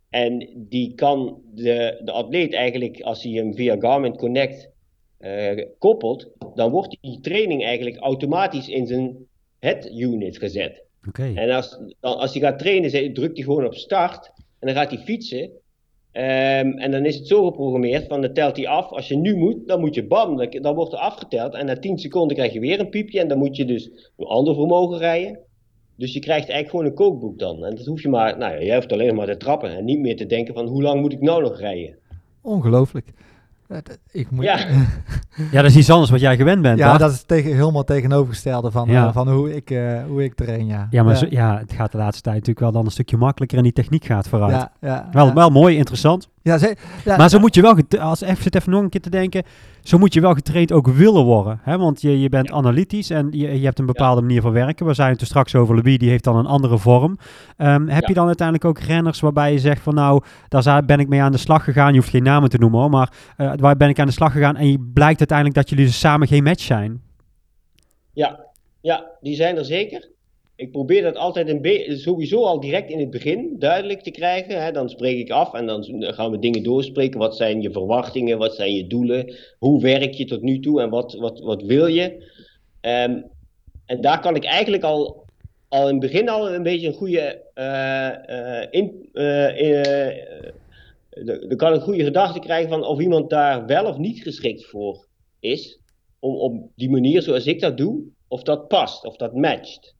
En 0.09 0.49
die 0.55 0.93
kan 0.93 1.41
de, 1.53 2.01
de 2.03 2.11
atleet 2.11 2.53
eigenlijk, 2.53 3.01
als 3.01 3.23
hij 3.23 3.31
hem 3.31 3.55
via 3.55 3.75
Garmin 3.79 4.17
Connect 4.17 4.69
eh, 5.17 5.65
koppelt, 5.77 6.27
dan 6.55 6.71
wordt 6.71 6.97
die 7.01 7.19
training 7.19 7.63
eigenlijk 7.63 7.97
automatisch 7.97 8.67
in 8.67 8.87
zijn 8.87 9.27
head 9.59 9.85
unit 9.91 10.37
gezet. 10.37 10.83
Oké. 11.07 11.31
En 11.35 11.49
als, 11.49 11.79
als 11.99 12.33
hij 12.33 12.41
gaat 12.41 12.59
trainen, 12.59 13.13
drukt 13.13 13.37
hij 13.37 13.45
gewoon 13.45 13.65
op 13.65 13.75
start. 13.75 14.31
En 14.35 14.67
dan 14.67 14.75
gaat 14.75 14.91
hij 14.91 14.99
fietsen. 14.99 15.51
Ehm, 16.11 16.67
en 16.67 16.91
dan 16.91 17.05
is 17.05 17.15
het 17.15 17.27
zo 17.27 17.45
geprogrammeerd, 17.45 18.07
van 18.07 18.21
dan 18.21 18.33
telt 18.33 18.57
hij 18.57 18.67
af. 18.67 18.91
Als 18.91 19.07
je 19.07 19.17
nu 19.17 19.35
moet, 19.35 19.67
dan 19.67 19.79
moet 19.79 19.95
je 19.95 20.07
bam, 20.07 20.49
dan, 20.61 20.75
wordt 20.75 20.93
er 20.93 20.99
afgeteld. 20.99 21.53
En 21.53 21.65
na 21.65 21.79
10 21.79 21.97
seconden 21.97 22.37
krijg 22.37 22.53
je 22.53 22.59
weer 22.59 22.79
een 22.79 22.89
piepje. 22.89 23.19
En 23.19 23.27
dan 23.27 23.37
moet 23.37 23.55
je 23.55 23.65
dus 23.65 24.11
een 24.17 24.25
ander 24.25 24.55
vermogen 24.55 24.97
rijden. 24.97 25.39
Dus 25.95 26.13
je 26.13 26.19
krijgt 26.19 26.49
eigenlijk 26.49 26.69
gewoon 26.69 26.85
een 26.85 26.93
kookboek 26.93 27.39
dan. 27.39 27.65
En 27.65 27.75
dat 27.75 27.85
hoef 27.85 28.01
je 28.01 28.09
maar, 28.09 28.37
nou 28.37 28.53
ja, 28.53 28.63
jij 28.63 28.75
hoeft 28.75 28.91
alleen 28.91 29.15
maar 29.15 29.27
te 29.27 29.37
trappen. 29.37 29.77
En 29.77 29.85
niet 29.85 29.99
meer 29.99 30.15
te 30.15 30.25
denken 30.25 30.53
van, 30.53 30.67
hoe 30.67 30.81
lang 30.81 31.01
moet 31.01 31.13
ik 31.13 31.21
nou 31.21 31.41
nog 31.41 31.59
rijden? 31.59 31.95
Ongelooflijk. 32.41 33.13
Ik 34.11 34.31
moet, 34.31 34.43
Ja. 34.43 34.57
Ja, 35.51 35.61
dat 35.61 35.71
is 35.71 35.75
iets 35.77 35.89
anders 35.89 36.09
wat 36.11 36.19
jij 36.19 36.35
gewend 36.35 36.61
bent. 36.61 36.77
ja, 36.77 36.87
Bart. 36.87 36.99
dat 36.99 37.11
is 37.11 37.23
tegen, 37.23 37.55
helemaal 37.55 37.83
tegenovergestelde 37.83 38.71
van, 38.71 38.89
Ja. 38.89 39.07
eh, 39.07 39.13
van 39.13 39.29
hoe, 39.29 39.55
ik, 39.55 39.69
eh, 39.69 40.03
hoe 40.07 40.23
ik 40.23 40.33
train. 40.35 40.65
Ja, 40.67 40.87
Ja, 40.89 41.03
maar 41.03 41.13
ja. 41.13 41.19
Zo, 41.19 41.25
ja, 41.29 41.57
het 41.57 41.73
gaat 41.73 41.91
de 41.91 41.97
laatste 41.97 42.21
tijd 42.21 42.35
natuurlijk 42.35 42.59
wel 42.59 42.71
dan 42.71 42.85
een 42.85 42.91
stukje 42.91 43.17
makkelijker 43.17 43.57
en 43.57 43.63
die 43.63 43.73
techniek 43.73 44.05
gaat 44.05 44.27
vooruit. 44.27 44.51
Ja, 44.51 44.71
ja, 44.81 45.07
Wel, 45.11 45.25
ja. 45.25 45.33
wel 45.33 45.49
mooi, 45.49 45.77
interessant. 45.77 46.29
Ja, 46.43 46.57
ze- 46.57 46.75
ja, 47.05 47.17
maar 47.17 47.29
zo 47.29 47.39
moet 47.39 47.55
je 47.55 47.61
wel, 47.61 47.77
als 47.99 48.21
even 48.21 48.43
zit 48.43 48.55
even 48.55 48.71
nog 48.71 48.81
een 48.81 48.89
keer 48.89 49.01
te 49.01 49.09
denken, 49.09 49.43
zo 49.81 49.97
moet 49.97 50.13
je 50.13 50.21
wel 50.21 50.33
getraind 50.33 50.71
ook 50.71 50.87
willen 50.87 51.23
worden. 51.23 51.59
Hè? 51.63 51.77
Want 51.77 52.01
je, 52.01 52.19
je 52.19 52.29
bent 52.29 52.47
Ja. 52.47 52.53
analytisch 52.55 53.09
en 53.09 53.27
je, 53.31 53.59
je 53.59 53.65
hebt 53.65 53.79
een 53.79 53.85
bepaalde 53.85 54.21
manier 54.21 54.41
van 54.41 54.51
werken. 54.51 54.85
We 54.85 54.93
zeiden 54.93 55.13
het 55.17 55.21
er 55.25 55.31
straks 55.31 55.55
over 55.55 55.75
Louis, 55.75 55.97
die 55.97 56.09
heeft 56.09 56.23
dan 56.23 56.35
een 56.35 56.45
andere 56.45 56.77
vorm. 56.77 57.17
Ehm, 57.57 57.87
heb 57.87 58.01
Ja. 58.01 58.07
je 58.07 58.13
dan 58.13 58.25
uiteindelijk 58.27 58.65
ook 58.67 58.79
renners 58.79 59.19
waarbij 59.19 59.51
je 59.51 59.59
zegt 59.59 59.81
van 59.81 59.93
nou, 59.95 60.23
daar 60.47 60.85
ben 60.85 60.99
ik 60.99 61.07
mee 61.07 61.21
aan 61.21 61.31
de 61.31 61.37
slag 61.37 61.63
gegaan. 61.63 61.93
Je 61.93 61.99
hoeft 61.99 62.09
geen 62.11 62.23
namen 62.23 62.49
te 62.49 62.57
noemen 62.57 62.79
hoor, 62.79 62.89
maar 62.89 63.11
eh, 63.37 63.51
waar 63.55 63.77
ben 63.77 63.89
ik 63.89 63.99
aan 63.99 64.07
de 64.07 64.13
slag 64.13 64.31
gegaan 64.31 64.55
en 64.55 64.71
je 64.71 64.89
blijkt 64.93 65.19
uiteindelijk 65.19 65.57
dat 65.57 65.69
jullie 65.69 65.85
dus 65.85 65.99
samen 65.99 66.27
geen 66.27 66.43
match 66.43 66.63
zijn. 66.63 67.01
Ja, 68.13 68.39
ja, 68.81 69.05
die 69.21 69.35
zijn 69.35 69.57
er 69.57 69.65
zeker. 69.65 70.09
Ik 70.55 70.71
probeer 70.71 71.01
dat 71.01 71.15
altijd 71.15 71.67
sowieso 71.99 72.43
al 72.43 72.59
direct 72.59 72.89
in 72.89 72.99
het 72.99 73.09
begin 73.09 73.55
duidelijk 73.59 74.01
te 74.01 74.11
krijgen. 74.11 74.63
Hè. 74.63 74.71
Dan 74.71 74.89
spreek 74.89 75.19
ik 75.19 75.29
af 75.29 75.53
en 75.53 75.65
dan 75.65 75.85
gaan 76.13 76.31
we 76.31 76.39
dingen 76.39 76.63
doorspreken. 76.63 77.19
Wat 77.19 77.35
zijn 77.35 77.61
je 77.61 77.71
verwachtingen? 77.71 78.37
Wat 78.37 78.55
zijn 78.55 78.75
je 78.75 78.87
doelen? 78.87 79.35
Hoe 79.59 79.81
werk 79.81 80.13
je 80.13 80.25
tot 80.25 80.41
nu 80.41 80.59
toe 80.59 80.81
en 80.81 80.89
wat, 80.89 81.13
wat, 81.13 81.39
wat 81.39 81.63
wil 81.63 81.87
je? 81.87 82.31
Ehm, 82.81 83.21
en 83.85 84.01
daar 84.01 84.19
kan 84.19 84.35
ik 84.35 84.43
eigenlijk 84.43 84.83
al, 84.83 85.25
al 85.67 85.87
in 85.87 85.91
het 85.93 85.99
begin 86.11 86.29
al 86.29 86.53
een 86.53 86.63
beetje 86.63 86.87
een 86.87 86.93
goede 86.93 87.41
dan 91.25 91.57
kan 91.57 91.73
een 91.73 91.81
goede 91.81 92.03
gedachte 92.03 92.39
krijgen 92.39 92.69
van 92.69 92.85
of 92.85 92.99
iemand 92.99 93.29
daar 93.29 93.65
wel 93.65 93.85
of 93.85 93.97
niet 93.97 94.21
geschikt 94.21 94.65
voor 94.65 95.07
is. 95.39 95.79
Om 96.19 96.35
op 96.35 96.69
die 96.75 96.89
manier 96.89 97.21
zoals 97.21 97.45
ik 97.45 97.59
dat 97.59 97.77
doe, 97.77 98.03
of 98.27 98.43
dat 98.43 98.67
past, 98.67 99.05
of 99.05 99.15
dat 99.15 99.35
matcht. 99.35 99.95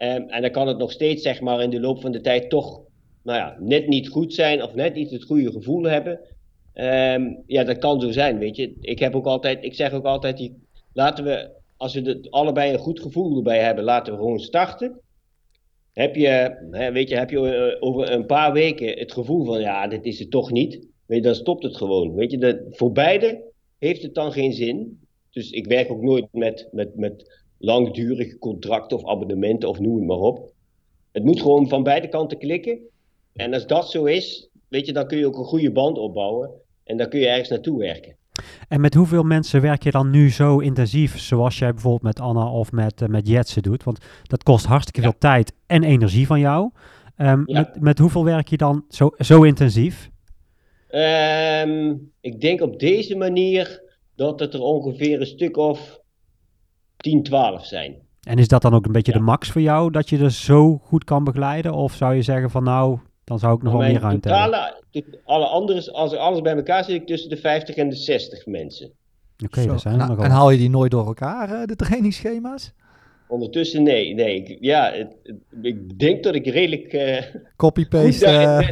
Ehm, 0.00 0.22
en 0.28 0.42
dan 0.42 0.50
kan 0.50 0.68
het 0.68 0.78
nog 0.78 0.92
steeds, 0.92 1.22
zeg 1.22 1.40
maar, 1.40 1.62
in 1.62 1.70
de 1.70 1.80
loop 1.80 2.00
van 2.00 2.12
de 2.12 2.20
tijd 2.20 2.50
toch, 2.50 2.80
nou 3.22 3.38
ja, 3.38 3.56
net 3.58 3.88
niet 3.88 4.08
goed 4.08 4.34
zijn 4.34 4.62
of 4.62 4.74
net 4.74 4.94
niet 4.94 5.10
het 5.10 5.24
goede 5.24 5.52
gevoel 5.52 5.82
hebben. 5.82 6.20
Ehm, 6.72 7.34
ja, 7.46 7.64
dat 7.64 7.78
kan 7.78 8.00
zo 8.00 8.10
zijn, 8.10 8.38
weet 8.38 8.56
je. 8.56 8.76
Ik 8.80 8.98
heb 8.98 9.14
ook 9.14 9.26
altijd, 9.26 9.64
ik 9.64 9.74
zeg 9.74 9.92
ook 9.92 10.04
altijd, 10.04 10.36
die, 10.36 10.66
laten 10.92 11.24
we, 11.24 11.50
als 11.76 11.94
we 11.94 12.00
het 12.00 12.30
allebei 12.30 12.72
een 12.72 12.78
goed 12.78 13.00
gevoel 13.00 13.36
erbij 13.36 13.58
hebben, 13.58 13.84
laten 13.84 14.12
we 14.12 14.18
gewoon 14.18 14.38
starten. 14.38 15.00
Heb 15.92 16.16
je, 16.16 16.56
hè, 16.70 16.92
weet 16.92 17.08
je, 17.08 17.16
heb 17.16 17.30
je 17.30 17.54
eh, 17.54 17.76
over 17.88 18.12
een 18.12 18.26
paar 18.26 18.52
weken 18.52 18.98
het 18.98 19.12
gevoel 19.12 19.44
van, 19.44 19.60
ja, 19.60 19.86
dit 19.86 20.04
is 20.04 20.18
het 20.18 20.30
toch 20.30 20.50
niet, 20.50 20.72
weet 21.06 21.18
je, 21.18 21.22
dan 21.22 21.34
stopt 21.34 21.62
het 21.62 21.76
gewoon. 21.76 22.14
Weet 22.14 22.30
je, 22.30 22.38
dat, 22.38 22.58
voor 22.70 22.92
beide 22.92 23.42
heeft 23.78 24.02
het 24.02 24.14
dan 24.14 24.32
geen 24.32 24.52
zin. 24.52 25.00
Dus 25.30 25.50
ik 25.50 25.66
werk 25.66 25.90
ook 25.90 26.02
nooit 26.02 26.26
met, 26.32 26.68
met, 26.72 26.96
met 26.96 27.39
langdurige 27.62 28.38
contracten 28.38 28.96
of 28.96 29.06
abonnementen 29.06 29.68
of 29.68 29.78
noem 29.80 29.96
het 29.96 30.06
maar 30.06 30.16
op. 30.16 30.52
Het 31.12 31.24
moet 31.24 31.40
gewoon 31.40 31.68
van 31.68 31.82
beide 31.82 32.08
kanten 32.08 32.38
klikken. 32.38 32.78
En 33.34 33.54
als 33.54 33.66
dat 33.66 33.90
zo 33.90 34.04
is, 34.04 34.48
weet 34.68 34.86
je, 34.86 34.92
dan 34.92 35.06
kun 35.06 35.18
je 35.18 35.26
ook 35.26 35.38
een 35.38 35.44
goede 35.44 35.72
band 35.72 35.98
opbouwen. 35.98 36.50
En 36.84 36.96
dan 36.96 37.08
kun 37.08 37.20
je 37.20 37.28
ergens 37.28 37.48
naartoe 37.48 37.78
werken. 37.78 38.16
En 38.68 38.80
met 38.80 38.94
hoeveel 38.94 39.22
mensen 39.22 39.60
werk 39.60 39.82
je 39.82 39.90
dan 39.90 40.10
nu 40.10 40.30
zo 40.30 40.58
intensief, 40.58 41.18
zoals 41.18 41.58
jij 41.58 41.70
bijvoorbeeld 41.72 42.02
met 42.02 42.20
Anna 42.20 42.50
of 42.50 42.72
met, 42.72 43.00
uh, 43.00 43.08
met 43.08 43.28
Jetsen 43.28 43.62
doet? 43.62 43.84
Want 43.84 43.98
dat 44.22 44.42
kost 44.42 44.64
hartstikke 44.66 45.00
Ja. 45.00 45.08
veel 45.10 45.18
tijd 45.18 45.52
en 45.66 45.82
energie 45.82 46.26
van 46.26 46.40
jou. 46.40 46.70
Um, 47.16 47.42
Ja. 47.46 47.60
met, 47.60 47.80
met 47.80 47.98
hoeveel 47.98 48.24
werk 48.24 48.48
je 48.48 48.56
dan 48.56 48.84
zo, 48.88 49.10
zo 49.18 49.42
intensief? 49.42 50.10
Ehm, 50.88 51.94
ik 52.20 52.40
denk 52.40 52.60
op 52.60 52.78
deze 52.78 53.16
manier 53.16 53.82
dat 54.16 54.40
het 54.40 54.54
er 54.54 54.60
ongeveer 54.62 55.20
een 55.20 55.26
stuk 55.26 55.56
of 55.56 55.99
10, 57.00 57.22
12 57.22 57.64
zijn. 57.66 57.94
En 58.22 58.38
is 58.38 58.48
dat 58.48 58.62
dan 58.62 58.74
ook 58.74 58.86
een 58.86 58.92
beetje 58.92 59.12
Ja. 59.12 59.18
de 59.18 59.24
max 59.24 59.50
voor 59.50 59.60
jou, 59.60 59.90
dat 59.90 60.08
je 60.08 60.18
er 60.18 60.30
zo 60.32 60.78
goed 60.84 61.04
kan 61.04 61.24
begeleiden? 61.24 61.72
Of 61.74 61.92
zou 61.94 62.14
je 62.14 62.22
zeggen 62.22 62.50
van 62.50 62.64
nou, 62.64 62.98
dan 63.24 63.38
zou 63.38 63.56
ik 63.56 63.62
nog 63.62 63.72
wel 63.72 63.82
meer 63.82 64.00
ruimte 64.00 64.28
hebben? 64.28 64.74
alle 65.24 65.46
andere, 65.46 65.92
als 65.92 66.14
alles 66.14 66.40
bij 66.40 66.56
elkaar 66.56 66.84
zit 66.84 66.94
ik 67.00 67.06
tussen 67.06 67.30
de 67.30 67.36
50 67.36 67.74
en 67.76 67.88
de 67.88 67.96
60 67.96 68.46
mensen. 68.46 68.90
Oké, 69.44 69.66
dat 69.66 69.80
zijn 69.80 69.94
er 69.94 70.00
en, 70.00 70.08
nogal. 70.08 70.24
en 70.24 70.30
haal 70.30 70.50
je 70.50 70.58
die 70.58 70.70
nooit 70.70 70.90
door 70.90 71.06
elkaar, 71.06 71.50
eh, 71.60 71.66
de 71.66 71.76
trainingsschema's? 71.76 72.72
Ondertussen 73.28 73.82
nee, 73.82 74.14
nee. 74.14 74.34
Ik, 74.42 74.56
ja, 74.60 74.92
het- 74.92 75.16
het- 75.22 75.36
ik 75.62 75.98
denk 75.98 76.22
dat 76.22 76.34
ik 76.34 76.46
redelijk 76.46 76.92
eh, 76.92 77.24
Copy-paste. 77.56 78.26
Eh, 78.26 78.68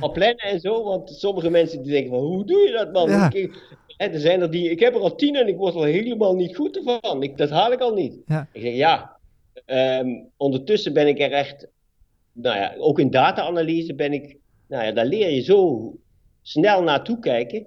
al 0.00 0.12
plannen 0.12 0.36
en 0.38 0.60
zo. 0.60 0.84
Want 0.84 1.10
sommige 1.10 1.50
mensen 1.50 1.82
die 1.82 1.92
denken 1.92 2.10
van, 2.10 2.18
hoe 2.20 2.44
doe 2.46 2.58
je 2.58 2.72
dat 2.72 2.92
man? 2.92 3.08
Ja. 3.10 3.32
Ik, 3.32 3.78
hè, 4.00 4.06
er 4.06 4.20
zijn 4.20 4.40
er 4.40 4.50
die, 4.50 4.70
ik 4.70 4.80
heb 4.80 4.94
er 4.94 5.00
al 5.00 5.14
tien 5.14 5.36
en 5.36 5.48
ik 5.48 5.56
word 5.56 5.74
er 5.74 5.84
helemaal 5.84 6.34
niet 6.34 6.56
goed 6.56 6.76
ervan. 6.76 7.22
Ik, 7.22 7.36
dat 7.36 7.50
haal 7.50 7.72
ik 7.72 7.80
al 7.80 7.94
niet. 7.94 8.18
Ja. 8.26 8.48
Ik 8.52 8.62
zeg, 8.62 8.74
ja, 8.74 9.16
ehm, 9.66 10.08
ondertussen 10.36 10.92
ben 10.92 11.08
ik 11.08 11.20
er 11.20 11.32
echt, 11.32 11.66
nou 12.32 12.56
ja, 12.56 12.74
ook 12.78 12.98
in 12.98 13.10
data-analyse 13.10 13.94
ben 13.94 14.12
ik, 14.12 14.36
nou 14.68 14.84
ja, 14.84 14.92
daar 14.92 15.06
leer 15.06 15.30
je 15.30 15.40
zo 15.40 15.92
snel 16.42 16.82
naartoe 16.82 17.18
kijken. 17.18 17.66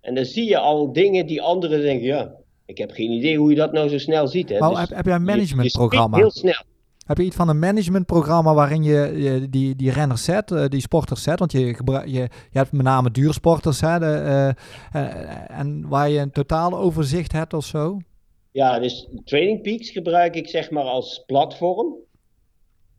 En 0.00 0.14
dan 0.14 0.24
zie 0.24 0.48
je 0.48 0.58
al 0.58 0.92
dingen 0.92 1.26
die 1.26 1.42
anderen 1.42 1.80
denken, 1.80 2.06
ja, 2.06 2.34
ik 2.66 2.78
heb 2.78 2.90
geen 2.90 3.10
idee 3.10 3.38
hoe 3.38 3.50
je 3.50 3.56
dat 3.56 3.72
nou 3.72 3.88
zo 3.88 3.98
snel 3.98 4.26
ziet. 4.26 4.48
Hè. 4.48 4.58
Maar 4.58 4.70
Dus 4.70 4.78
heb, 4.78 4.88
heb 4.90 5.04
jij 5.04 5.14
een 5.14 5.24
managementprogramma? 5.24 6.16
Heel 6.16 6.30
snel. 6.30 6.62
Heb 7.04 7.18
je 7.18 7.24
iets 7.24 7.36
van 7.36 7.48
een 7.48 7.58
managementprogramma 7.58 8.54
waarin 8.54 8.82
je, 8.82 9.46
die, 9.50 9.76
die 9.76 9.90
renners 9.90 10.24
zet, 10.24 10.50
eh, 10.50 10.64
die 10.68 10.80
sporters 10.80 11.22
zet? 11.22 11.38
Want 11.38 11.52
je, 11.52 11.60
je, 11.60 12.04
je 12.06 12.28
hebt 12.50 12.72
met 12.72 12.82
name 12.82 13.10
duursporters, 13.10 13.80
hè, 13.80 13.98
de, 13.98 14.06
eh, 14.06 14.48
eh, 15.02 15.58
en 15.58 15.88
waar 15.88 16.10
je 16.10 16.18
een 16.18 16.30
totaal 16.30 16.78
overzicht 16.78 17.32
hebt 17.32 17.52
of 17.54 17.64
zo? 17.64 17.98
Ja, 18.52 18.78
dus 18.78 19.08
Training 19.24 19.62
Peaks 19.62 19.90
gebruik 19.90 20.34
ik 20.34 20.48
zeg 20.48 20.70
maar 20.70 20.84
als 20.84 21.22
platform. 21.26 21.94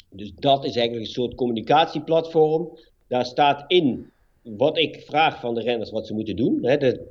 Dus 0.10 0.32
dat 0.36 0.66
is 0.66 0.76
eigenlijk 0.76 1.08
een 1.08 1.14
soort 1.14 1.36
communicatieplatform. 1.36 2.78
Daar 3.08 3.26
staat 3.26 3.64
in 3.68 4.12
wat 4.44 4.78
ik 4.78 5.04
vraag 5.08 5.40
van 5.40 5.54
de 5.54 5.62
renners 5.62 5.92
wat 5.92 6.08
ze 6.08 6.14
moeten 6.14 6.36
doen. 6.36 6.60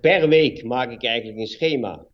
Per 0.01 0.29
week 0.29 0.65
maak 0.65 0.91
ik 0.91 1.05
eigenlijk 1.05 1.39
een 1.39 1.47
schema. 1.47 2.05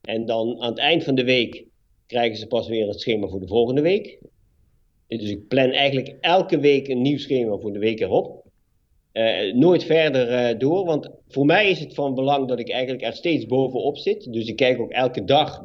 En 0.00 0.26
dan 0.26 0.60
aan 0.60 0.70
het 0.70 0.78
eind 0.78 1.04
van 1.04 1.14
de 1.14 1.24
week 1.24 1.66
krijgen 2.08 2.36
ze 2.36 2.46
pas 2.46 2.68
weer 2.68 2.86
het 2.86 3.00
schema 3.00 3.26
voor 3.26 3.40
de 3.40 3.46
volgende 3.46 3.80
week. 3.80 4.18
Dus 5.06 5.30
ik 5.30 5.48
plan 5.48 5.70
eigenlijk 5.70 6.16
elke 6.20 6.58
week 6.58 6.88
een 6.88 7.02
nieuw 7.02 7.18
schema 7.18 7.56
voor 7.56 7.72
de 7.72 7.78
week 7.78 8.00
erop. 8.00 8.44
Eh, 9.12 9.54
nooit 9.54 9.84
verder 9.84 10.28
eh, 10.28 10.58
door, 10.58 10.84
want 10.84 11.10
voor 11.28 11.46
mij 11.46 11.70
is 11.70 11.80
het 11.80 11.94
van 11.94 12.14
belang 12.14 12.48
dat 12.48 12.58
ik 12.58 12.70
eigenlijk 12.70 13.02
er 13.02 13.12
steeds 13.12 13.46
bovenop 13.46 13.96
zit. 13.96 14.32
Dus 14.32 14.46
ik 14.46 14.56
kijk 14.56 14.80
ook 14.80 14.90
elke 14.90 15.24
dag, 15.24 15.64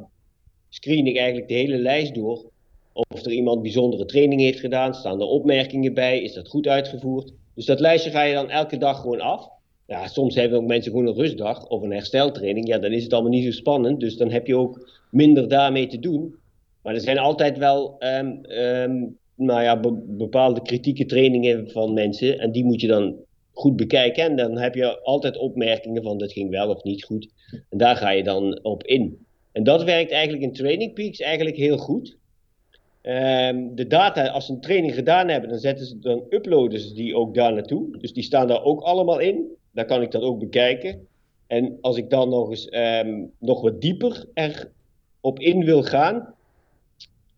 screen 0.70 1.08
ik 1.08 1.18
eigenlijk 1.18 1.48
de 1.48 1.54
hele 1.54 1.78
lijst 1.78 2.14
door. 2.14 2.52
Of 2.94 3.26
er 3.26 3.32
iemand 3.32 3.62
bijzondere 3.62 4.06
training 4.06 4.42
heeft 4.42 4.60
gedaan, 4.60 4.94
staan 4.94 5.22
er 5.22 5.28
opmerkingen 5.28 5.94
bij, 5.94 6.22
is 6.22 6.34
dat 6.34 6.48
goed 6.48 6.68
uitgevoerd. 6.68 7.34
Dus 7.56 7.66
dat 7.66 7.80
lijstje 7.80 8.12
ga 8.12 8.22
je 8.24 8.34
dan 8.34 8.50
elke 8.50 8.78
dag 8.78 9.02
gewoon 9.02 9.22
af. 9.22 9.50
Ja, 9.88 10.08
soms 10.08 10.36
hebben 10.36 10.58
ook 10.58 10.68
mensen 10.68 10.92
gewoon 10.92 11.08
een 11.08 11.14
rustdag 11.14 11.68
of 11.68 11.82
een 11.82 11.92
hersteltraining. 11.92 12.68
Ja, 12.68 12.80
dan 12.80 12.92
is 12.92 13.04
het 13.04 13.14
allemaal 13.14 13.32
niet 13.32 13.46
zo 13.46 13.52
spannend, 13.52 14.00
dus 14.00 14.18
dan 14.18 14.32
heb 14.32 14.48
je 14.48 14.58
ook 14.58 15.02
minder 15.14 15.48
daarmee 15.48 15.88
te 15.88 16.00
doen. 16.00 16.36
Maar 16.82 16.94
er 16.94 17.02
zijn 17.02 17.18
altijd 17.18 17.58
wel 17.58 17.96
ehm, 18.00 19.06
nou 19.36 19.62
ja, 19.62 19.80
be- 19.80 20.04
bepaalde 20.08 20.62
kritieke 20.62 21.06
trainingen 21.06 21.70
van 21.72 21.94
mensen. 21.94 22.40
En 22.40 22.52
die 22.52 22.64
moet 22.64 22.82
je 22.82 22.88
dan 22.88 23.16
goed 23.52 23.76
bekijken. 23.76 24.24
En 24.24 24.36
dan 24.36 24.58
heb 24.58 24.76
je 24.76 25.02
altijd 25.02 25.38
opmerkingen 25.38 26.04
van 26.04 26.18
dat 26.18 26.32
ging 26.32 26.50
wel 26.50 26.70
of 26.70 26.84
niet 26.84 27.04
goed. 27.04 27.30
En 27.70 27.78
daar 27.78 27.96
ga 27.96 28.10
je 28.10 28.24
dan 28.24 28.60
op 28.64 28.84
in. 28.84 29.26
En 29.52 29.64
dat 29.64 29.84
werkt 29.84 30.12
eigenlijk 30.12 30.44
in 30.44 30.54
Training 30.54 30.94
Peaks 30.94 31.20
eigenlijk 31.20 31.56
heel 31.56 31.78
goed. 31.78 32.18
Ehm, 33.02 33.76
de 33.76 33.88
data, 33.88 34.28
als 34.28 34.46
ze 34.46 34.52
een 34.52 34.62
training 34.62 34.94
gedaan 34.94 35.28
hebben, 35.30 35.50
dan, 35.50 35.60
zetten 35.60 35.86
ze, 35.86 36.00
dan 36.00 36.26
uploaden 36.30 36.80
ze 36.80 36.94
die 36.94 37.16
ook 37.16 37.34
daar 37.34 37.54
naartoe. 37.54 37.98
Dus 37.98 38.14
die 38.14 38.24
staan 38.24 38.48
daar 38.48 38.64
ook 38.64 38.82
allemaal 38.82 39.20
in. 39.20 39.48
Dan 39.72 39.86
kan 39.86 40.02
ik 40.02 40.12
dat 40.12 40.22
ook 40.22 40.40
bekijken. 40.40 41.08
En 41.48 41.78
als 41.82 41.98
ik 41.98 42.10
dan 42.10 42.30
nog 42.30 42.50
eens 42.50 42.70
nog 43.40 43.62
wat 43.62 43.82
dieper 43.82 44.26
erop 45.24 45.40
in 45.40 45.66
wil 45.66 45.84
gaan, 45.84 46.34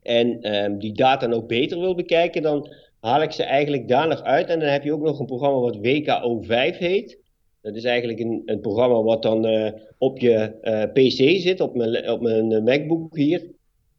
en 0.05 0.41
ehm, 0.41 0.77
die 0.77 0.93
data 0.93 1.25
nog 1.25 1.45
beter 1.45 1.79
wil 1.79 1.95
bekijken, 1.95 2.41
dan 2.41 2.73
haal 2.99 3.21
ik 3.21 3.31
ze 3.31 3.43
eigenlijk 3.43 3.87
daar 3.87 4.07
nog 4.07 4.23
uit. 4.23 4.47
En 4.47 4.59
dan 4.59 4.69
heb 4.69 4.83
je 4.83 4.93
ook 4.93 5.01
nog 5.01 5.19
een 5.19 5.25
programma 5.25 5.59
wat 5.59 5.77
WKO5 5.77 6.77
heet. 6.77 7.19
Dat 7.61 7.75
is 7.75 7.83
eigenlijk 7.83 8.19
een, 8.19 8.41
een 8.45 8.59
programma 8.59 9.01
wat 9.01 9.21
dan 9.21 9.45
eh, 9.45 9.71
op 9.97 10.19
je 10.19 10.35
eh, 10.61 10.83
PC 10.83 11.41
zit, 11.41 11.61
op 11.61 11.75
mijn, 11.75 12.09
op 12.09 12.21
mijn 12.21 12.63
MacBook 12.63 13.17
hier. 13.17 13.47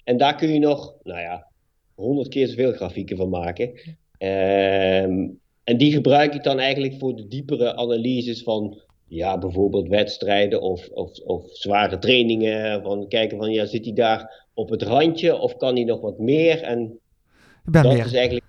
En 0.05 0.17
daar 0.17 0.37
kun 0.37 0.53
je 0.53 0.59
nog, 0.59 0.95
nou 1.03 1.21
ja, 1.21 1.47
honderd 1.95 2.29
keer 2.29 2.49
zoveel 2.49 2.73
grafieken 2.73 3.17
van 3.17 3.29
maken. 3.29 3.73
Ehm, 4.19 5.29
en 5.65 5.77
die 5.77 5.93
gebruik 5.93 6.35
ik 6.35 6.43
dan 6.43 6.59
eigenlijk 6.59 6.95
voor 6.99 7.17
de 7.17 7.29
diepere 7.29 7.77
analyses 7.77 8.43
van, 8.43 8.81
ja, 9.09 9.39
bijvoorbeeld 9.39 9.89
wedstrijden 9.89 10.61
of, 10.61 10.89
of, 10.89 11.19
of 11.19 11.45
zware 11.53 11.99
trainingen. 11.99 12.83
Van 12.83 13.09
kijken 13.09 13.39
van, 13.39 13.51
ja, 13.51 13.65
zit 13.67 13.85
hij 13.85 13.95
daar 13.95 14.45
op 14.55 14.69
het 14.71 14.83
randje 14.83 15.37
of 15.39 15.57
kan 15.57 15.75
hij 15.75 15.85
nog 15.85 16.01
wat 16.01 16.19
meer? 16.19 16.63
En 16.63 16.79
Je 17.65 17.71
bent, 17.71 17.85
dat 17.85 17.95
meer, 17.95 18.05
is 18.07 18.13
eigenlijk, 18.15 18.45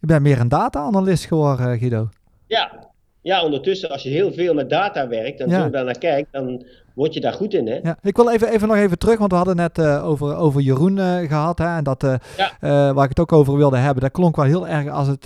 je 0.00 0.06
bent 0.06 0.22
meer 0.22 0.40
een 0.40 0.48
data-analyst 0.48 1.26
geworden, 1.26 1.72
eh, 1.72 1.78
Guido. 1.78 2.08
ja, 2.46 2.86
ja, 3.22 3.44
ondertussen 3.44 3.90
als 3.90 4.02
je 4.02 4.08
heel 4.08 4.32
veel 4.32 4.54
met 4.54 4.70
data 4.70 5.08
werkt 5.08 5.40
en 5.40 5.48
Ja. 5.48 5.62
zo 5.62 5.70
daar 5.70 5.84
naar 5.84 5.98
kijkt, 5.98 6.32
dan 6.32 6.66
word 6.98 7.14
je 7.14 7.20
daar 7.20 7.32
goed 7.32 7.54
in, 7.54 7.66
hè? 7.66 7.78
Ja, 7.82 7.96
ik 8.02 8.16
wil 8.16 8.30
even, 8.30 8.48
even 8.48 8.68
nog 8.68 8.76
even 8.76 8.98
terug, 8.98 9.18
want 9.18 9.30
we 9.30 9.36
hadden 9.36 9.56
net 9.56 9.78
eh, 9.78 10.08
over, 10.08 10.36
over 10.36 10.60
Jeroen 10.60 10.98
eh, 10.98 11.28
gehad. 11.28 11.58
Hè, 11.58 11.76
en 11.76 11.84
dat, 11.84 12.02
eh, 12.02 12.14
Ja. 12.60 12.92
waar 12.94 13.02
ik 13.04 13.08
het 13.08 13.20
ook 13.20 13.32
over 13.32 13.56
wilde 13.56 13.76
hebben, 13.76 14.02
dat 14.02 14.12
klonk 14.12 14.36
wel 14.36 14.44
heel 14.44 14.68
erg 14.68 14.88
als 14.88 15.08
het 15.08 15.22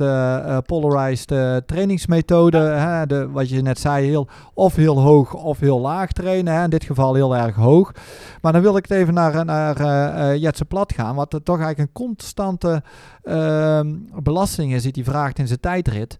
polarized 0.66 1.26
trainingsmethode. 1.66 2.58
Hè, 2.58 3.06
de, 3.06 3.30
wat 3.30 3.48
je 3.48 3.62
net 3.62 3.78
zei, 3.78 4.06
heel, 4.06 4.28
of 4.54 4.76
heel 4.76 5.00
hoog 5.00 5.34
of 5.34 5.58
heel 5.60 5.80
laag 5.80 6.12
trainen. 6.12 6.54
Hè, 6.54 6.64
in 6.64 6.70
dit 6.70 6.84
geval 6.84 7.14
heel 7.14 7.36
erg 7.36 7.54
hoog. 7.54 7.92
Maar 8.40 8.52
dan 8.52 8.62
wil 8.62 8.76
ik 8.76 8.86
het 8.88 8.98
even 8.98 9.14
naar, 9.14 9.44
naar 9.44 10.36
Jetse 10.36 10.64
Plat 10.64 10.92
gaan, 10.92 11.14
wat 11.14 11.32
er 11.32 11.42
toch 11.42 11.60
eigenlijk 11.60 11.88
een 11.88 12.06
constante 12.06 12.82
ehm, 13.22 13.94
belasting 14.22 14.74
is 14.74 14.82
die 14.82 14.92
hij 14.94 15.04
vraagt 15.04 15.38
in 15.38 15.46
zijn 15.46 15.60
tijdrit. 15.60 16.16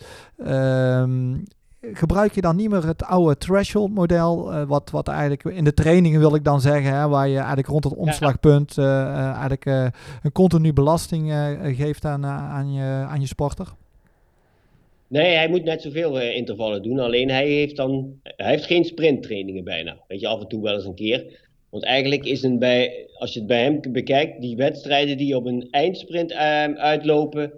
Gebruik 1.93 2.33
je 2.35 2.41
dan 2.41 2.57
niet 2.57 2.71
meer 2.71 2.87
het 2.87 3.03
oude 3.05 3.37
threshold 3.37 3.95
model, 3.95 4.53
eh, 4.53 4.65
wat, 4.65 4.91
wat 4.91 5.09
eigenlijk 5.09 5.45
in 5.45 5.65
de 5.65 5.75
trainingen 5.75 6.21
wil 6.21 6.35
ik 6.35 6.45
dan 6.45 6.61
zeggen, 6.61 6.95
hè, 6.95 7.09
waar 7.09 7.29
je 7.29 7.37
eigenlijk 7.37 7.69
rond 7.69 7.85
het 7.85 7.95
omslagpunt 7.95 8.79
eh, 8.79 9.01
eh, 9.01 9.25
eigenlijk 9.25 9.65
een 10.23 10.33
continu 10.33 10.73
belasting 10.73 11.31
eh, 11.31 11.77
geeft 11.77 12.05
aan, 12.05 12.27
aan, 12.27 12.73
je, 12.73 12.83
aan 13.09 13.21
je 13.21 13.27
sporter? 13.27 13.69
Nee, 15.09 15.35
hij 15.37 15.49
moet 15.49 15.65
net 15.65 15.83
zoveel 15.83 16.21
intervallen 16.21 16.83
doen. 16.83 16.99
Alleen 16.99 17.31
hij 17.31 17.47
heeft 17.49 17.77
dan, 17.77 18.21
hij 18.23 18.51
heeft 18.51 18.65
geen 18.67 18.85
sprinttrainingen 18.85 19.65
bijna. 19.65 19.97
Weet 20.09 20.21
je, 20.21 20.29
af 20.29 20.41
en 20.41 20.49
toe 20.49 20.63
wel 20.63 20.75
eens 20.75 20.85
een 20.85 20.95
keer. 20.95 21.41
Want 21.71 21.85
eigenlijk 21.85 22.25
is 22.25 22.43
een 22.43 22.59
bij, 22.59 23.07
als 23.15 23.33
je 23.33 23.39
het 23.39 23.49
bij 23.49 23.63
hem 23.63 23.81
bekijkt, 23.93 24.41
die 24.41 24.57
wedstrijden 24.57 25.17
die 25.17 25.37
op 25.37 25.47
een 25.47 25.69
eindsprint 25.71 26.33
ehm, 26.33 26.75
uitlopen, 26.75 27.53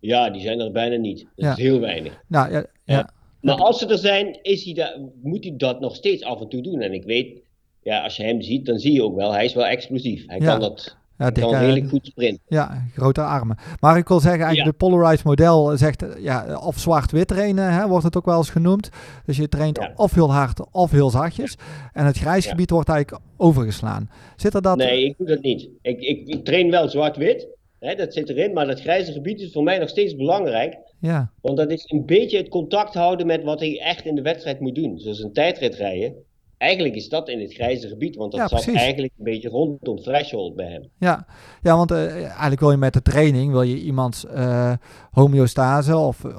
ja, 0.00 0.30
die 0.30 0.40
zijn 0.42 0.60
er 0.60 0.72
bijna 0.72 0.96
niet. 0.96 1.18
Dat 1.18 1.30
Ja. 1.34 1.50
is 1.50 1.56
heel 1.58 1.80
weinig. 1.80 2.20
Nou 2.26 2.52
ja, 2.52 2.56
ja. 2.58 2.64
Ja. 2.84 3.10
Maar 3.40 3.54
als 3.56 3.78
ze 3.78 3.86
er 3.86 3.98
zijn, 3.98 4.38
is 4.42 4.64
hij 4.64 4.74
da- 4.74 4.96
moet 5.22 5.44
hij 5.44 5.54
dat 5.56 5.80
nog 5.80 5.94
steeds 5.94 6.22
af 6.24 6.40
en 6.40 6.48
toe 6.48 6.62
doen. 6.62 6.80
En 6.80 6.92
ik 6.92 7.04
weet, 7.04 7.38
ja, 7.82 8.02
als 8.02 8.16
je 8.16 8.22
hem 8.22 8.42
ziet, 8.42 8.66
dan 8.66 8.78
zie 8.78 8.92
je 8.92 9.02
ook 9.04 9.16
wel, 9.16 9.32
hij 9.32 9.44
is 9.44 9.54
wel 9.54 9.66
explosief. 9.66 10.24
Hij 10.26 10.38
Ja. 10.38 10.44
kan 10.50 10.60
dat, 10.60 10.96
ja, 11.18 11.30
dikke- 11.30 11.50
kan 11.50 11.58
redelijk 11.60 11.88
goed 11.88 12.06
sprinten. 12.06 12.42
ja, 12.46 12.84
grote 12.94 13.20
armen. 13.22 13.56
Maar 13.80 13.96
ik 13.96 14.08
wil 14.08 14.20
zeggen, 14.20 14.44
eigenlijk 14.44 14.78
de 14.78 14.86
polarized 14.86 15.24
model 15.24 15.76
zegt, 15.76 16.04
ja, 16.18 16.58
of 16.58 16.78
zwart-wit 16.78 17.28
trainen, 17.28 17.72
hè, 17.72 17.88
wordt 17.88 18.04
het 18.04 18.16
ook 18.16 18.24
wel 18.24 18.36
eens 18.36 18.50
genoemd. 18.50 18.88
Dus 19.26 19.36
je 19.36 19.48
traint 19.48 19.76
Ja. 19.78 19.92
of 19.96 20.14
heel 20.14 20.32
hard 20.32 20.60
of 20.72 20.90
heel 20.90 21.10
zachtjes. 21.10 21.56
En 21.92 22.06
het 22.06 22.18
grijs 22.18 22.46
gebied 22.46 22.70
wordt 22.70 22.88
eigenlijk 22.88 23.22
overgeslaan. 23.36 24.10
Zit 24.36 24.54
er 24.54 24.62
dat... 24.62 24.76
Nee, 24.76 25.04
ik 25.04 25.14
doe 25.18 25.26
dat 25.26 25.42
niet. 25.42 25.68
Ik, 25.82 26.00
ik, 26.00 26.28
ik 26.28 26.44
train 26.44 26.70
wel 26.70 26.88
zwart-wit, 26.88 27.46
hè, 27.86 27.94
dat 27.94 28.12
zit 28.14 28.28
erin, 28.28 28.52
maar 28.52 28.66
dat 28.66 28.80
grijze 28.80 29.12
gebied 29.12 29.40
is 29.40 29.52
voor 29.52 29.62
mij 29.62 29.78
nog 29.78 29.88
steeds 29.88 30.16
belangrijk. 30.16 30.76
Ja, 31.00 31.30
Want 31.40 31.56
dat 31.56 31.70
is 31.70 31.84
een 31.90 32.06
beetje 32.06 32.36
het 32.36 32.48
contact 32.48 32.94
houden 32.94 33.26
met 33.26 33.44
wat 33.44 33.60
hij 33.60 33.80
echt 33.80 34.04
in 34.04 34.14
de 34.14 34.22
wedstrijd 34.22 34.60
moet 34.60 34.74
doen. 34.74 34.98
Zoals 34.98 35.22
een 35.22 35.32
tijdrit 35.32 35.74
rijden. 35.74 36.14
Eigenlijk 36.58 36.94
is 36.94 37.08
dat 37.08 37.28
in 37.28 37.40
het 37.40 37.54
grijze 37.54 37.88
gebied, 37.88 38.16
want 38.16 38.32
dat 38.32 38.40
Ja, 38.40 38.48
zat 38.48 38.62
precies. 38.62 38.80
eigenlijk 38.80 39.12
een 39.18 39.24
beetje 39.24 39.48
rondom 39.48 39.96
threshold 39.96 40.54
bij 40.56 40.66
hem. 40.70 40.90
Ja, 40.98 41.26
ja 41.62 41.76
want 41.76 41.90
eh, 41.90 42.14
eigenlijk 42.14 42.60
wil 42.60 42.70
je 42.70 42.76
met 42.76 42.92
de 42.92 43.02
training 43.02 43.52
wil 43.52 43.62
je 43.62 43.76
iemands 43.80 44.26
eh, 44.26 44.72
homeostase 45.10 45.96
of 45.96 46.24
eh, 46.24 46.32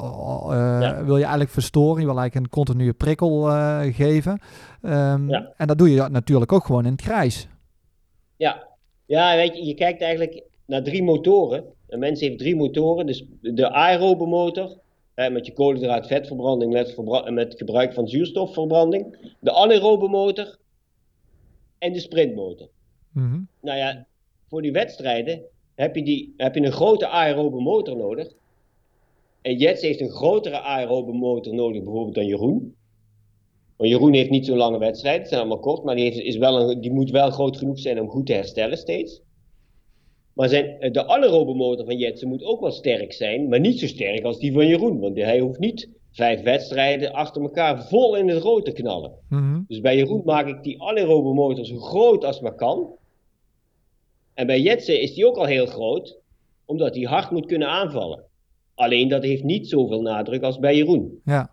Ja. 0.82 1.04
wil 1.04 1.16
je 1.16 1.22
eigenlijk 1.22 1.52
verstoren. 1.52 2.00
Je 2.02 2.08
wil 2.08 2.18
eigenlijk 2.20 2.36
een 2.46 2.52
continue 2.52 2.94
prikkel 2.94 3.42
geven. 3.92 4.42
Ehm, 4.82 5.30
Ja. 5.30 5.54
En 5.58 5.68
dat 5.68 5.78
doe 5.78 5.90
je 5.92 6.08
natuurlijk 6.10 6.52
ook 6.52 6.66
gewoon 6.66 6.86
in 6.86 6.92
het 6.92 7.02
grijs. 7.02 7.48
Ja, 8.38 8.68
ja 9.06 9.36
weet 9.36 9.58
je, 9.58 9.66
je 9.66 9.74
kijkt 9.74 10.02
eigenlijk 10.02 10.44
naar 10.68 10.84
drie 10.84 11.04
motoren. 11.04 11.66
Een 11.88 12.00
mens 12.00 12.20
heeft 12.20 12.38
drie 12.38 12.56
motoren. 12.56 13.06
Dus 13.06 13.26
de 13.42 13.72
aerobe 13.72 14.26
motor, 14.26 14.78
hè, 15.14 15.30
met 15.30 15.46
je 15.46 15.54
koolhydraat-vetverbranding 15.54 16.74
met, 16.74 16.94
verbra- 16.94 17.32
met 17.32 17.54
gebruik 17.58 17.94
van 17.94 18.08
zuurstofverbranding. 18.08 19.34
De 19.40 19.52
anaerobe 19.52 20.08
motor 20.08 20.58
en 21.78 21.94
de 21.94 22.00
sprintmotor. 22.00 22.70
Mhm. 23.12 23.40
Nou 23.62 23.78
ja, 23.78 24.06
voor 24.48 24.62
die 24.62 24.72
wedstrijden 24.72 25.42
heb 25.76 25.96
je, 25.96 26.04
die, 26.04 26.34
heb 26.38 26.56
je 26.56 26.62
een 26.62 26.72
grote 26.72 27.08
aerobe 27.08 27.62
motor 27.62 27.98
nodig. 27.98 28.34
En 29.42 29.58
Jets 29.58 29.82
heeft 29.82 30.02
een 30.02 30.10
grotere 30.10 30.60
aerobe 30.60 31.14
motor 31.14 31.54
nodig, 31.54 31.84
bijvoorbeeld 31.84 32.16
dan 32.16 32.26
Jeroen. 32.26 32.76
Want 33.76 33.90
Jeroen 33.90 34.14
heeft 34.14 34.30
niet 34.30 34.46
zo'n 34.46 34.58
lange 34.58 34.78
wedstrijd, 34.78 35.20
het 35.20 35.28
zijn 35.28 35.40
allemaal 35.40 35.60
kort, 35.60 35.84
maar 35.84 35.96
die, 35.96 36.04
heeft, 36.04 36.20
is 36.20 36.38
wel 36.38 36.70
een, 36.70 36.82
die 36.82 36.92
moet 36.92 37.12
wel 37.12 37.30
groot 37.30 37.58
genoeg 37.58 37.80
zijn 37.80 38.02
om 38.02 38.10
goed 38.10 38.26
te 38.26 38.34
herstellen 38.34 38.78
steeds. 38.78 39.22
Maar 40.38 40.50
zijn, 40.50 40.66
eh, 40.80 40.92
de 40.92 41.06
anaerobe 41.08 41.54
motor 41.54 41.86
van 41.86 41.98
Jetsen 41.98 42.28
moet 42.28 42.44
ook 42.44 42.60
wel 42.62 42.72
sterk 42.72 43.14
zijn, 43.14 43.50
maar 43.50 43.60
niet 43.60 43.80
zo 43.80 43.88
sterk 43.88 44.24
als 44.24 44.40
die 44.40 44.52
van 44.54 44.68
Jeroen. 44.68 45.00
Want 45.00 45.16
hij 45.18 45.40
hoeft 45.40 45.60
niet 45.60 45.90
vijf 46.12 46.42
wedstrijden 46.42 47.14
achter 47.14 47.42
elkaar 47.42 47.88
vol 47.88 48.16
in 48.16 48.28
het 48.28 48.42
rood 48.44 48.66
te 48.66 48.72
knallen. 48.72 49.12
Mhm. 49.30 49.62
Dus 49.68 49.82
bij 49.82 49.96
Jeroen 49.98 50.22
maak 50.26 50.48
ik 50.48 50.64
die 50.64 50.82
anaerobe 50.82 51.34
motor 51.34 51.66
zo 51.66 51.78
groot 51.80 52.26
als 52.26 52.40
maar 52.40 52.56
kan. 52.56 52.90
En 54.34 54.48
bij 54.48 54.62
Jetsen 54.62 55.02
is 55.02 55.14
die 55.14 55.28
ook 55.28 55.36
al 55.38 55.46
heel 55.46 55.66
groot, 55.66 56.18
omdat 56.66 56.96
hij 56.96 57.04
hard 57.04 57.32
moet 57.32 57.46
kunnen 57.46 57.68
aanvallen. 57.68 58.24
Alleen 58.76 59.08
dat 59.08 59.24
heeft 59.24 59.44
niet 59.44 59.70
zoveel 59.70 60.02
nadruk 60.02 60.42
als 60.44 60.60
bij 60.60 60.76
Jeroen. 60.76 61.22
Ja, 61.26 61.52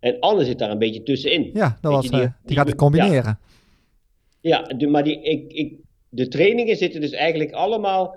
En 0.00 0.18
Anne 0.20 0.44
zit 0.44 0.58
daar 0.58 0.70
een 0.70 0.78
beetje 0.78 1.02
tussenin. 1.02 1.50
ja 1.52 1.78
dat 1.80 1.92
was, 1.92 2.04
je, 2.04 2.10
die- 2.10 2.20
eh, 2.20 2.24
die, 2.26 2.34
die- 2.44 2.56
gaat 2.56 2.66
het 2.66 2.76
combineren. 2.76 3.38
Ja, 4.40 4.62
de, 4.62 4.86
maar 4.86 5.04
die, 5.04 5.22
ik, 5.22 5.52
ik, 5.52 5.74
de 6.14 6.28
trainingen 6.28 6.76
zitten 6.76 7.00
dus 7.00 7.10
eigenlijk 7.12 7.52
allemaal 7.52 8.16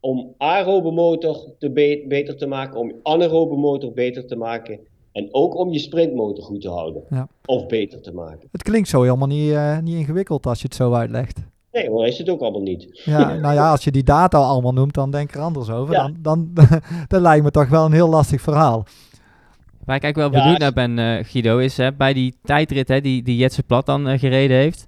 om 0.00 0.34
aerobe 0.38 0.90
motor 0.90 1.36
te 1.58 1.70
be- 1.70 2.04
beter 2.08 2.36
te 2.36 2.46
maken, 2.46 2.80
om 2.80 2.92
anaerobe 3.02 3.56
motor 3.56 3.92
beter 3.92 4.26
te 4.26 4.36
maken 4.36 4.78
en 5.12 5.28
ook 5.30 5.56
om 5.56 5.72
je 5.72 5.78
sprintmotor 5.78 6.44
goed 6.44 6.60
te 6.60 6.68
houden. 6.68 7.02
Ja. 7.10 7.28
Of 7.44 7.66
beter 7.66 8.00
te 8.00 8.12
maken. 8.12 8.48
Het 8.52 8.62
klinkt 8.62 8.88
zo 8.88 9.02
helemaal 9.02 9.28
niet, 9.28 9.52
eh, 9.52 9.78
niet 9.78 9.96
ingewikkeld 9.96 10.46
als 10.46 10.58
je 10.60 10.64
het 10.66 10.74
zo 10.76 10.92
uitlegt. 10.92 11.40
Nee 11.72 11.88
hoor, 11.88 12.06
is 12.06 12.18
het 12.18 12.28
ook 12.28 12.40
allemaal 12.40 12.62
niet. 12.62 13.00
Ja, 13.04 13.34
nou 13.44 13.54
ja, 13.54 13.70
als 13.70 13.84
je 13.84 13.90
die 13.90 14.02
data 14.04 14.38
allemaal 14.38 14.72
noemt, 14.72 14.94
dan 14.94 15.10
denk 15.10 15.28
ik 15.28 15.34
er 15.34 15.40
anders 15.42 15.70
over. 15.70 15.94
Ja. 15.94 16.10
Dan, 16.22 16.50
dan, 16.54 16.68
dat 17.08 17.20
lijkt 17.20 17.44
me 17.44 17.50
toch 17.50 17.68
wel 17.68 17.84
een 17.84 17.92
heel 17.92 18.08
lastig 18.08 18.40
verhaal. 18.40 18.84
Waar 19.84 19.96
ik 19.96 20.02
eigenlijk 20.02 20.16
Ja, 20.16 20.22
wel 20.22 20.30
benieuwd 20.42 20.62
als- 20.62 20.74
naar 20.74 20.88
ben, 20.88 21.18
eh, 21.18 21.24
Guido, 21.24 21.58
is 21.58 21.76
hè, 21.76 21.92
bij 21.92 22.12
die 22.12 22.34
tijdrit 22.42 22.88
hè, 22.88 23.00
die, 23.00 23.22
die 23.22 23.36
Jetse 23.36 23.62
Plat 23.62 23.86
dan 23.86 24.08
eh, 24.08 24.18
gereden 24.18 24.56
heeft. 24.56 24.86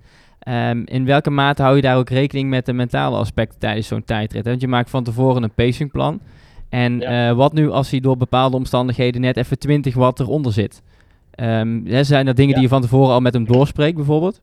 Ehm, 0.49 0.83
in 0.85 1.05
welke 1.05 1.31
mate 1.31 1.63
hou 1.63 1.77
je 1.77 1.83
daar 1.83 1.97
ook 1.97 2.11
rekening 2.11 2.49
met 2.49 2.67
de 2.67 2.73
mentale 2.73 3.17
aspecten 3.17 3.59
tijdens 3.59 3.87
zo'n 3.87 4.05
tijdrit? 4.05 4.45
Hè? 4.45 4.51
Want 4.51 4.61
je 4.63 4.69
maakt 4.69 4.91
van 4.91 5.05
tevoren 5.05 5.43
een 5.43 5.55
pacingplan. 5.55 6.21
En 6.69 6.99
Ja. 6.99 7.29
eh, 7.29 7.37
wat 7.37 7.53
nu 7.53 7.71
als 7.71 7.91
hij 7.91 8.01
door 8.01 8.17
bepaalde 8.17 8.57
omstandigheden 8.57 9.21
net 9.21 9.37
even 9.37 9.59
20 9.59 9.95
watt 9.95 10.21
eronder 10.21 10.53
zit? 10.53 10.83
Ehm, 11.31 11.85
hè, 11.87 12.05
zijn 12.05 12.27
er 12.27 12.35
dingen 12.35 12.49
Ja. 12.51 12.55
die 12.55 12.65
je 12.65 12.69
van 12.75 12.83
tevoren 12.83 13.13
al 13.15 13.21
met 13.21 13.33
hem 13.35 13.47
doorspreekt, 13.47 13.97
bijvoorbeeld? 13.97 14.41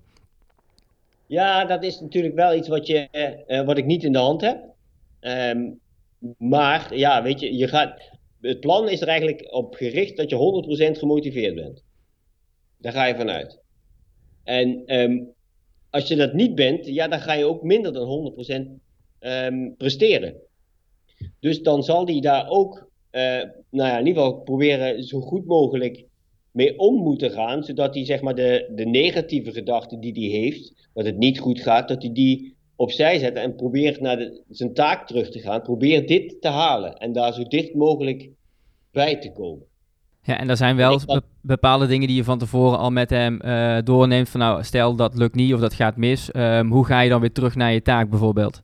Ja, 1.28 1.66
dat 1.66 1.84
is 1.84 2.00
natuurlijk 2.00 2.36
wel 2.36 2.56
iets 2.56 2.68
wat, 2.68 2.88
je, 2.88 3.08
eh, 3.48 3.66
wat 3.66 3.78
ik 3.78 3.86
niet 3.86 4.04
in 4.04 4.12
de 4.12 4.18
hand 4.18 4.42
heb. 4.42 4.58
Ehm, 5.20 5.62
maar 6.38 6.96
ja, 6.96 7.24
weet 7.24 7.40
je, 7.40 7.56
je 7.58 7.68
gaat, 7.68 8.02
het 8.42 8.60
plan 8.60 8.90
is 8.90 9.02
er 9.02 9.08
eigenlijk 9.08 9.54
op 9.54 9.76
gericht 9.76 10.18
dat 10.18 10.30
je 10.30 10.36
100% 10.36 10.98
gemotiveerd 10.98 11.56
bent. 11.56 11.84
Daar 12.78 12.92
ga 12.94 13.06
je 13.06 13.16
vanuit. 13.16 13.60
En 14.44 14.82
ehm, 14.86 15.18
als 15.96 16.08
je 16.08 16.16
dat 16.16 16.34
niet 16.34 16.56
bent, 16.56 16.86
ja, 16.86 17.08
dan 17.08 17.20
ga 17.20 17.34
je 17.34 17.46
ook 17.46 17.64
minder 17.64 17.94
dan 17.94 18.08
100% 18.08 18.80
ehm, 19.20 19.72
presteren. 19.78 20.36
Dus 21.40 21.62
dan 21.62 21.84
zal 21.84 22.06
die 22.06 22.22
daar 22.22 22.50
ook, 22.50 22.90
eh, 23.10 23.22
nou 23.70 23.90
ja, 23.90 24.00
in 24.00 24.08
ieder 24.08 24.24
geval 24.24 24.42
proberen 24.42 25.04
zo 25.04 25.20
goed 25.20 25.46
mogelijk 25.46 26.06
mee 26.52 26.80
om 26.80 26.96
moeten 26.96 27.32
gaan, 27.32 27.64
zodat 27.64 27.94
hij 27.94 28.06
zeg 28.06 28.22
maar 28.22 28.36
de, 28.36 28.72
de 28.76 28.86
negatieve 28.86 29.52
gedachten 29.52 30.00
die 30.00 30.14
hij 30.14 30.40
heeft, 30.40 30.90
dat 30.94 31.06
het 31.06 31.18
niet 31.18 31.40
goed 31.40 31.60
gaat, 31.60 31.88
dat 31.88 32.02
hij 32.02 32.12
die 32.12 32.56
opzij 32.76 33.20
zet 33.20 33.36
en 33.36 33.56
probeert 33.56 34.00
naar 34.00 34.32
zijn 34.50 34.74
taak 34.74 35.08
terug 35.08 35.30
te 35.30 35.40
gaan. 35.40 35.62
Probeer 35.62 36.08
dit 36.08 36.42
te 36.42 36.48
halen 36.48 36.98
en 36.98 37.14
daar 37.14 37.34
zo 37.34 37.44
dicht 37.44 37.74
mogelijk 37.74 38.30
bij 38.92 39.20
te 39.20 39.32
komen. 39.32 39.66
Ja, 40.26 40.40
en 40.40 40.50
er 40.50 40.58
zijn 40.58 40.76
wel 40.76 41.00
bepaalde 41.42 41.88
dingen 41.88 42.08
die 42.08 42.18
je 42.18 42.24
van 42.24 42.40
tevoren 42.40 42.78
al 42.78 42.90
met 42.90 43.10
hem 43.10 43.42
eh, 43.42 43.78
doorneemt. 43.84 44.30
Van 44.30 44.40
nou, 44.40 44.64
stel 44.64 44.96
dat 44.96 45.16
lukt 45.16 45.36
niet 45.36 45.54
of 45.54 45.60
dat 45.60 45.74
gaat 45.74 45.96
mis. 45.96 46.32
ehm, 46.32 46.68
hoe 46.68 46.86
ga 46.86 47.02
je 47.02 47.10
dan 47.10 47.22
weer 47.22 47.32
terug 47.32 47.56
naar 47.56 47.74
je 47.74 47.82
taak 47.82 48.10
bijvoorbeeld? 48.10 48.62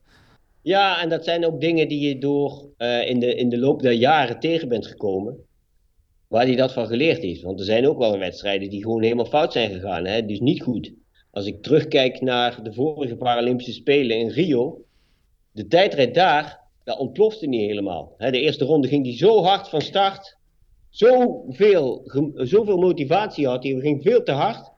Ja, 0.62 1.00
en 1.02 1.08
dat 1.08 1.24
zijn 1.24 1.46
ook 1.46 1.60
dingen 1.60 1.88
die 1.88 2.08
je 2.08 2.18
door 2.18 2.64
eh, 2.76 3.08
in, 3.08 3.20
de, 3.20 3.34
in 3.34 3.48
de 3.48 3.58
loop 3.58 3.82
der 3.82 3.92
jaren 3.92 4.40
tegen 4.40 4.68
bent 4.68 4.86
gekomen. 4.86 5.36
Waar 6.28 6.46
hij 6.46 6.56
dat 6.56 6.72
van 6.72 6.86
geleerd 6.86 7.22
heeft. 7.22 7.42
Want 7.42 7.58
er 7.58 7.64
zijn 7.64 7.88
ook 7.88 7.98
wel 7.98 8.18
wedstrijden 8.18 8.70
die 8.70 8.82
gewoon 8.82 9.02
helemaal 9.02 9.26
fout 9.26 9.52
zijn 9.52 9.70
gegaan. 9.70 10.04
Hè? 10.04 10.26
Dus 10.26 10.40
niet 10.40 10.62
goed. 10.62 10.92
Als 11.30 11.46
ik 11.46 11.62
terugkijk 11.62 12.20
naar 12.20 12.62
de 12.62 12.72
vorige 12.72 13.16
Paralympische 13.16 13.72
Spelen 13.72 14.18
in 14.18 14.28
Rio. 14.28 14.84
De 15.52 15.66
tijdrit 15.66 16.14
daar, 16.14 16.60
dat 16.84 16.98
ontplofte 16.98 17.46
niet 17.46 17.68
helemaal. 17.68 18.14
Hè, 18.16 18.30
de 18.30 18.40
eerste 18.40 18.64
ronde 18.64 18.88
ging 18.88 19.04
hij 19.04 19.16
zo 19.16 19.42
hard 19.42 19.68
van 19.68 19.80
start. 19.80 20.36
Zoveel, 20.92 22.02
zoveel 22.34 22.76
motivatie 22.76 23.46
had 23.46 23.62
hij. 23.62 23.80
ging 23.80 24.02
veel 24.02 24.22
te 24.22 24.32
hard. 24.32 24.70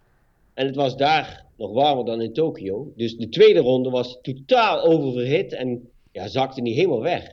En 0.55 0.67
het 0.67 0.77
was 0.77 0.97
daar 0.97 1.45
nog 1.57 1.73
warmer 1.73 2.05
dan 2.05 2.23
in 2.23 2.33
Tokio. 2.33 2.93
Dus 2.97 3.17
de 3.17 3.29
tweede 3.29 3.61
ronde 3.61 3.91
was 3.91 4.19
totaal 4.23 4.83
oververhit 4.83 5.53
en 5.53 5.89
ja, 6.13 6.29
zakte 6.29 6.61
niet 6.61 6.77
helemaal 6.77 7.03
weg. 7.03 7.33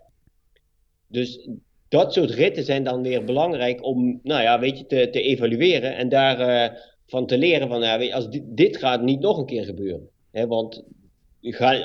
Dus 1.07 1.49
dat 1.88 2.13
soort 2.13 2.32
ritten 2.32 2.63
zijn 2.63 2.84
dan 2.84 3.01
weer 3.01 3.23
belangrijk 3.23 3.86
om, 3.86 4.19
nou 4.23 4.41
ja, 4.41 4.59
weet 4.59 4.77
je, 4.77 4.86
te, 4.86 5.09
te 5.09 5.21
evalueren 5.21 5.95
en 5.95 6.09
daarvan 6.09 6.77
van 7.07 7.25
te 7.25 7.38
leren 7.38 7.67
van, 7.67 7.82
ja, 7.82 7.97
weet 7.97 8.07
je, 8.07 8.15
als 8.15 8.29
dit, 8.29 8.43
dit 8.45 8.77
gaat 8.77 9.01
niet 9.01 9.19
nog 9.19 9.38
een 9.38 9.45
keer 9.45 9.65
gebeuren. 9.65 10.09
Hè, 10.32 10.47
want 10.47 10.84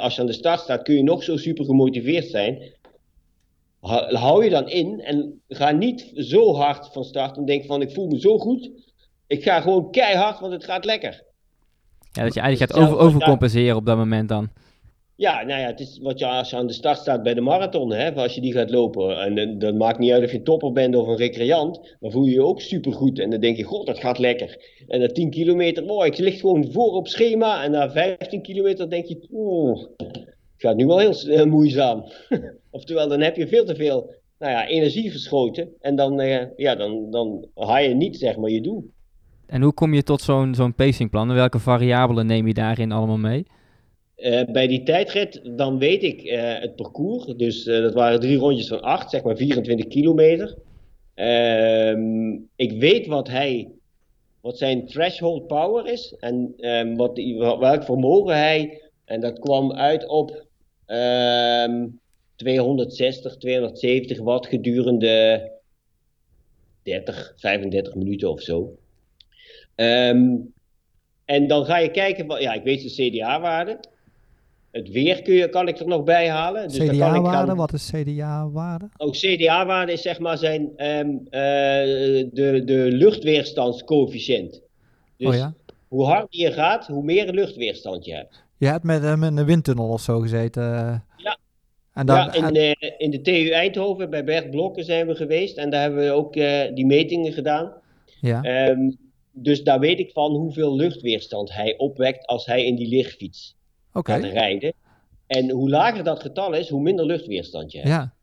als 0.01 0.14
je 0.14 0.20
aan 0.20 0.26
de 0.26 0.32
start 0.32 0.61
staat, 0.61 0.82
kun 0.82 0.94
je 0.94 1.03
nog 1.03 1.22
zo 1.22 1.36
super 1.36 1.64
gemotiveerd 1.64 2.26
zijn. 2.26 2.62
Hou 4.09 4.45
je 4.45 4.51
dan 4.51 4.68
in 4.68 5.01
en 5.01 5.41
ga 5.49 5.70
niet 5.70 6.12
zo 6.14 6.55
hard 6.55 6.89
van 6.93 7.05
start 7.05 7.37
en 7.37 7.45
denk 7.45 7.64
van, 7.64 7.82
ik 7.82 7.91
voel 7.91 8.07
me 8.07 8.20
zo 8.20 8.39
goed. 8.39 8.70
Ik 9.26 9.43
ga 9.43 9.61
gewoon 9.61 9.91
keihard, 9.91 10.41
want 10.41 10.53
het 10.53 10.64
gaat 10.64 10.84
lekker. 10.84 11.24
Ja, 12.12 12.22
dat 12.22 12.34
je 12.34 12.41
eigenlijk 12.41 12.72
gaat 12.72 12.82
over, 12.82 12.99
overcompenseren 12.99 13.76
op 13.76 13.87
dat 13.87 13.97
moment 13.97 14.28
dan. 14.28 14.51
Ja, 15.16 15.43
nou 15.43 15.61
ja, 15.61 15.66
het 15.66 15.80
is 15.80 15.99
wat 16.03 16.18
je 16.18 16.26
als 16.26 16.51
je 16.51 16.57
aan 16.57 16.66
de 16.66 16.72
start 16.72 16.99
staat 16.99 17.22
bij 17.22 17.34
de 17.34 17.41
marathon, 17.41 17.93
hè, 17.93 18.14
als 18.14 18.34
je 18.34 18.41
die 18.41 18.53
gaat 18.53 18.70
lopen. 18.70 19.20
En, 19.20 19.59
dat 19.59 19.74
maakt 19.74 19.99
niet 19.99 20.12
uit 20.12 20.24
of 20.24 20.32
je 20.32 20.43
topper 20.43 20.72
bent 20.72 20.97
of 20.97 21.07
een 21.07 21.16
recreant, 21.16 21.97
dan 22.01 22.11
voel 22.11 22.24
je 22.24 22.32
je 22.32 22.43
ook 22.43 22.61
supergoed. 22.61 23.18
En 23.18 23.30
dan 23.30 23.41
denk 23.41 23.57
je, 23.57 23.62
god, 23.62 23.87
dat 23.87 23.99
gaat 23.99 24.18
lekker. 24.18 24.57
En 24.89 25.01
na 25.01 25.07
10 25.07 25.30
kilometer, 25.30 25.89
oh, 25.89 26.07
ik 26.07 26.18
lig 26.18 26.41
gewoon 26.41 26.72
voor 26.72 26.93
op 26.93 27.09
schema. 27.09 27.64
En 27.64 27.70
na 27.70 27.91
15 27.91 28.43
kilometer 28.43 28.91
denk 28.91 29.07
je, 29.07 29.28
oh, 29.30 29.78
het 29.97 30.26
gaat 30.57 30.76
nu 30.76 30.87
wel 30.87 30.99
heel 30.99 31.47
moeizaam. 31.47 32.05
Oftewel, 32.77 33.09
dan 33.09 33.20
heb 33.20 33.37
je 33.37 33.49
veel 33.49 33.64
te 33.64 33.74
veel 33.74 34.14
nou 34.39 34.53
ja, 34.53 34.66
energie 34.66 35.11
verschoten. 35.11 35.68
En 35.81 35.97
dan, 35.97 36.20
eh, 36.20 36.47
ja, 36.57 36.74
dan, 36.74 37.11
dan 37.11 37.49
haal 37.55 37.83
je 37.83 37.95
niet, 37.95 38.16
zeg 38.16 38.37
maar, 38.37 38.51
je 38.51 38.61
doel. 38.61 38.91
En 39.47 39.62
hoe 39.62 39.72
kom 39.72 39.95
je 39.95 40.03
tot 40.03 40.20
zo'n 40.20 40.55
zo'n 40.55 40.74
pacingplan? 40.74 41.29
En 41.29 41.35
welke 41.35 41.59
variabelen 41.59 42.27
neem 42.27 42.47
je 42.47 42.55
daarin 42.55 42.93
allemaal 42.93 43.18
mee? 43.18 43.47
Eh, 44.16 44.45
bij 44.53 44.66
die 44.66 44.83
tijdrit, 44.83 45.41
dan 45.57 45.79
weet 45.79 46.03
ik 46.03 46.22
eh, 46.22 46.61
het 46.61 46.77
parcours. 46.77 47.24
Dus 47.24 47.64
dat 47.64 47.95
waren 47.95 48.20
drie 48.20 48.37
rondjes 48.37 48.68
van 48.68 48.81
acht, 48.81 49.11
zeg 49.11 49.22
maar 49.22 49.37
24 49.37 49.87
kilometer. 49.87 50.57
Ehm, 51.14 52.33
ik 52.57 52.72
weet 52.72 53.07
wat 53.07 53.29
hij, 53.29 53.70
wat 54.41 54.59
zijn 54.59 54.87
threshold 54.87 55.47
power 55.47 55.87
is 55.87 56.14
en 56.18 56.55
ehm, 56.57 56.95
wat 56.95 57.18
welk 57.59 57.85
vermogen 57.85 58.37
hij. 58.37 58.83
En 59.05 59.20
dat 59.20 59.39
kwam 59.39 59.72
uit 59.72 60.07
op 60.07 60.45
ehm 60.87 61.85
260, 62.37 63.37
270 63.37 64.18
watt 64.20 64.47
gedurende 64.47 65.51
30, 66.82 67.32
35 67.37 67.95
minuten 67.95 68.30
of 68.30 68.41
zo. 68.41 68.76
Ehm, 69.74 70.34
en 71.24 71.47
dan 71.47 71.64
ga 71.64 71.78
je 71.78 71.91
kijken, 71.91 72.26
wat- 72.26 72.41
ja, 72.41 72.53
ik 72.53 72.62
weet 72.62 72.82
de 72.82 73.09
CDA-waarde. 73.11 73.80
Het 74.70 74.89
weer 74.91 75.22
kun 75.22 75.34
je, 75.34 75.49
kan 75.49 75.68
ik 75.68 75.78
er 75.78 75.87
nog 75.87 76.05
bij 76.05 76.30
halen. 76.30 76.68
Dus 76.68 76.78
CDA-waarde, 76.78 77.55
wat 77.55 77.72
is 77.72 77.91
CDA-waarde? 77.91 78.89
Ook 78.97 79.14
CDA-waarde 79.14 79.93
is 79.93 80.03
zeg 80.03 80.18
maar 80.18 80.39
zijn 80.39 80.70
ehm, 80.76 81.09
eh, 81.30 81.41
de, 82.32 82.62
de 82.64 82.89
luchtweerstandscoëfficiënt. 82.93 84.62
Dus 85.16 85.28
oh 85.28 85.34
ja? 85.34 85.55
hoe 85.89 86.05
harder 86.05 86.28
je 86.30 86.53
gaat, 86.53 86.87
hoe 86.87 87.03
meer 87.03 87.32
luchtweerstand 87.32 88.05
je 88.05 88.14
hebt. 88.14 88.45
Je 88.59 88.66
hebt 88.66 88.84
met 88.84 89.03
hem 89.03 89.22
in 89.22 89.37
een 89.37 89.45
windtunnel 89.45 89.89
of 89.89 90.01
zo 90.01 90.20
gezeten. 90.20 91.05
En 91.97 92.07
dan, 92.07 92.16
ja, 92.16 92.32
in, 92.34 92.44
en- 92.44 92.55
eh, 92.55 92.90
in 92.99 93.11
de 93.11 93.20
TU 93.20 93.49
Eindhoven 93.51 94.11
bij 94.11 94.24
Bert 94.24 94.51
Blokken 94.51 94.84
zijn 94.84 95.07
we 95.07 95.14
geweest 95.14 95.57
en 95.57 95.70
daar 95.70 95.80
hebben 95.82 96.05
we 96.05 96.11
ook 96.11 96.36
eh, 96.36 96.74
die 96.74 96.86
metingen 96.86 97.32
gedaan. 97.32 97.72
ja. 98.20 98.42
Ehm, 98.42 98.90
dus 99.38 99.62
daar 99.62 99.80
weet 99.80 99.99
ik 99.99 100.12
van 100.12 100.34
hoeveel 100.34 100.76
luchtweerstand 100.76 101.53
hij 101.53 101.74
opwekt 101.78 102.26
als 102.26 102.47
hij 102.47 102.64
in 102.66 102.74
die 102.76 102.88
lichtfiets 102.88 103.57
gaat 104.07 104.22
rijden. 104.32 104.72
En 105.26 105.51
hoe 105.51 105.68
lager 105.70 106.05
dat 106.05 106.20
getal 106.20 106.53
is, 106.55 106.68
hoe 106.68 106.80
minder 106.82 107.07
luchtweerstand 107.07 107.72
je 107.72 107.78
hebt. 107.78 107.90
Ja. 107.90 108.14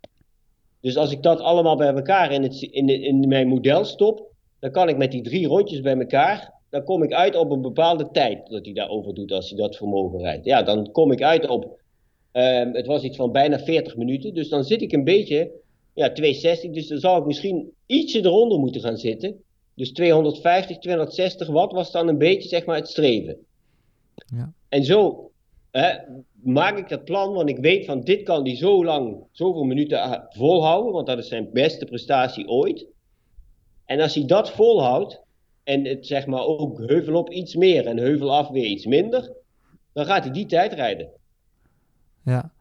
Dus 0.82 0.98
als 0.98 1.12
ik 1.12 1.24
dat 1.24 1.40
allemaal 1.40 1.76
bij 1.78 1.94
elkaar 1.94 2.32
in, 2.32 2.44
het, 2.44 2.62
in, 2.62 2.86
de- 2.86 3.00
in 3.02 3.28
mijn 3.28 3.48
model 3.48 3.86
stop, 3.86 4.32
dan 4.60 4.72
kan 4.72 4.90
ik 4.90 4.98
met 4.98 5.12
die 5.12 5.22
drie 5.22 5.48
rondjes 5.48 5.82
bij 5.82 5.98
elkaar, 5.98 6.54
dan 6.70 6.84
kom 6.84 7.04
ik 7.04 7.14
uit 7.14 7.36
op 7.36 7.52
een 7.52 7.62
bepaalde 7.62 8.10
tijd 8.12 8.48
dat 8.50 8.66
hij 8.66 8.74
daarover 8.74 9.14
doet 9.14 9.32
als 9.32 9.50
hij 9.50 9.58
dat 9.60 9.76
vermogen 9.76 10.20
rijdt. 10.20 10.46
Ja, 10.46 10.64
dan 10.64 10.92
kom 10.92 11.12
ik 11.12 11.22
uit 11.22 11.48
op, 11.48 11.80
ehm, 12.34 12.74
het 12.74 12.86
was 12.86 13.04
iets 13.04 13.18
van 13.18 13.32
bijna 13.32 13.60
40 13.60 13.96
minuten, 13.96 14.34
dus 14.34 14.50
dan 14.50 14.64
zit 14.64 14.82
ik 14.82 14.92
een 14.92 15.04
beetje, 15.04 15.52
ja, 15.94 16.12
260, 16.12 16.72
dus 16.72 16.88
dan 16.88 17.00
zal 17.00 17.18
ik 17.18 17.26
misschien 17.26 17.72
ietsje 17.86 18.20
eronder 18.20 18.60
moeten 18.60 18.82
gaan 18.82 18.98
zitten. 18.98 19.44
Dus 19.76 19.92
250, 19.92 20.78
260 20.78 21.48
watt 21.48 21.74
was 21.74 21.92
dan 21.92 22.08
een 22.08 22.18
beetje, 22.18 22.50
zeg 22.50 22.66
maar, 22.66 22.76
het 22.76 22.88
streven. 22.88 23.38
Ja. 24.36 24.54
En 24.70 24.84
zo 24.84 25.32
hè, 25.72 25.98
maak 26.44 26.78
ik 26.78 26.90
dat 26.90 27.04
plan, 27.04 27.34
want 27.34 27.50
ik 27.50 27.58
weet 27.58 27.86
van 27.86 28.02
dit 28.02 28.24
kan 28.24 28.44
hij 28.46 28.56
zo 28.56 28.86
lang, 28.86 29.24
zoveel 29.32 29.64
minuten 29.64 30.02
ah, 30.02 30.24
volhouden, 30.30 30.94
want 30.94 31.08
dat 31.08 31.18
is 31.18 31.28
zijn 31.28 31.50
beste 31.52 31.86
prestatie 31.86 32.48
ooit. 32.48 32.86
En 33.86 34.00
als 34.00 34.16
hij 34.16 34.26
dat 34.26 34.52
volhoudt, 34.52 35.22
en 35.64 35.86
het 35.86 36.08
zeg 36.08 36.26
maar 36.26 36.46
ook 36.46 36.80
heuvel 36.88 37.16
op 37.16 37.30
iets 37.30 37.56
meer 37.56 37.88
en 37.88 37.98
heuvel 37.98 38.36
af 38.36 38.50
weer 38.50 38.66
iets 38.66 38.86
minder, 38.86 39.34
dan 39.94 40.06
gaat 40.06 40.24
hij 40.24 40.34
die 40.34 40.46
tijd 40.46 40.74
rijden. 40.74 41.10
Ja. 42.24 42.52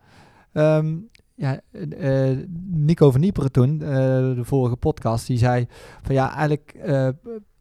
Ehm, 0.52 0.94
ja, 1.34 1.60
uh, 1.72 2.38
Nico 2.70 3.10
van 3.10 3.20
Nieperen 3.20 3.52
toen, 3.52 3.72
uh, 3.72 3.88
de 3.88 4.44
vorige 4.44 4.76
podcast, 4.76 5.26
die 5.26 5.38
zei 5.38 5.66
van 6.02 6.14
ja, 6.14 6.34
eigenlijk 6.34 6.74
uh, 6.86 7.08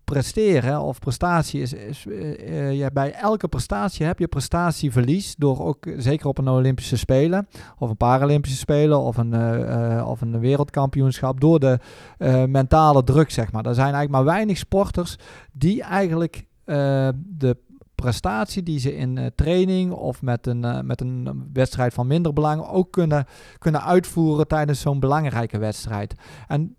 presteren 0.04 0.82
of 0.82 1.00
prestatie 1.00 1.62
is, 1.62 1.74
is 1.74 2.06
ja, 2.72 2.90
bij 2.94 3.14
elke 3.14 3.48
prestatie 3.48 4.06
heb 4.06 4.20
je 4.20 4.28
prestatieverlies 4.28 5.36
door 5.36 5.66
ook 5.66 5.88
zeker 5.98 6.28
op 6.28 6.38
een 6.38 6.48
Olympische 6.48 6.98
Spelen 6.98 7.48
of 7.78 7.90
een 7.90 7.98
Paralympische 7.98 8.58
Spelen 8.58 9.00
of 9.00 9.18
een, 9.18 9.36
of 10.04 10.22
een 10.22 10.40
wereldkampioenschap 10.40 11.40
door 11.40 11.60
de 11.60 11.80
mentale 12.48 13.04
druk 13.04 13.32
zeg 13.32 13.52
maar. 13.52 13.66
Er 13.66 13.74
zijn 13.74 13.94
eigenlijk 13.94 14.26
maar 14.26 14.34
weinig 14.34 14.58
sporters 14.58 15.16
die 15.52 15.82
eigenlijk 15.82 16.48
de 17.38 17.58
prestatie 18.02 18.64
die 18.64 18.80
ze 18.80 18.96
in 18.96 19.18
uh, 19.18 19.26
training 19.36 19.92
of 19.92 20.22
met 20.22 20.48
een, 20.48 20.64
uh, 20.64 20.80
met 20.82 21.02
een 21.02 21.50
wedstrijd 21.54 21.94
van 21.94 22.08
minder 22.08 22.34
belang 22.34 22.68
ook 22.68 22.92
kunnen, 22.92 23.26
kunnen 23.58 23.84
uitvoeren 23.84 24.48
tijdens 24.48 24.82
zo'n 24.82 25.00
belangrijke 25.00 25.58
wedstrijd. 25.58 26.14
En 26.48 26.76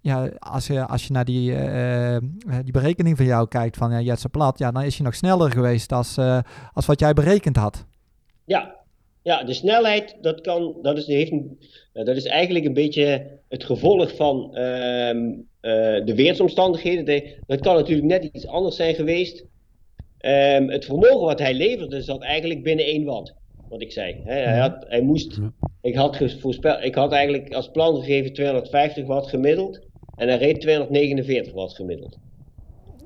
ja, 0.00 0.28
als 0.38 0.66
je, 0.66 0.86
als 0.86 1.06
je 1.06 1.12
naar 1.12 1.24
die, 1.24 1.52
uh, 1.52 2.16
die 2.62 2.72
berekening 2.72 3.16
van 3.16 3.26
jou 3.26 3.48
kijkt 3.48 3.76
van 3.76 3.90
ja, 3.90 4.00
Jetse 4.00 4.28
Plat, 4.28 4.58
ja, 4.58 4.70
dan 4.70 4.82
is 4.82 4.96
je 4.96 5.02
nog 5.02 5.14
sneller 5.14 5.50
geweest 5.50 5.92
als, 5.92 6.18
als 6.72 6.86
wat 6.86 7.00
jij 7.00 7.12
berekend 7.12 7.56
had. 7.56 7.86
Ja, 8.44 8.74
ja, 9.22 9.44
de 9.44 9.54
snelheid, 9.54 10.16
dat, 10.20 10.40
kan, 10.40 10.76
dat, 10.82 10.96
is, 10.96 11.06
heeft 11.06 11.32
dat 11.92 12.16
is 12.16 12.24
eigenlijk 12.24 12.64
een 12.64 12.74
beetje 12.74 13.38
het 13.48 13.64
gevolg 13.64 14.16
van 14.16 14.48
uh, 15.62 16.04
de 16.04 16.12
weersomstandigheden. 16.16 17.22
Dat 17.46 17.60
kan 17.60 17.74
natuurlijk 17.74 18.06
net 18.06 18.24
iets 18.24 18.46
anders 18.46 18.76
zijn 18.76 18.94
geweest. 18.94 19.44
Um, 20.26 20.70
het 20.70 20.84
vermogen 20.84 21.26
wat 21.26 21.38
hij 21.38 21.54
leverde 21.54 22.02
zat 22.02 22.22
eigenlijk 22.22 22.62
binnen 22.62 22.84
1 22.84 23.04
watt. 23.04 23.34
Wat 23.68 23.80
ik 23.80 23.92
zei. 23.92 24.20
hij, 24.24 24.58
had, 24.58 24.84
hij 24.88 25.02
moest, 25.02 25.40
ik, 25.80 25.94
had 25.94 26.34
voorspel, 26.38 26.82
ik 26.82 26.94
had 26.94 27.12
eigenlijk 27.12 27.52
als 27.52 27.70
plan 27.70 27.96
gegeven 27.96 28.32
250 28.32 29.06
watt 29.06 29.28
gemiddeld. 29.28 29.80
En 30.16 30.28
hij 30.28 30.38
reed 30.38 30.60
249 30.60 31.52
watt 31.52 31.74
gemiddeld. 31.74 32.18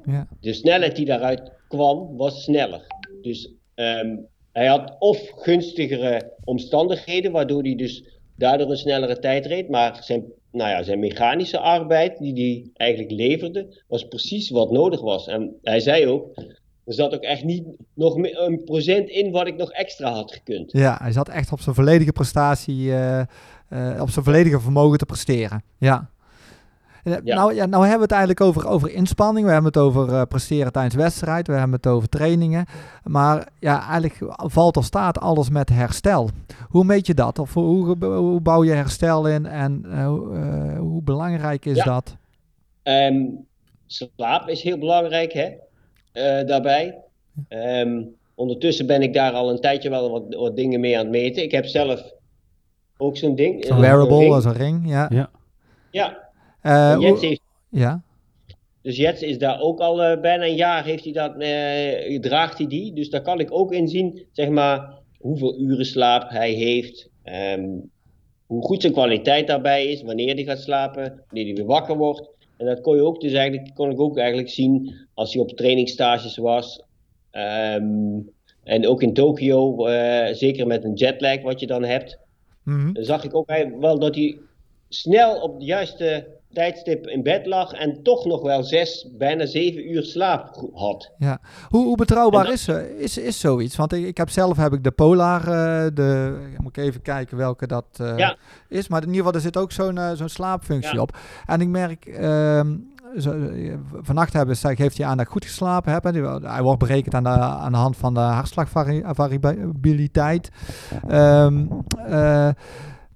Ja. 0.05 0.29
De 0.41 0.53
snelheid 0.53 0.97
die 0.97 1.05
daaruit 1.05 1.53
kwam 1.69 2.17
was 2.17 2.43
sneller. 2.43 2.87
Dus 3.23 3.53
um, 3.75 4.27
hij 4.53 4.67
had 4.67 4.97
of 4.99 5.31
gunstigere 5.37 6.33
omstandigheden, 6.45 7.33
waardoor 7.33 7.63
hij 7.63 7.75
dus 7.75 8.05
daardoor 8.37 8.71
een 8.71 8.77
snellere 8.77 9.19
tijd 9.19 9.47
reed. 9.47 9.69
Maar 9.69 9.99
zijn, 10.03 10.25
nou 10.53 10.71
ja, 10.71 10.83
zijn 10.83 10.99
mechanische 10.99 11.59
arbeid, 11.59 12.19
die 12.19 12.35
hij 12.35 12.71
eigenlijk 12.75 13.11
leverde, 13.11 13.83
was 13.89 14.09
precies 14.09 14.51
wat 14.51 14.71
nodig 14.71 15.01
was. 15.01 15.27
En 15.27 15.59
hij 15.63 15.81
zei 15.81 16.07
ook, 16.07 16.35
er 16.87 16.95
zat 16.95 17.15
ook 17.15 17.23
echt 17.23 17.45
niet 17.45 17.65
nog 17.95 18.15
een 18.15 18.63
procent 18.65 19.09
in 19.09 19.31
wat 19.31 19.47
ik 19.47 19.57
nog 19.57 19.71
extra 19.71 20.11
had 20.11 20.33
gekund. 20.33 20.73
Ja, 20.73 20.99
hij 21.03 21.13
zat 21.13 21.29
echt 21.29 21.53
op 21.53 21.61
zijn 21.61 21.75
volledige 21.75 22.13
prestatie, 22.13 22.87
uh, 22.87 23.21
uh, 23.71 24.01
op 24.01 24.11
zijn 24.11 24.25
volledige 24.25 24.61
vermogen 24.61 24.99
te 24.99 25.07
presteren. 25.07 25.63
Ja. 25.79 26.11
Ja. 27.05 27.21
Nou, 27.35 27.55
ja, 27.55 27.67
nou 27.67 27.83
hebben 27.83 28.09
we 28.09 28.15
het 28.15 28.25
eigenlijk 28.25 28.41
over, 28.41 28.69
over 28.69 28.91
inspanning. 28.91 29.47
We 29.47 29.53
hebben 29.53 29.73
het 29.73 29.83
over 29.83 30.09
uh, 30.09 30.23
presteren 30.29 30.73
tijdens 30.73 30.95
wedstrijd. 30.95 31.47
We 31.47 31.53
hebben 31.53 31.73
het 31.73 31.87
over 31.87 32.09
trainingen. 32.09 32.67
Maar 33.05 33.49
ja, 33.59 33.89
eigenlijk 33.89 34.35
valt 34.37 34.77
of 34.77 34.85
staat 34.85 35.21
alles 35.21 35.51
met 35.51 35.69
herstel. 35.69 36.31
Hoe 36.69 36.85
meet 36.85 37.07
je 37.07 37.15
dat? 37.15 37.39
Of 37.39 37.55
hoe, 37.55 38.05
hoe 38.05 38.41
bouw 38.41 38.65
je 38.65 38.73
herstel 38.73 39.29
in? 39.29 39.47
En 39.47 39.85
hoe 40.79 41.03
belangrijk 41.03 41.65
is 41.65 41.85
dat? 41.85 42.17
Um, 42.83 43.47
slaap 43.87 44.49
is 44.49 44.63
heel 44.63 44.79
belangrijk, 44.79 45.33
hè? 45.33 45.51
Uh, 46.17 46.47
daarbij. 46.47 46.99
Um, 47.49 48.15
ondertussen 48.35 48.87
ben 48.87 49.03
ik 49.03 49.15
daar 49.15 49.33
al 49.33 49.51
een 49.51 49.61
tijdje 49.61 49.91
wel 49.91 50.11
wat, 50.11 50.35
wat, 50.35 50.57
dingen 50.57 50.81
mee 50.81 50.99
aan 50.99 51.03
het 51.03 51.13
meten. 51.13 51.43
Ik 51.43 51.51
heb 51.51 51.67
zelf 51.67 52.15
ook 52.97 53.17
zo'n 53.17 53.35
ding. 53.35 53.65
Zo'n 53.65 53.81
wearable 53.81 54.33
als 54.33 54.45
een 54.45 54.53
ring, 54.53 54.89
ja. 54.89 55.11
Ja. 55.11 55.31
ja. 55.91 56.25
Uh, 56.63 56.97
Jets 57.01 57.21
heeft, 57.21 57.41
ja. 57.71 58.03
Dus 58.83 58.97
Jets 58.97 59.23
is 59.23 59.39
daar 59.39 59.61
ook 59.61 59.81
al 59.81 60.11
uh, 60.11 60.21
bijna 60.21 60.45
een 60.45 60.55
jaar 60.55 60.85
heeft 60.85 61.05
hij 61.05 61.13
dat, 61.13 61.35
draagt 62.23 62.59
hij 62.59 62.67
die. 62.67 62.93
Dus 62.93 63.11
daar 63.11 63.23
kan 63.23 63.41
ik 63.41 63.53
ook 63.53 63.73
in 63.73 63.89
zien, 63.89 64.27
zeg 64.33 64.49
maar, 64.49 64.95
hoeveel 65.19 65.59
uren 65.59 65.87
slaap 65.87 66.31
hij 66.31 66.51
heeft. 66.51 67.09
Um, 67.59 67.91
hoe 68.47 68.63
goed 68.63 68.81
zijn 68.81 68.93
kwaliteit 68.93 69.47
daarbij 69.47 69.87
is, 69.87 70.03
wanneer 70.03 70.35
hij 70.35 70.45
gaat 70.45 70.61
slapen, 70.61 71.23
wanneer 71.27 71.45
hij 71.45 71.55
weer 71.55 71.65
wakker 71.65 71.97
wordt. 71.97 72.29
En 72.57 72.67
dat 72.67 72.81
kon 72.81 72.97
je 72.97 73.03
ook 73.03 73.21
dus 73.21 73.33
eigenlijk, 73.33 73.75
kon 73.75 73.91
ik 73.91 74.01
ook 74.01 74.19
eigenlijk 74.19 74.49
zien 74.49 74.95
als 75.15 75.33
hij 75.33 75.43
op 75.43 75.51
trainingstages 75.51 76.37
was. 76.37 76.83
Ehm, 77.31 78.19
en 78.65 78.87
ook 78.87 79.03
in 79.03 79.15
Tokio, 79.15 79.89
uh, 79.89 80.27
zeker 80.33 80.67
met 80.67 80.85
een 80.85 80.95
jetlag 80.95 81.43
wat 81.43 81.61
je 81.61 81.67
dan 81.67 81.85
hebt. 81.85 82.19
Mm 82.63 82.93
Dan 82.93 83.05
zag 83.05 83.25
ik 83.25 83.35
ook 83.35 83.67
wel 83.81 83.99
dat 83.99 84.15
hij 84.15 84.39
snel 84.89 85.41
op 85.41 85.59
de 85.59 85.65
juiste 85.65 86.27
tijdstip 86.57 87.07
in 87.07 87.23
bed 87.23 87.47
lag 87.47 87.73
en 87.73 88.03
toch 88.03 88.25
nog 88.25 88.43
wel 88.43 88.63
zes, 88.63 89.09
bijna 89.19 89.47
zeven 89.47 89.91
uur 89.91 90.03
slaap 90.03 90.69
had. 90.73 91.11
Ja. 91.19 91.41
Hoe, 91.69 91.85
hoe 91.85 91.97
betrouwbaar 91.97 92.53
is, 92.53 92.69
uh, 92.69 93.01
is, 93.01 93.19
is 93.19 93.41
zoiets? 93.41 93.77
Want 93.77 93.93
ik, 93.93 94.07
ik 94.07 94.17
heb 94.17 94.31
zelf 94.31 94.57
heb 94.57 94.73
ik 94.73 94.85
de 94.85 94.91
Polar, 94.91 95.41
uh, 95.41 95.47
de, 95.95 96.39
moet 96.59 96.77
ik 96.77 96.85
even 96.85 97.03
kijken 97.03 97.37
welke 97.37 97.67
dat 97.67 97.85
uh, 98.01 98.17
ja. 98.17 98.37
is. 98.69 98.89
Maar 98.89 99.03
in 99.03 99.09
ieder 99.09 99.25
geval, 99.25 99.35
er 99.35 99.45
zit 99.45 99.57
ook 99.57 99.73
zo'n 99.73 99.99
zo'n 100.15 100.29
slaapfunctie 100.29 100.95
ja. 100.95 101.01
op. 101.01 101.17
En 101.47 101.61
ik 101.61 101.69
merk, 101.69 102.07
ehm, 102.07 102.77
zo, 103.19 103.35
vannacht 104.03 104.33
hebben, 104.33 104.57
geeft 104.57 104.99
hij 104.99 105.07
aan 105.07 105.17
dat 105.17 105.27
ik 105.27 105.33
goed 105.33 105.45
geslapen 105.45 105.93
heb. 105.93 106.05
Hij 106.43 106.63
wordt 106.63 106.79
berekend 106.79 107.15
aan 107.15 107.23
de, 107.23 107.29
aan 107.29 107.73
de 107.73 107.79
hand 107.79 107.97
van 107.97 108.15
de 108.15 108.21
hartslagvariabiliteit. 108.21 110.51
Um, 111.11 111.85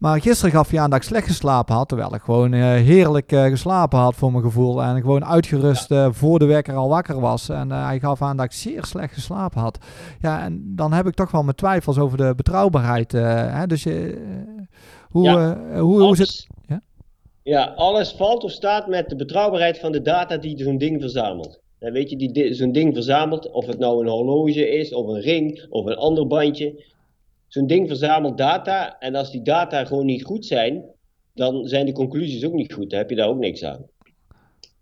maar 0.00 0.20
gisteren 0.20 0.50
gaf 0.50 0.70
hij 0.70 0.80
aan 0.80 0.90
dat 0.90 0.98
ik 0.98 1.04
slecht 1.04 1.26
geslapen 1.26 1.74
had. 1.74 1.88
Terwijl 1.88 2.14
ik 2.14 2.22
gewoon 2.22 2.52
uh, 2.52 2.64
heerlijk 2.64 3.32
uh, 3.32 3.44
geslapen 3.44 3.98
had 3.98 4.14
voor 4.14 4.30
mijn 4.32 4.44
gevoel. 4.44 4.82
En 4.82 5.00
gewoon 5.00 5.24
uitgerust 5.24 5.90
uh, 5.90 6.08
voor 6.10 6.38
de 6.38 6.44
wekker 6.44 6.74
al 6.74 6.88
wakker 6.88 7.20
was. 7.20 7.48
En 7.48 7.70
hij 7.70 7.98
gaf 7.98 8.22
aan 8.22 8.36
dat 8.36 8.46
ik 8.46 8.52
zeer 8.52 8.84
slecht 8.84 9.14
geslapen 9.14 9.60
had. 9.60 9.78
Ja, 10.20 10.42
en 10.42 10.72
dan 10.76 10.92
heb 10.92 11.06
ik 11.06 11.14
toch 11.14 11.30
wel 11.30 11.42
mijn 11.42 11.56
twijfels 11.56 11.98
over 11.98 12.16
de 12.16 12.32
betrouwbaarheid. 12.36 13.12
Hè? 13.12 13.66
Dus 13.66 13.84
hoe, 15.10 15.24
ja, 15.24 15.58
hoe, 15.78 16.00
hoe 16.02 16.12
is 16.12 16.18
het? 16.18 16.46
Ja? 16.66 16.80
ja, 17.42 17.64
alles 17.76 18.12
valt 18.12 18.44
of 18.44 18.50
staat 18.50 18.86
met 18.86 19.08
de 19.08 19.16
betrouwbaarheid 19.16 19.78
van 19.78 19.92
de 19.92 20.02
data 20.02 20.36
die 20.36 20.58
zo'n 20.58 20.78
ding 20.78 21.00
verzamelt. 21.00 21.60
En 21.78 21.92
weet 21.92 22.10
je, 22.10 22.16
die 22.16 22.54
zo'n 22.54 22.72
ding 22.72 22.94
verzamelt, 22.94 23.50
of 23.50 23.66
het 23.66 23.78
nou 23.78 24.00
een 24.00 24.10
horloge 24.10 24.68
is, 24.68 24.94
of 24.94 25.06
een 25.06 25.20
ring, 25.20 25.66
of 25.70 25.86
een 25.86 25.96
ander 25.96 26.26
bandje 26.26 26.84
zo'n 27.50 27.66
ding 27.66 27.88
verzamelt 27.88 28.38
data 28.38 28.98
en 28.98 29.14
als 29.14 29.30
die 29.30 29.42
data 29.42 29.84
gewoon 29.84 30.06
niet 30.06 30.24
goed 30.24 30.46
zijn, 30.46 30.84
dan 31.34 31.66
zijn 31.66 31.86
de 31.86 31.92
conclusies 31.92 32.44
ook 32.44 32.52
niet 32.52 32.72
goed. 32.72 32.90
Dan 32.90 32.98
heb 32.98 33.10
je 33.10 33.16
daar 33.16 33.28
ook 33.28 33.38
niks 33.38 33.64
aan. 33.64 33.86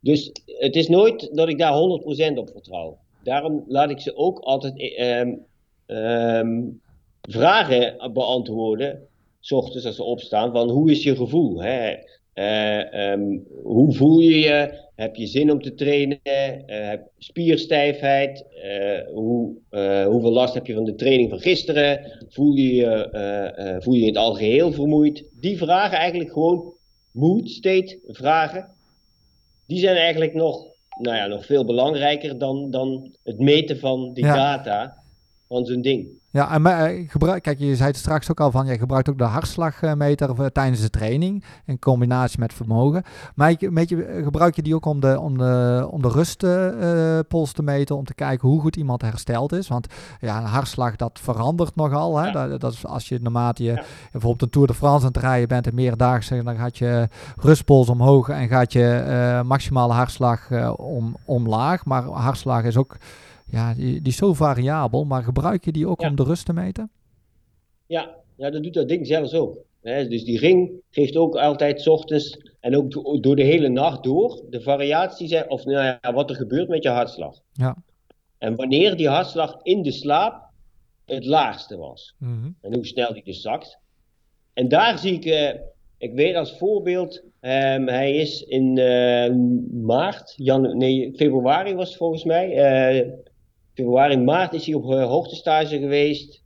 Dus 0.01 0.33
het 0.45 0.77
is 0.77 0.89
nooit 0.89 1.35
dat 1.35 1.49
ik 1.49 1.59
daar 1.59 1.73
100% 1.73 2.39
op 2.39 2.51
vertrouw. 2.51 2.99
Daarom 3.23 3.65
laat 3.67 3.91
ik 3.91 4.01
ze 4.01 4.17
ook 4.17 4.39
altijd 4.39 5.01
um, 5.01 5.47
um, 5.87 6.81
vragen 7.21 8.13
beantwoorden, 8.13 9.09
s 9.41 9.53
ochtends 9.53 9.87
als 9.87 9.97
ze 9.97 10.03
opstaan, 10.03 10.53
van 10.53 10.71
hoe 10.71 10.91
is 10.91 11.03
je 11.03 11.17
gevoel? 11.17 11.63
Hè? 11.63 11.97
Uh, 12.39 13.11
um, 13.11 13.47
hoe 13.63 13.93
voel 13.93 14.19
je 14.19 14.39
je? 14.39 14.87
Heb 14.95 15.17
je 15.17 15.27
zin 15.27 15.51
om 15.51 15.63
te 15.63 15.75
trainen? 15.75 16.21
Uh, 16.25 16.93
spierstijfheid? 17.19 18.45
Uh, 18.65 19.15
hoe, 19.15 19.57
hoeveel 20.07 20.33
last 20.33 20.55
heb 20.55 20.67
je 20.67 20.75
van 20.75 20.85
de 20.85 20.95
training 20.95 21.31
van 21.31 21.41
gisteren? 21.41 22.13
Voel 22.29 22.55
je 22.55 22.75
je, 22.75 23.79
voel 23.83 23.95
je, 23.95 24.01
je 24.01 24.07
het 24.07 24.17
al 24.17 24.35
geheel 24.35 24.73
vermoeid? 24.73 25.25
Die 25.41 25.57
vragen 25.57 25.99
eigenlijk 25.99 26.33
gewoon 26.33 26.75
mood 27.11 27.49
state 27.49 27.99
vragen. 28.07 28.75
Die 29.67 29.79
zijn 29.79 29.97
eigenlijk 29.97 30.35
nog, 30.35 30.67
nou 31.01 31.17
ja, 31.17 31.27
nog 31.27 31.47
veel 31.47 31.65
belangrijker 31.65 32.39
dan, 32.39 32.71
dan 32.71 33.17
het 33.23 33.39
meten 33.39 33.79
van 33.79 34.13
die 34.13 34.25
data 34.25 35.03
van 35.49 35.67
zo'n 35.67 35.83
ding. 35.83 36.18
Ja, 36.31 36.51
en 36.51 36.67
uh, 36.67 37.11
gebruik, 37.11 37.43
kijk, 37.43 37.59
je 37.59 37.77
zei 37.77 37.89
het 37.89 37.97
straks 37.97 38.31
ook 38.31 38.41
al 38.41 38.51
van, 38.51 38.67
je 38.67 38.79
gebruikt 38.79 39.09
ook 39.09 39.19
de 39.19 39.25
hartslagmeter 39.25 40.31
uh, 40.41 40.47
tijdens 40.47 40.81
de 40.81 40.91
training 40.91 41.45
in 41.65 41.79
combinatie 41.79 42.41
met 42.41 42.53
vermogen. 42.53 43.03
Maar 43.35 43.51
je, 43.51 43.85
je, 43.87 44.21
gebruik 44.25 44.57
je 44.57 44.63
die 44.63 44.75
ook 44.75 44.87
om 44.87 45.01
de, 45.01 45.21
om 45.21 45.39
de, 45.39 45.87
om 45.91 46.03
de 46.03 46.09
rustpols 46.09 47.49
uh, 47.49 47.55
te 47.55 47.63
meten, 47.63 47.97
om 47.97 48.05
te 48.05 48.15
kijken 48.15 48.49
hoe 48.49 48.61
goed 48.61 48.77
iemand 48.77 49.03
hersteld 49.03 49.53
is? 49.53 49.69
Want 49.69 49.87
ja, 50.21 50.39
een 50.39 50.45
hartslag 50.45 50.97
dat 50.97 51.19
verandert 51.23 51.77
nogal. 51.77 52.19
Hè? 52.19 52.27
Ja. 52.27 52.47
Dat, 52.47 52.61
dat, 52.61 52.73
is 52.73 52.87
als 52.87 53.09
je 53.09 53.19
naarmate 53.21 53.63
je 53.63 53.73
ja. 53.73 53.85
bijvoorbeeld 54.13 54.43
een 54.43 54.51
Tour 54.51 54.67
de 54.67 54.75
France 54.75 55.07
aan 55.07 55.13
het 55.13 55.23
rijden 55.23 55.49
bent 55.49 55.67
en 55.67 55.75
meerdaagse, 55.75 56.43
dan 56.43 56.57
gaat 56.57 56.79
je 56.79 57.09
rustpols 57.37 57.89
omhoog 57.89 58.29
en 58.29 58.49
gaat 58.49 58.73
je 58.73 59.43
maximale 59.45 59.93
hartslag 59.93 60.51
om, 60.77 61.17
omlaag. 61.25 61.85
Maar 61.85 62.03
hartslag 62.03 62.65
is 62.65 62.77
ook 62.77 62.97
ja, 63.51 63.75
die, 63.75 63.93
die, 64.03 64.13
is 64.13 64.17
zo 64.17 64.35
variabel, 64.35 65.05
maar 65.05 65.23
gebruik 65.23 65.65
je 65.65 65.73
die 65.73 65.87
ook 65.87 66.03
om 66.03 66.17
de 66.17 66.23
rust 66.23 66.47
te 66.47 66.53
meten? 66.53 66.91
Ja, 67.87 68.15
ja 68.37 68.51
dat 68.51 68.63
doet 68.63 68.75
dat 68.75 68.89
ding 68.89 69.07
zelfs 69.07 69.35
ook. 69.35 69.57
dus 69.83 70.25
die 70.25 70.39
ring 70.39 70.71
geeft 70.91 71.17
ook 71.17 71.37
altijd 71.37 71.81
s 71.81 71.87
ochtends 71.87 72.39
en 72.61 72.77
ook 72.77 73.23
door 73.23 73.37
de 73.37 73.43
hele 73.43 73.69
nacht 73.69 74.03
door 74.03 74.43
de 74.51 74.61
variatie, 74.61 75.49
of 75.51 75.65
nou 75.65 75.99
ja, 76.01 76.13
wat 76.13 76.31
er 76.31 76.37
gebeurt 76.37 76.69
met 76.69 76.83
je 76.83 76.89
hartslag. 76.89 77.35
Ja. 77.53 77.77
En 78.39 78.57
wanneer 78.57 78.97
die 78.97 79.09
hartslag 79.09 79.57
in 79.63 79.83
de 79.83 79.93
slaap 79.93 80.49
het 81.05 81.25
laagste 81.25 81.77
was. 81.77 82.15
Mhm. 82.19 82.51
En 82.61 82.75
hoe 82.75 82.87
snel 82.87 83.13
die 83.13 83.25
dus 83.25 83.41
zakt. 83.41 83.79
En 84.53 84.69
daar 84.69 84.99
zie 84.99 85.13
ik, 85.13 85.25
eh, 85.25 85.61
ik 85.99 86.13
weet 86.13 86.35
als 86.35 86.59
voorbeeld, 86.59 87.23
ehm, 87.41 87.87
hij 87.87 88.17
is 88.17 88.43
in 88.43 88.79
eh, 88.79 89.35
maart, 89.83 90.35
jan, 90.37 90.77
nee, 90.77 91.13
februari 91.17 91.75
was 91.75 91.89
het 91.89 91.99
volgens 91.99 92.25
mij. 92.25 92.53
eh, 92.53 93.09
februari, 93.79 94.17
maart 94.17 94.53
is 94.53 94.67
hij 94.67 94.75
op 94.75 94.91
eh, 94.93 95.07
hoogtestage 95.07 95.79
geweest 95.79 96.43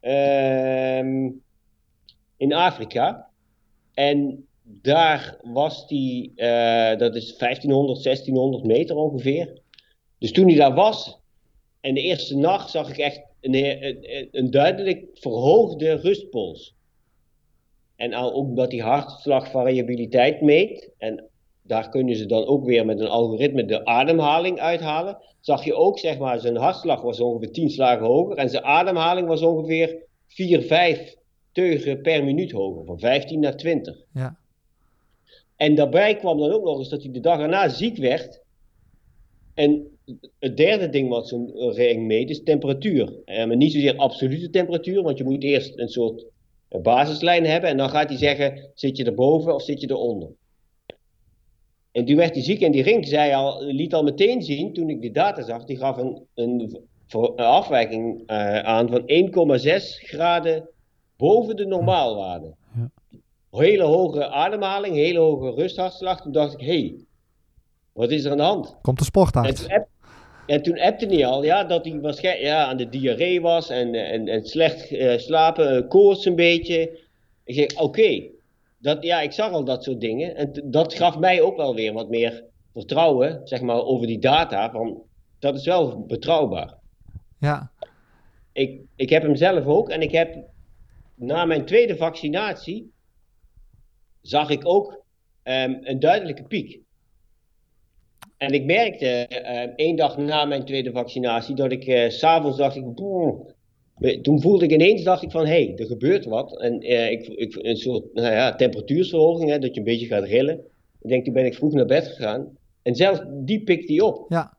ehm, 0.00 1.30
in 2.36 2.52
Afrika. 2.52 3.30
En 3.94 4.46
daar 4.62 5.38
was 5.42 5.84
hij, 5.88 6.32
eh, 6.34 6.98
dat 6.98 7.14
is 7.14 7.36
1500, 7.36 8.02
1600 8.02 8.64
meter 8.64 8.96
ongeveer. 8.96 9.60
Dus 10.18 10.32
toen 10.32 10.46
hij 10.46 10.56
daar 10.56 10.74
was, 10.74 11.20
en 11.80 11.94
de 11.94 12.00
eerste 12.00 12.36
nacht 12.36 12.70
zag 12.70 12.90
ik 12.90 12.98
echt 12.98 13.22
een, 13.40 13.54
een, 14.30 14.50
duidelijk 14.50 15.06
verhoogde 15.14 15.94
rustpols. 15.94 16.74
En 17.96 18.12
al 18.12 18.32
ook 18.32 18.46
omdat 18.46 18.72
hij 18.72 18.80
hartslagvariabiliteit 18.80 20.40
meet, 20.40 20.90
en 20.98 21.28
daar 21.66 21.88
kunnen 21.88 22.16
ze 22.16 22.26
dan 22.26 22.44
ook 22.44 22.64
weer 22.64 22.86
met 22.86 23.00
een 23.00 23.08
algoritme 23.08 23.64
de 23.64 23.84
ademhaling 23.84 24.60
uithalen, 24.60 25.18
zag 25.40 25.64
je 25.64 25.74
ook, 25.74 25.98
zeg 25.98 26.18
maar, 26.18 26.40
zijn 26.40 26.56
hartslag 26.56 27.02
was 27.02 27.20
ongeveer 27.20 27.52
10 27.52 27.70
slagen 27.70 28.06
hoger 28.06 28.36
en 28.36 28.50
zijn 28.50 28.64
ademhaling 28.64 29.28
was 29.28 29.42
ongeveer 29.42 30.04
4, 30.26 30.62
5 30.62 31.16
teugen 31.52 32.00
per 32.00 32.24
minuut 32.24 32.52
hoger, 32.52 32.84
van 32.84 32.98
15 32.98 33.40
naar 33.40 33.56
20. 33.56 33.96
Ja. 34.12 34.38
En 35.56 35.74
daarbij 35.74 36.16
kwam 36.16 36.38
dan 36.38 36.52
ook 36.52 36.64
nog 36.64 36.78
eens 36.78 36.88
dat 36.88 37.02
hij 37.02 37.12
de 37.12 37.20
dag 37.20 37.40
erna 37.40 37.68
ziek 37.68 37.96
werd. 37.96 38.40
En 39.54 39.98
het 40.38 40.56
derde 40.56 40.88
ding 40.88 41.08
wat 41.08 41.28
zo'n 41.28 41.72
ring 41.72 42.06
meet 42.06 42.30
is 42.30 42.42
temperatuur. 42.42 43.12
Eh, 43.24 43.46
maar 43.46 43.56
niet 43.56 43.72
zozeer 43.72 43.96
absolute 43.96 44.50
temperatuur, 44.50 45.02
want 45.02 45.18
je 45.18 45.24
moet 45.24 45.42
eerst 45.42 45.78
een 45.78 45.88
soort 45.88 46.26
eh, 46.68 46.80
basislijn 46.80 47.46
hebben. 47.46 47.70
En 47.70 47.76
dan 47.76 47.90
gaat 47.90 48.08
hij 48.08 48.18
zeggen, 48.18 48.70
zit 48.74 48.96
je 48.96 49.04
erboven 49.04 49.54
of 49.54 49.62
zit 49.62 49.80
je 49.80 49.90
eronder? 49.90 50.28
En 51.96 52.04
toen 52.04 52.16
werd 52.16 52.34
hij 52.34 52.42
ziek 52.42 52.60
en 52.60 52.72
die 52.72 52.82
ring 52.82 53.06
zei 53.06 53.32
al, 53.32 53.64
liet 53.64 53.94
al 53.94 54.02
meteen 54.02 54.42
zien, 54.42 54.72
toen 54.72 54.90
ik 54.90 55.00
die 55.00 55.12
data 55.12 55.42
zag, 55.42 55.64
die 55.64 55.76
gaf 55.76 55.96
een, 55.96 56.26
een, 56.34 56.80
een 57.08 57.36
afwijking 57.36 58.30
uh, 58.30 58.58
aan 58.58 58.88
van 58.88 59.00
1,6 59.00 59.64
graden 60.04 60.68
boven 61.16 61.56
de 61.56 61.66
normaalwaarde. 61.66 62.54
Ja. 62.74 62.90
Hele 63.50 63.82
hoge 63.82 64.28
ademhaling, 64.28 64.94
hele 64.94 65.18
hoge 65.18 65.50
rusthartslag. 65.50 66.20
Toen 66.20 66.32
dacht 66.32 66.52
ik, 66.52 66.60
hé, 66.60 66.66
hey, 66.66 66.94
wat 67.92 68.10
is 68.10 68.24
er 68.24 68.30
aan 68.30 68.36
de 68.36 68.42
hand? 68.42 68.76
Komt 68.82 68.98
de 68.98 69.04
sportarts. 69.04 69.48
En 69.48 69.56
toen, 69.56 69.76
app, 69.76 69.88
en 70.46 70.62
toen 70.62 70.80
appte 70.80 71.06
hij 71.06 71.26
al 71.26 71.44
ja, 71.44 71.64
dat 71.64 71.84
hij 71.84 72.00
waarschijnlijk 72.00 72.46
ja, 72.46 72.66
aan 72.66 72.76
de 72.76 72.88
diarree 72.88 73.40
was 73.40 73.68
en, 73.68 73.94
en, 73.94 74.28
en 74.28 74.46
slecht 74.46 74.90
uh, 74.90 75.18
slapen, 75.18 75.88
koorts 75.88 76.24
een 76.24 76.36
beetje. 76.36 76.98
Ik 77.44 77.54
zeg, 77.54 77.72
oké, 77.72 77.82
okay, 77.82 78.30
dat, 78.86 79.02
ja, 79.02 79.20
ik 79.20 79.32
zag 79.32 79.52
al 79.52 79.64
dat 79.64 79.84
soort 79.84 80.00
dingen. 80.00 80.36
En 80.36 80.52
dat 80.64 80.94
gaf 80.94 81.18
mij 81.18 81.40
ook 81.40 81.56
wel 81.56 81.74
weer 81.74 81.92
wat 81.92 82.08
meer 82.08 82.44
vertrouwen, 82.72 83.40
zeg 83.44 83.60
maar, 83.60 83.84
over 83.84 84.06
die 84.06 84.18
data. 84.18 84.70
Van, 84.70 85.02
dat 85.38 85.56
is 85.56 85.64
wel 85.64 86.06
betrouwbaar. 86.06 86.74
Ja. 87.38 87.70
Ik, 88.52 88.80
ik 88.96 89.10
heb 89.10 89.22
hem 89.22 89.36
zelf 89.36 89.64
ook 89.64 89.88
en 89.88 90.02
ik 90.02 90.10
heb 90.10 90.36
na 91.14 91.44
mijn 91.44 91.64
tweede 91.64 91.96
vaccinatie 91.96 92.92
zag 94.20 94.50
ik 94.50 94.66
ook 94.66 95.04
um, 95.42 95.78
een 95.82 95.98
duidelijke 95.98 96.42
piek. 96.42 96.80
En 98.36 98.52
ik 98.52 98.64
merkte 98.64 99.26
uh, 99.30 99.72
één 99.76 99.96
dag 99.96 100.16
na 100.16 100.44
mijn 100.44 100.64
tweede 100.64 100.92
vaccinatie 100.92 101.54
dat 101.54 101.72
ik 101.72 101.86
uh, 101.86 102.08
s'avonds 102.08 102.56
dacht 102.56 102.76
ik, 102.76 102.94
boh, 102.94 103.48
toen 104.22 104.40
voelde 104.40 104.64
ik 104.64 104.70
ineens 104.70 105.02
dacht 105.02 105.22
ik 105.22 105.30
van 105.30 105.46
hé, 105.46 105.64
hey, 105.64 105.76
er 105.76 105.86
gebeurt 105.86 106.24
wat. 106.24 106.60
En 106.60 106.84
uh, 106.84 107.10
ik, 107.10 107.26
ik, 107.26 107.56
een 107.58 107.76
soort 107.76 108.14
nou 108.14 108.32
ja, 108.32 108.54
temperatuursverhoging, 108.54 109.50
hè, 109.50 109.58
dat 109.58 109.74
je 109.74 109.80
een 109.80 109.86
beetje 109.86 110.06
gaat 110.06 110.24
rillen. 110.24 110.60
Ik 111.00 111.08
denk, 111.08 111.24
toen 111.24 111.34
ben 111.34 111.44
ik 111.44 111.54
vroeg 111.54 111.72
naar 111.72 111.86
bed 111.86 112.06
gegaan. 112.06 112.58
En 112.82 112.94
zelfs 112.94 113.20
die 113.28 113.62
pikt 113.62 113.88
hij 113.88 114.00
op. 114.00 114.24
Ja. 114.28 114.56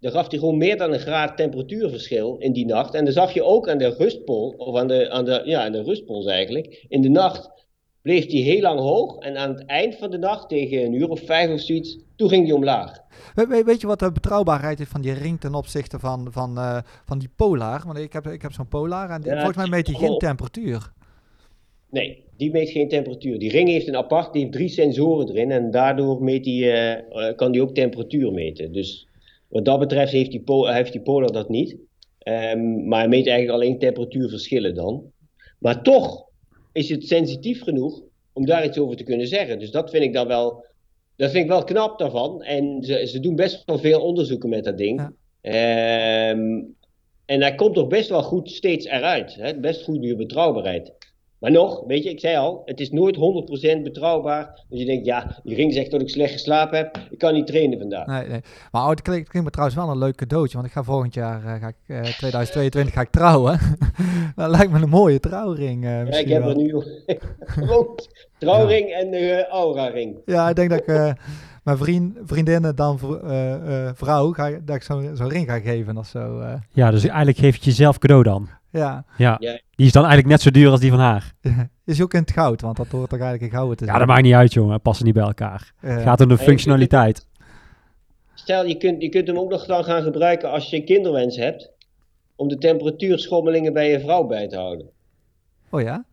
Dan 0.00 0.12
gaf 0.12 0.30
hij 0.30 0.38
gewoon 0.38 0.56
meer 0.56 0.76
dan 0.76 0.92
een 0.92 1.00
graad 1.00 1.36
temperatuurverschil 1.36 2.36
in 2.38 2.52
die 2.52 2.66
nacht. 2.66 2.94
En 2.94 3.04
dan 3.04 3.12
zag 3.12 3.34
je 3.34 3.42
ook 3.42 3.68
aan 3.68 3.78
de 3.78 3.94
rustpol, 3.98 4.54
of 4.56 4.76
aan 4.76 4.88
de, 4.88 5.10
aan 5.10 5.24
de, 5.24 5.42
ja, 5.44 5.64
aan 5.64 5.72
de 5.72 5.82
rustpols 5.82 6.26
eigenlijk, 6.26 6.84
in 6.88 7.02
de 7.02 7.08
nacht 7.08 7.50
bleef 8.02 8.30
hij 8.30 8.40
heel 8.40 8.60
lang 8.60 8.80
hoog. 8.80 9.18
En 9.18 9.36
aan 9.36 9.50
het 9.50 9.64
eind 9.66 9.96
van 9.96 10.10
de 10.10 10.18
nacht, 10.18 10.48
tegen 10.48 10.84
een 10.84 10.92
uur 10.92 11.08
of 11.08 11.20
vijf 11.20 11.52
of 11.52 11.60
zoiets, 11.60 11.98
toen 12.16 12.28
ging 12.28 12.46
hij 12.46 12.54
omlaag. 12.54 12.98
We, 13.34 13.62
weet 13.66 13.80
je 13.80 13.86
wat 13.86 13.98
de 13.98 14.12
betrouwbaarheid 14.12 14.80
is 14.80 14.88
van 14.88 15.00
die 15.00 15.12
ring 15.12 15.40
ten 15.40 15.54
opzichte 15.54 15.98
van, 15.98 16.26
van, 16.30 16.58
uh, 16.58 16.78
van 17.04 17.18
die 17.18 17.30
Polar? 17.36 17.82
Want 17.86 17.98
ik 17.98 18.12
heb, 18.12 18.26
ik 18.26 18.42
heb 18.42 18.52
zo'n 18.52 18.68
Polar 18.68 19.10
en 19.10 19.20
die, 19.20 19.30
ja, 19.30 19.36
volgens 19.36 19.56
mij 19.56 19.68
meet 19.68 19.86
hij 19.86 19.96
geen 19.96 20.18
temperatuur. 20.18 20.92
Nee, 21.90 22.24
die 22.36 22.50
meet 22.50 22.70
geen 22.70 22.88
temperatuur. 22.88 23.38
Die 23.38 23.50
ring 23.50 23.68
heeft 23.68 23.88
een 23.88 23.96
apart, 23.96 24.32
die 24.32 24.42
heeft 24.42 24.54
drie 24.54 24.68
sensoren 24.68 25.28
erin 25.28 25.50
en 25.50 25.70
daardoor 25.70 26.22
meet 26.22 26.44
die, 26.44 26.64
uh, 26.64 27.36
kan 27.36 27.52
die 27.52 27.62
ook 27.62 27.74
temperatuur 27.74 28.32
meten. 28.32 28.72
Dus 28.72 29.08
wat 29.48 29.64
dat 29.64 29.78
betreft 29.78 30.12
heeft 30.12 30.30
die, 30.30 30.40
po 30.40 30.66
heeft 30.66 30.92
die 30.92 31.00
Polar 31.00 31.32
dat 31.32 31.48
niet. 31.48 31.76
Um, 32.24 32.88
maar 32.88 32.98
hij 32.98 33.08
meet 33.08 33.26
eigenlijk 33.26 33.62
alleen 33.62 33.78
temperatuurverschillen 33.78 34.74
dan. 34.74 35.12
Maar 35.58 35.82
toch 35.82 36.26
is 36.72 36.88
het 36.88 37.06
sensitief 37.06 37.62
genoeg 37.62 38.02
om 38.32 38.46
daar 38.46 38.64
iets 38.64 38.78
over 38.78 38.96
te 38.96 39.04
kunnen 39.04 39.26
zeggen. 39.26 39.58
Dus 39.58 39.70
dat 39.70 39.90
vind 39.90 40.04
ik 40.04 40.12
dan 40.12 40.26
wel, 40.26 40.64
dat 41.16 41.30
vind 41.30 41.44
ik 41.44 41.50
wel 41.50 41.64
knap 41.64 41.98
daarvan. 41.98 42.42
En 42.42 42.82
ze, 42.82 43.06
ze 43.06 43.20
doen 43.20 43.36
best 43.36 43.62
wel 43.66 43.78
veel 43.78 44.00
onderzoeken 44.00 44.48
met 44.48 44.64
dat 44.64 44.78
ding. 44.78 45.12
Ja. 45.40 46.30
Um, 46.30 46.76
en 47.26 47.40
hij 47.40 47.54
komt 47.54 47.74
toch 47.74 47.88
best 47.88 48.08
wel 48.08 48.22
goed 48.22 48.50
steeds 48.50 48.86
eruit. 48.86 49.34
Hè? 49.34 49.60
Best 49.60 49.84
goede 49.84 50.16
betrouwbaarheid. 50.16 50.92
Maar 51.44 51.52
nog, 51.52 51.82
weet 51.86 52.04
je, 52.04 52.10
ik 52.10 52.20
zei 52.20 52.36
al, 52.36 52.62
het 52.64 52.80
is 52.80 52.90
nooit 52.90 53.16
100% 53.16 53.82
betrouwbaar. 53.82 54.64
Dus 54.68 54.78
je 54.78 54.84
denkt, 54.84 55.06
ja, 55.06 55.40
die 55.42 55.54
ring 55.54 55.72
zegt 55.72 55.90
dat 55.90 56.00
ik 56.00 56.08
slecht 56.08 56.32
geslapen 56.32 56.78
heb. 56.78 56.98
Ik 57.10 57.18
kan 57.18 57.34
niet 57.34 57.46
trainen 57.46 57.78
vandaag. 57.78 58.06
Nee, 58.06 58.28
nee. 58.28 58.40
Maar 58.70 58.88
het 58.88 59.02
klinkt, 59.02 59.28
klinkt 59.28 59.48
me 59.48 59.52
trouwens 59.52 59.78
wel 59.78 59.90
een 59.90 59.98
leuk 59.98 60.16
cadeautje. 60.16 60.54
Want 60.56 60.68
ik 60.68 60.72
ga 60.72 60.82
volgend 60.82 61.14
jaar, 61.14 61.44
uh, 61.44 61.54
ga 61.54 61.68
ik, 61.68 61.76
uh, 61.86 62.02
2022, 62.02 62.94
ga 62.94 63.00
ik 63.00 63.10
trouwen. 63.10 63.58
dat 64.36 64.50
lijkt 64.50 64.72
me 64.72 64.82
een 64.82 64.88
mooie 64.88 65.20
trouwring. 65.20 65.84
Uh, 65.84 66.10
ja, 66.10 66.18
ik 66.18 66.28
heb 66.28 66.44
er 66.44 66.56
nu 66.56 66.82
trouwring 68.38 68.88
ja. 68.88 68.96
en 68.96 69.10
de 69.10 69.46
aura 69.48 69.86
ring. 69.86 70.16
Ja, 70.24 70.48
ik 70.48 70.56
denk 70.56 70.70
dat 70.70 70.78
ik 70.78 70.86
eh, 70.86 71.12
mijn 71.64 71.76
vriend, 71.76 72.18
vriendinnen 72.24 72.76
dan 72.76 72.98
uh, 73.24 73.90
vrouw, 73.94 74.32
ga, 74.32 74.50
dat 74.64 74.76
ik 74.76 74.82
zo'n 74.82 75.16
zo 75.16 75.26
ring 75.26 75.48
ga 75.48 75.58
geven 75.58 75.96
of 75.96 76.06
zo. 76.06 76.40
uh. 76.40 76.54
Ja, 76.72 76.90
dus 76.90 77.04
eigenlijk 77.04 77.38
geef 77.38 77.56
je 77.56 77.62
jezelf 77.62 77.98
cadeau 77.98 78.22
dan. 78.22 78.48
Ja. 78.70 79.04
ja. 79.16 79.36
Die 79.74 79.86
is 79.86 79.92
dan 79.92 80.02
eigenlijk 80.02 80.32
net 80.32 80.40
zo 80.40 80.50
duur 80.50 80.70
als 80.70 80.80
die 80.80 80.90
van 80.90 80.98
haar. 81.00 81.32
Is 81.84 82.02
ook 82.02 82.14
in 82.14 82.20
het 82.20 82.30
goud, 82.30 82.60
want 82.60 82.76
dat 82.76 82.86
hoort 82.86 83.10
toch 83.10 83.18
eigenlijk 83.18 83.52
in 83.52 83.58
gouden 83.58 83.76
te 83.76 83.84
zijn. 83.84 83.96
Ja, 83.96 84.04
dat 84.04 84.12
maakt 84.12 84.26
niet 84.26 84.34
uit, 84.34 84.52
jongen. 84.52 84.80
Passen 84.80 85.04
niet 85.04 85.14
bij 85.14 85.22
elkaar. 85.22 85.72
Het 85.76 86.02
gaat 86.02 86.20
om 86.20 86.28
de 86.28 86.38
functionaliteit. 86.38 87.26
Stel, 88.34 88.66
je 88.66 88.76
kunt, 88.76 89.02
je 89.02 89.08
kunt 89.08 89.26
hem 89.26 89.38
ook 89.38 89.50
nog 89.50 89.66
dan 89.66 89.84
gaan 89.84 90.02
gebruiken 90.02 90.50
als 90.50 90.70
je 90.70 90.76
een 90.76 90.84
kinderwens 90.84 91.36
hebt. 91.36 91.70
Om 92.36 92.48
de 92.48 92.58
temperatuurschommelingen 92.58 93.72
bij 93.72 93.90
je 93.90 94.00
vrouw 94.00 94.24
bij 94.24 94.48
te 94.48 94.56
houden. 94.56 94.90
Oh 95.70 95.80
ja? 95.80 96.04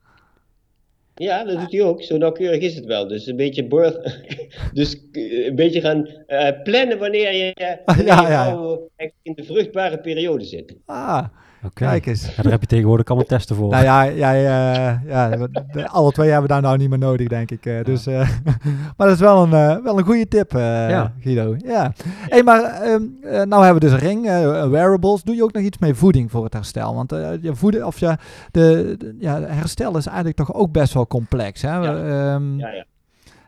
Ja, 1.22 1.44
dat 1.44 1.60
doet 1.60 1.72
hij 1.72 1.82
ook. 1.82 2.04
Zo 2.04 2.18
nauwkeurig 2.18 2.62
is 2.62 2.76
het 2.76 2.86
wel. 2.86 3.08
Dus 3.08 3.28
een 3.28 3.36
beetje 3.36 3.68
birth, 3.68 4.20
dus 4.74 5.02
een 5.12 5.56
beetje 5.56 5.82
gaan 5.82 6.08
uh, 6.28 6.50
plannen 6.64 7.00
wanneer 7.00 7.34
je, 7.34 7.78
wanneer 7.86 8.06
ja, 8.06 8.44
vrouw 8.50 8.90
in 9.22 9.34
de 9.34 9.44
vruchtbare 9.44 10.00
periode 10.00 10.46
zit. 10.46 10.76
Ah, 10.86 11.28
okay. 11.66 11.90
kijk 11.90 12.06
eens. 12.06 12.36
Ja, 12.36 12.44
daar 12.44 12.52
heb 12.52 12.62
je 12.62 12.68
tegenwoordig 12.68 13.06
allemaal 13.06 13.26
testen 13.26 13.56
voor. 13.56 13.70
Nou 13.70 13.84
ja, 13.84 14.04
ja, 14.04 14.32
ja, 14.32 15.02
ja 15.06 15.48
de, 15.48 15.88
alle 15.88 16.12
twee 16.12 16.30
hebben 16.30 16.50
daar 16.50 16.62
nou 16.62 16.78
niet 16.78 16.90
meer 16.90 16.98
nodig, 16.98 17.28
denk 17.28 17.52
ik. 17.52 17.66
Uh, 17.66 17.84
dus, 17.84 18.08
uh, 18.08 18.30
maar 18.98 19.08
dat 19.08 19.16
is 19.16 19.20
wel 19.20 19.44
een, 19.44 19.50
uh, 19.50 19.84
wel 19.84 19.98
een 19.98 20.04
goede 20.04 20.28
tip, 20.28 20.52
ja. 20.52 21.14
Guido. 21.20 21.56
Ja. 21.58 21.94
Hey, 22.06 22.44
maar 22.44 22.88
um, 22.88 23.18
nou 23.22 23.64
hebben 23.64 23.74
we 23.74 23.80
dus 23.80 23.92
een 23.92 24.08
ring, 24.08 24.24
wearables. 24.70 25.24
Doe 25.24 25.36
je 25.36 25.44
ook 25.44 25.54
nog 25.54 25.64
iets 25.64 25.78
mee 25.78 25.94
voeding 25.94 26.32
voor 26.32 26.44
het 26.44 26.54
herstel? 26.54 26.96
Want 26.96 27.10
je 27.42 27.52
voeden, 27.54 27.86
of 27.86 28.00
ja, 28.00 28.20
de, 28.52 28.96
de 28.98 29.16
ja, 29.20 29.42
herstel 29.42 29.98
is 29.98 30.06
eigenlijk 30.06 30.38
toch 30.38 30.54
ook 30.54 30.72
best 30.72 30.94
wel 30.94 31.08
complex. 31.08 31.62
Hè? 31.62 31.78
Ja. 31.78 32.34
Um, 32.34 32.60
ja, 32.60 32.70
ja. 32.70 32.86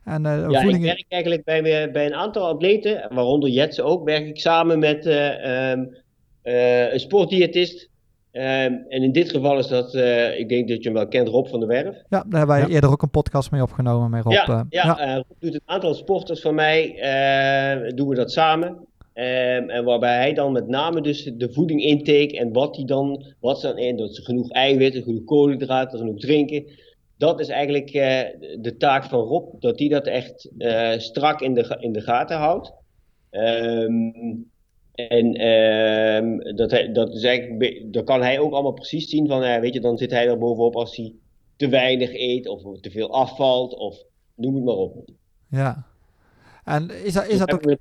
En, 0.03 0.25
uh, 0.25 0.49
ja, 0.49 0.61
voeding... 0.61 0.83
ik 0.83 0.95
werk 0.95 1.05
eigenlijk 1.07 1.43
bij, 1.43 1.91
bij 1.91 2.05
een 2.05 2.13
aantal 2.13 2.47
atleten, 2.47 3.07
waaronder 3.09 3.49
Jets 3.49 3.81
ook, 3.81 4.05
werk 4.05 4.27
ik 4.27 4.39
samen 4.39 4.79
met 4.79 5.05
uh, 5.05 5.71
um, 5.71 5.95
uh, 6.43 6.93
een 6.93 6.99
sportdiëtist. 6.99 7.89
Um, 8.35 8.85
en 8.87 9.03
in 9.03 9.11
dit 9.11 9.31
geval 9.31 9.57
is 9.57 9.67
dat, 9.67 9.93
ik 10.37 10.49
denk 10.49 10.67
dat 10.67 10.77
je 10.77 10.83
hem 10.83 10.93
wel 10.93 11.07
kent, 11.07 11.27
Rob 11.27 11.47
van 11.47 11.59
der 11.59 11.69
Werf. 11.69 11.95
Ja, 11.95 12.03
daar 12.09 12.39
hebben 12.39 12.47
wij 12.47 12.59
ja. 12.59 12.67
eerder 12.67 12.89
ook 12.89 13.01
een 13.01 13.09
podcast 13.09 13.51
mee 13.51 13.61
opgenomen 13.61 14.09
met 14.09 14.23
Rob. 14.23 14.33
Ja, 14.33 14.65
ja, 14.69 15.15
Rob 15.15 15.25
doet 15.39 15.53
een 15.53 15.61
aantal 15.65 15.93
sporters 15.93 16.41
van 16.41 16.55
mij, 16.55 16.85
doen 17.95 18.07
we 18.07 18.15
dat 18.15 18.31
samen. 18.31 18.67
Um, 18.67 19.69
en 19.69 19.83
waarbij 19.83 20.15
hij 20.15 20.33
dan 20.33 20.51
met 20.51 20.67
name 20.67 21.01
dus 21.01 21.23
de 21.23 21.53
voeding 21.53 21.81
intake 21.81 22.37
en 22.37 22.53
wat 22.53 22.75
hij 22.75 22.85
dan, 22.85 23.23
wat 23.39 23.59
ze 23.59 23.67
dan 23.67 23.77
in, 23.77 23.97
dat 23.97 24.15
ze 24.15 24.21
genoeg 24.21 24.51
eiwitten, 24.51 25.03
genoeg 25.03 25.23
koolhydraten, 25.23 25.99
genoeg 25.99 26.19
drinken 26.19 26.65
dat 27.23 27.39
is 27.39 27.47
eigenlijk 27.47 27.93
uh, 27.93 28.01
de 28.61 28.75
taak 28.77 29.03
van 29.03 29.19
Rob, 29.19 29.61
dat 29.61 29.79
hij 29.79 29.87
dat 29.87 30.07
echt 30.07 30.49
uh, 30.57 30.91
strak 30.97 31.41
in 31.41 31.53
de, 31.53 31.77
in 31.79 31.91
de 31.91 32.01
gaten 32.01 32.37
houdt. 32.37 32.73
Um, 33.31 34.51
en 34.93 35.47
um, 35.47 36.55
dat, 36.55 36.71
hij, 36.71 36.91
dat, 36.91 37.13
is 37.13 37.23
eigenlijk, 37.23 37.93
dat 37.93 38.03
kan 38.03 38.21
hij 38.21 38.39
ook 38.39 38.53
allemaal 38.53 38.73
precies 38.73 39.09
zien 39.09 39.27
van, 39.27 39.39
weet 39.39 39.73
je, 39.73 39.79
dan 39.79 39.97
zit 39.97 40.11
hij 40.11 40.27
er 40.27 40.37
bovenop 40.37 40.75
als 40.75 40.95
hij 40.95 41.13
te 41.55 41.67
weinig 41.67 42.13
eet 42.13 42.47
of 42.47 42.61
te 42.81 42.91
veel 42.91 43.13
afvalt 43.13 43.73
of 43.73 44.03
noem 44.35 44.55
het 44.55 44.63
maar 44.63 44.75
op. 44.75 45.09
Ja. 45.49 45.85
En 46.63 46.89
is 47.03 47.13
dat, 47.13 47.27
is 47.27 47.37
dat, 47.37 47.53
ook, 47.53 47.75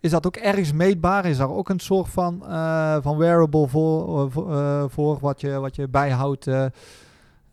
is 0.00 0.10
dat 0.10 0.26
ook 0.26 0.36
ergens 0.36 0.72
meetbaar? 0.72 1.26
Is 1.26 1.36
daar 1.36 1.54
ook 1.54 1.68
een 1.68 1.80
soort 1.80 2.08
van, 2.08 2.42
uh, 2.42 3.02
van 3.02 3.16
wearable 3.16 3.68
voor, 3.68 4.30
voor, 4.30 4.50
uh, 4.50 4.84
voor, 4.88 5.18
wat, 5.20 5.40
je, 5.40 5.50
wat 5.50 5.76
je 5.76 5.88
bijhoudt? 5.88 6.46
Uh, 6.46 6.66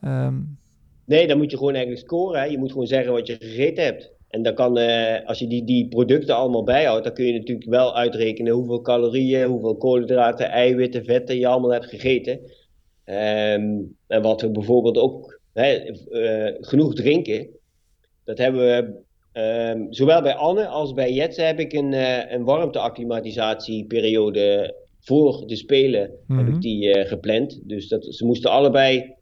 um... 0.04 0.58
Nee, 1.06 1.28
dan 1.28 1.38
moet 1.38 1.52
je 1.52 1.58
gewoon 1.58 1.74
eigenlijk 1.74 2.06
scoren. 2.06 2.40
Hè. 2.40 2.46
Je 2.46 2.58
moet 2.58 2.72
gewoon 2.72 2.88
zeggen 2.88 3.12
wat 3.12 3.28
je 3.28 3.36
gegeten 3.40 3.84
hebt. 3.84 4.15
En 4.36 4.42
dan 4.42 4.54
kan, 4.54 4.78
als 5.26 5.40
je 5.40 5.48
die, 5.48 5.64
die 5.64 5.88
producten 5.88 6.36
allemaal 6.36 6.64
bijhoudt, 6.64 7.04
dan 7.04 7.14
kun 7.14 7.26
je 7.26 7.34
natuurlijk 7.34 7.70
wel 7.70 7.96
uitrekenen 7.96 8.54
hoeveel 8.54 8.82
calorieën, 8.82 9.48
hoeveel 9.48 9.76
koolhydraten, 9.76 10.50
eiwitten, 10.50 11.04
vetten 11.04 11.40
je 11.40 11.48
allemaal 11.48 11.72
hebt 11.72 11.86
gegeten. 11.86 12.40
Um, 13.06 13.98
en 14.08 14.22
wat 14.22 14.42
we 14.42 14.52
bijvoorbeeld 14.52 14.98
ook 14.98 15.40
hè, 15.54 15.80
genoeg 16.60 16.94
drinken. 16.94 17.48
Dat 18.24 18.38
hebben 18.38 18.62
we 18.62 19.04
Um, 19.38 19.94
zowel 19.94 20.22
bij 20.22 20.36
Anne 20.36 20.68
als 20.68 20.94
bij 20.94 21.14
Jetse 21.14 21.42
heb 21.42 21.60
ik 21.60 21.74
een, 21.74 21.92
uh, 21.92 22.32
een 22.32 22.44
warmteacclimatisatieperiode 22.44 24.76
voor 25.00 25.48
de 25.48 25.56
Spelen 25.56 26.02
heb 26.28 26.48
ik 26.48 26.54
mhm. 26.54 26.60
die 26.60 26.98
uh, 26.98 27.06
gepland. 27.06 27.60
Dus 27.64 27.88
dat, 27.88 28.16
ze 28.16 28.26
moesten 28.26 28.52
allebei 28.52 29.14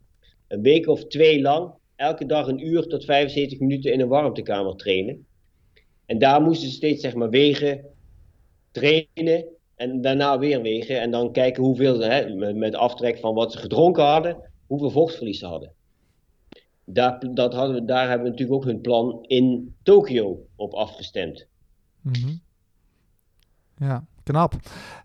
een 0.48 0.62
week 0.62 0.88
of 0.88 1.04
twee 1.04 1.40
lang 1.40 1.72
elke 2.04 2.26
dag 2.26 2.46
een 2.46 2.66
uur 2.66 2.86
tot 2.86 3.04
75 3.04 3.58
minuten 3.58 3.92
in 3.92 4.00
een 4.00 4.08
warmtekamer 4.08 4.76
trainen. 4.76 5.26
En 6.06 6.18
daar 6.18 6.42
moesten 6.42 6.68
ze 6.68 6.74
steeds 6.74 7.02
zeg 7.02 7.14
maar 7.14 7.30
wegen, 7.30 7.84
trainen 8.70 9.44
en 9.74 10.00
daarna 10.00 10.38
weer 10.38 10.62
wegen. 10.62 11.00
En 11.00 11.10
dan 11.10 11.32
kijken 11.32 11.62
hoeveel, 11.62 12.00
hè, 12.00 12.34
met, 12.54 12.74
aftrek 12.74 13.18
van 13.18 13.34
wat 13.34 13.52
ze 13.52 13.58
gedronken 13.58 14.04
hadden, 14.04 14.50
hoeveel 14.66 14.90
vochtverlies 14.90 15.38
ze 15.38 15.46
hadden 15.46 15.72
daar, 16.84 17.34
dat 17.34 17.54
hadden 17.54 17.74
we, 17.74 17.84
daar 17.84 18.08
hebben 18.08 18.24
we 18.24 18.30
natuurlijk 18.30 18.58
ook 18.60 18.64
hun 18.64 18.80
plan 18.80 19.24
in 19.26 19.74
Tokio 19.82 20.46
op 20.56 20.74
afgestemd. 20.74 21.46
Mm-hmm. 22.00 22.40
Ja, 23.76 24.06
knap. 24.24 24.54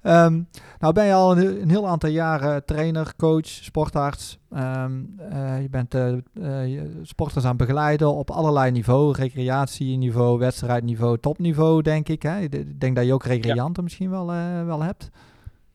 Um, 0.04 0.48
nou 0.80 0.94
ben 0.94 1.06
je 1.06 1.14
al 1.14 1.38
een, 1.38 1.62
een, 1.62 1.70
heel 1.70 1.88
aantal 1.88 2.10
jaren 2.10 2.66
trainer, 2.66 3.14
coach, 3.18 3.48
sportarts. 3.48 4.40
Um, 4.54 5.16
uh, 5.34 5.62
je 5.62 5.70
bent 5.70 5.96
uh, 5.96 6.14
uh, 6.34 6.82
sporters 7.02 7.44
aan 7.44 7.50
het 7.50 7.60
begeleiden 7.60 8.16
op 8.16 8.32
allerlei 8.32 8.72
niveau. 8.72 9.16
Recreatieniveau, 9.16 10.40
wedstrijdniveau, 10.40 11.18
topniveau 11.20 11.82
denk 11.82 12.10
ik. 12.10 12.22
Hè? 12.22 12.40
Ik 12.40 12.80
denk 12.80 12.96
dat 12.96 13.06
je 13.06 13.14
ook 13.14 13.26
recreanten 13.26 13.74
ja. 13.76 13.82
misschien 13.82 14.10
wel, 14.10 14.26
wel 14.66 14.82
hebt. 14.82 15.10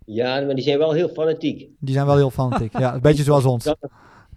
Ja, 0.04 0.40
maar 0.40 0.54
die 0.54 0.64
zijn 0.64 0.78
wel 0.78 0.92
heel 0.92 1.08
fanatiek. 1.08 1.68
Die 1.78 1.94
zijn 1.94 2.06
wel 2.06 2.16
heel 2.16 2.30
fanatiek, 2.30 2.78
ja. 2.78 2.94
Een 2.94 3.00
beetje 3.00 3.22
zoals 3.22 3.44
ons. 3.44 3.72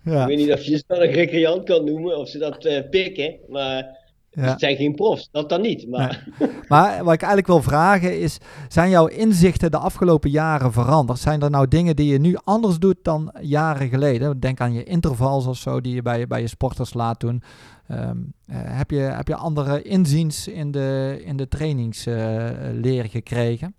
Ja. 0.03 0.22
Ik 0.22 0.28
weet 0.28 0.38
niet 0.38 0.51
of 0.51 0.62
je 0.62 0.78
ze 0.78 0.84
dan 0.88 1.01
een 1.01 1.12
recreant 1.12 1.64
kan 1.64 1.86
noemen, 1.86 2.18
of 2.18 2.28
ze 2.28 2.38
dat 2.38 2.89
pikken, 2.89 3.36
maar 3.49 3.97
ja. 4.32 4.43
het 4.43 4.59
zijn 4.59 4.75
geen 4.75 4.95
profs, 4.95 5.30
dat 5.32 5.49
dan 5.49 5.61
niet. 5.61 5.88
Maar... 5.88 6.28
Nee. 6.39 6.49
maar 6.67 7.03
wat 7.03 7.13
ik 7.13 7.21
eigenlijk 7.21 7.47
wil 7.47 7.61
vragen 7.61 8.19
is, 8.19 8.38
zijn 8.67 8.89
jouw 8.89 9.07
inzichten 9.07 9.71
de 9.71 9.78
afgelopen 9.78 10.30
jaren 10.30 10.71
veranderd? 10.71 11.19
Zijn 11.19 11.41
er 11.41 11.49
nou 11.49 11.67
dingen 11.67 11.95
die 11.95 12.11
je 12.11 12.19
nu 12.19 12.38
anders 12.43 12.80
doet 12.80 12.97
dan 13.01 13.36
jaren 13.41 13.89
geleden? 13.89 14.39
Denk 14.39 14.59
aan 14.59 14.73
je 14.73 14.84
intervals 14.84 15.47
of 15.47 15.57
zo 15.57 15.82
die 15.82 15.95
je 15.95 16.01
bij, 16.01 16.28
bij 16.28 16.41
je 16.41 16.47
sporters 16.47 16.93
laat 16.93 17.19
doen. 17.19 17.43
Um, 17.91 18.34
uh, 18.49 18.55
heb, 18.59 18.91
je, 18.91 18.99
heb 18.99 19.28
je 19.28 19.36
andere 19.36 19.82
inziens 19.82 20.47
in 20.47 20.71
de, 20.71 21.21
in 21.25 21.38
de 21.38 21.47
trainingsleer 21.47 23.03
uh, 23.03 23.09
gekregen? 23.09 23.75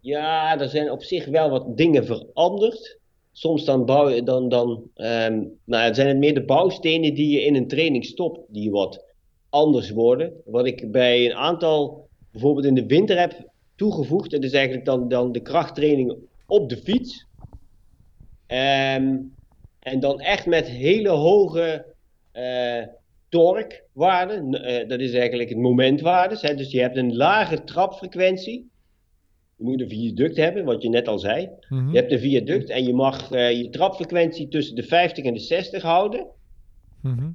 Ja, 0.00 0.60
er 0.60 0.68
zijn 0.68 0.90
op 0.90 1.02
zich 1.02 1.26
wel 1.26 1.50
wat 1.50 1.76
dingen 1.76 2.04
veranderd 2.04 2.98
soms 3.32 3.64
dan, 3.64 3.84
bouw, 3.84 4.22
dan, 4.22 4.48
dan 4.48 4.90
um, 4.96 5.58
nou, 5.64 5.94
zijn 5.94 6.08
het 6.08 6.16
meer 6.16 6.34
de 6.34 6.44
bouwstenen 6.44 7.14
die 7.14 7.30
je 7.30 7.44
in 7.44 7.54
een 7.54 7.68
training 7.68 8.04
stopt, 8.04 8.40
die 8.48 8.70
wat 8.70 9.04
anders 9.54 9.90
worden. 9.90 10.32
Wat 10.44 10.66
ik 10.66 10.92
bij 10.92 11.24
een 11.24 11.34
aantal, 11.34 12.08
bijvoorbeeld 12.30 12.66
in 12.66 12.74
de 12.74 12.86
winter 12.86 13.18
heb 13.18 13.50
toegevoegd, 13.74 14.30
dat 14.30 14.44
is 14.44 14.52
eigenlijk 14.52 14.84
dan, 14.84 15.08
dan 15.08 15.32
de 15.32 15.40
krachttraining 15.40 16.16
op 16.46 16.68
de 16.68 16.76
fiets. 16.76 17.26
Um, 18.46 19.32
en 19.78 20.00
dan 20.00 20.20
echt 20.20 20.46
met 20.46 20.66
hele 20.66 21.08
hoge 21.08 21.84
uh, 22.32 22.86
torquewaarden. 23.28 24.70
Uh, 24.70 24.88
dat 24.88 25.00
is 25.00 25.12
eigenlijk 25.12 25.48
het 25.48 25.58
momentwaarde. 25.58 26.54
Dus 26.56 26.70
je 26.70 26.80
hebt 26.80 26.96
een 26.96 27.16
lage 27.16 27.64
trapfrequentie 27.64 28.72
je 29.56 29.64
moet 29.64 29.80
een 29.80 29.88
viaduct 29.88 30.36
hebben, 30.36 30.64
wat 30.64 30.82
je 30.82 30.88
net 30.88 31.08
al 31.08 31.18
zei. 31.18 31.48
Mhm. 31.68 31.90
Je 31.90 31.96
hebt 31.98 32.12
een 32.12 32.18
viaduct 32.18 32.70
en 32.70 32.84
je 32.84 32.94
mag 32.94 33.32
uh, 33.32 33.52
je 33.52 33.68
trapfrequentie 33.68 34.48
tussen 34.48 34.74
de 34.74 34.82
50 34.82 35.24
en 35.24 35.32
de 35.32 35.38
60 35.38 35.82
houden. 35.82 36.26
Mhm. 37.00 37.30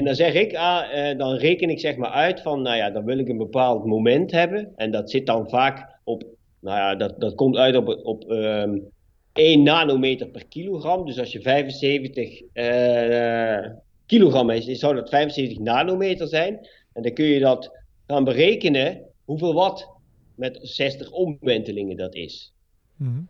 En 0.00 0.06
dan 0.06 0.14
zeg 0.14 0.34
ik, 0.34 0.54
ah, 0.54 0.94
uh, 0.94 1.18
dan 1.18 1.34
reken 1.34 1.70
ik 1.70 1.80
zeg 1.80 1.96
maar 1.96 2.10
uit 2.10 2.40
van, 2.40 2.62
nou 2.62 2.76
ja, 2.76 2.90
dan 2.90 3.04
wil 3.04 3.18
ik 3.18 3.28
een 3.28 3.36
bepaald 3.36 3.84
moment 3.84 4.30
hebben. 4.30 4.72
En 4.76 4.90
dat 4.90 5.10
zit 5.10 5.26
dan 5.26 5.48
vaak 5.48 5.98
op, 6.04 6.24
nou 6.60 6.76
ja, 6.76 6.94
dat, 6.94 7.20
dat 7.20 7.34
komt 7.34 7.56
uit 7.56 7.76
op, 7.76 8.00
op 8.02 8.30
um, 8.30 8.90
1 9.32 9.62
nanometer 9.62 10.28
per 10.28 10.46
kilogram. 10.46 11.06
Dus 11.06 11.18
als 11.18 11.32
je 11.32 11.40
75 11.40 12.42
uh, 12.54 13.56
eh, 13.56 13.70
kilogram 14.06 14.50
is, 14.50 14.64
zou 14.64 14.94
dat 14.94 15.08
75 15.08 15.58
nanometer 15.58 16.28
zijn. 16.28 16.68
En 16.92 17.02
dan 17.02 17.12
kun 17.12 17.24
je 17.24 17.40
dat 17.40 17.70
gaan 18.06 18.24
berekenen 18.24 19.02
hoeveel 19.24 19.54
watt 19.54 19.88
met 20.34 20.58
60 20.62 21.10
omwentelingen 21.10 21.96
dat 21.96 22.14
is. 22.14 22.52
Mm 22.96 23.28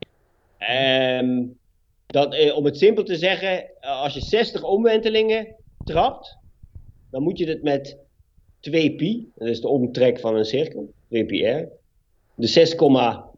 -hmm. 0.58 1.56
dat, 2.06 2.34
eh, 2.34 2.56
om 2.56 2.64
het 2.64 2.78
simpel 2.78 3.04
te 3.04 3.16
zeggen, 3.16 3.80
eh, 3.80 4.02
als 4.02 4.14
je 4.14 4.20
60 4.20 4.62
omwentelingen 4.62 5.54
trapt, 5.84 6.38
dan 7.10 7.22
moet 7.22 7.38
je 7.38 7.46
het 7.46 7.62
met 7.62 7.96
2 8.60 8.94
pi, 8.94 9.30
dat 9.34 9.48
is 9.48 9.60
de 9.60 9.68
omtrek 9.68 10.20
van 10.20 10.36
een 10.36 10.44
cirkel, 10.44 10.92
2 11.08 11.24
pi 11.24 11.46
r, 11.46 11.68
de 12.34 12.68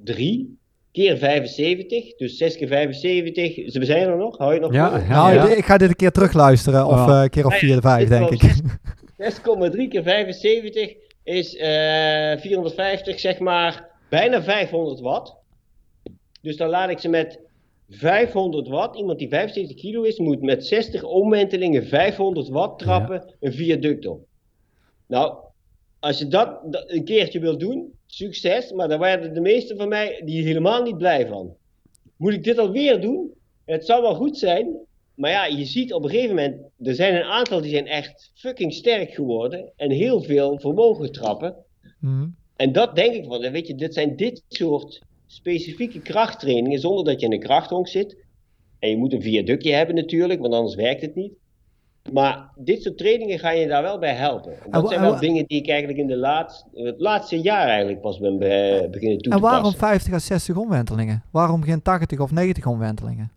6,3 0.06 0.56
keer 0.92 1.16
75, 1.18 2.16
dus 2.16 2.36
6 2.36 2.56
keer 2.56 2.68
75, 2.68 3.72
ze 3.72 3.84
zijn 3.84 4.08
er 4.08 4.16
nog, 4.16 4.38
hou 4.38 4.54
je 4.54 4.60
nog 4.60 4.72
ja, 4.72 5.04
ja, 5.08 5.30
ja, 5.30 5.48
ik 5.48 5.64
ga 5.64 5.76
dit 5.76 5.88
een 5.88 5.96
keer 5.96 6.10
terugluisteren, 6.10 6.86
of 6.86 7.06
een 7.06 7.22
uh, 7.22 7.28
keer 7.28 7.46
of 7.46 7.58
4, 7.58 7.80
5 7.80 8.08
denk 8.08 8.30
ik. 8.30 8.42
6,3 8.42 9.88
keer 9.88 10.02
75 10.02 10.94
is 11.22 11.54
uh, 11.54 12.32
eh, 12.32 12.40
450, 12.40 13.20
zeg 13.20 13.38
maar, 13.38 13.88
bijna 14.08 14.42
500 14.42 15.00
watt. 15.00 15.34
Dus 16.40 16.56
dan 16.56 16.68
laat 16.68 16.90
ik 16.90 16.98
ze 16.98 17.08
met 17.08 17.38
500 17.94 18.68
watt, 18.68 18.96
iemand 18.96 19.18
die 19.18 19.28
75 19.28 19.76
kilo 19.76 20.02
is, 20.02 20.18
moet 20.18 20.42
met 20.42 20.66
60 20.66 21.02
omwentelingen 21.02 21.86
500 21.86 22.48
watt 22.48 22.78
trappen 22.78 23.34
een 23.40 23.52
viaduct 23.52 24.06
op. 24.06 24.26
Nou, 25.06 25.36
als 26.00 26.18
je 26.18 26.28
dat 26.28 26.60
een 26.86 27.04
keertje 27.04 27.40
wil 27.40 27.58
doen, 27.58 27.92
succes, 28.06 28.72
maar 28.72 28.88
daar 28.88 28.98
werden 28.98 29.34
de 29.34 29.40
meesten 29.40 29.76
van 29.76 29.88
mij 29.88 30.22
die 30.24 30.42
helemaal 30.42 30.82
niet 30.82 30.98
blij 30.98 31.26
van. 31.26 31.56
Moet 32.16 32.32
ik 32.32 32.44
dit 32.44 32.58
alweer 32.58 33.00
doen? 33.00 33.30
Het 33.64 33.86
zou 33.86 34.02
wel 34.02 34.14
goed 34.14 34.38
zijn, 34.38 34.76
maar 35.14 35.30
ja, 35.30 35.46
je 35.46 35.64
ziet 35.64 35.92
op 35.92 36.04
een 36.04 36.10
gegeven 36.10 36.34
moment, 36.34 36.62
er 36.82 36.94
zijn 36.94 37.14
een 37.14 37.22
aantal 37.22 37.60
die 37.60 37.70
zijn 37.70 37.86
echt 37.86 38.30
fucking 38.34 38.72
sterk 38.72 39.14
geworden 39.14 39.72
en 39.76 39.90
heel 39.90 40.22
veel 40.22 40.58
vermogen 40.58 41.12
trappen. 41.12 41.56
Mm. 42.00 42.36
En 42.56 42.72
dat 42.72 42.96
denk 42.96 43.14
ik 43.14 43.24
van, 43.24 43.50
weet 43.50 43.66
je, 43.66 43.74
dit 43.74 43.94
zijn 43.94 44.16
dit 44.16 44.44
soort 44.48 45.00
specifieke 45.32 46.00
krachttrainingen 46.00 46.78
zonder 46.78 47.04
dat 47.04 47.20
je 47.20 47.26
in 47.26 47.32
een 47.32 47.40
krachthonk 47.40 47.88
zit. 47.88 48.16
En 48.78 48.88
je 48.88 48.96
moet 48.96 49.12
een 49.12 49.22
viaductje 49.22 49.72
hebben 49.72 49.94
natuurlijk, 49.94 50.40
want 50.40 50.54
anders 50.54 50.74
werkt 50.74 51.02
het 51.02 51.14
niet. 51.14 51.32
Maar 52.12 52.50
dit 52.56 52.82
soort 52.82 52.98
trainingen 52.98 53.38
ga 53.38 53.50
je 53.50 53.66
daar 53.66 53.82
wel 53.82 53.98
bij 53.98 54.14
helpen. 54.14 54.56
dat 54.70 54.88
zijn 54.88 55.00
wel 55.00 55.18
dingen 55.18 55.44
die 55.46 55.58
ik 55.58 55.68
eigenlijk 55.68 55.98
in 55.98 56.06
de 56.06 56.16
laatste, 56.16 56.66
het 56.72 57.00
laatste 57.00 57.40
jaar 57.40 57.68
eigenlijk 57.68 58.00
pas 58.00 58.18
ben 58.18 58.38
beginnen 58.38 58.90
toe 58.90 59.00
te 59.00 59.28
passen. 59.28 59.32
En 59.32 59.40
waarom 59.40 59.72
50 59.72 60.12
à 60.12 60.18
60 60.18 60.56
omwentelingen? 60.56 61.22
Waarom 61.30 61.62
geen 61.62 61.82
80 61.82 62.20
of 62.20 62.32
90 62.32 62.66
omwentelingen? 62.66 63.30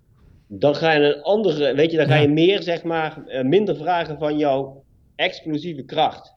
dan 0.48 0.76
ga 0.76 0.92
je 0.92 1.16
een 1.16 1.24
andere, 1.24 1.74
weet 1.74 1.92
je, 1.92 1.98
dan 1.98 2.08
ga 2.08 2.16
je 2.16 2.28
meer, 2.28 2.64
zeg 2.64 2.84
maar, 2.84 3.24
eh, 3.28 3.44
minder 3.44 3.76
vragen 3.76 4.18
van 4.18 4.38
jouw 4.38 4.84
explosieve 5.16 5.84
kracht. 5.84 6.34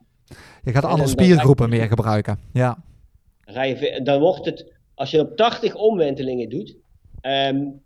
Je 0.62 0.72
gaat 0.72 0.84
andere 0.84 1.08
spiergroepen 1.08 1.68
meer 1.68 1.86
gebruiken, 1.86 2.38
ja. 2.52 2.78
Dan, 3.44 3.54
ga 3.54 3.62
je, 3.62 4.00
dan 4.02 4.20
wordt 4.20 4.44
het, 4.44 4.72
als 4.98 5.10
je 5.10 5.20
op 5.20 5.36
80 5.36 5.74
omwentelingen 5.74 6.48
doet, 6.48 6.76
um, 7.22 7.80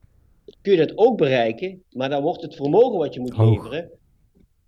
kun 0.63 0.73
je 0.73 0.87
dat 0.87 0.99
ook 0.99 1.17
bereiken, 1.17 1.83
maar 1.91 2.09
dan 2.09 2.23
wordt 2.23 2.43
het 2.43 2.55
vermogen 2.55 2.99
wat 2.99 3.15
je 3.15 3.21
moet 3.21 3.39
leveren, 3.39 3.91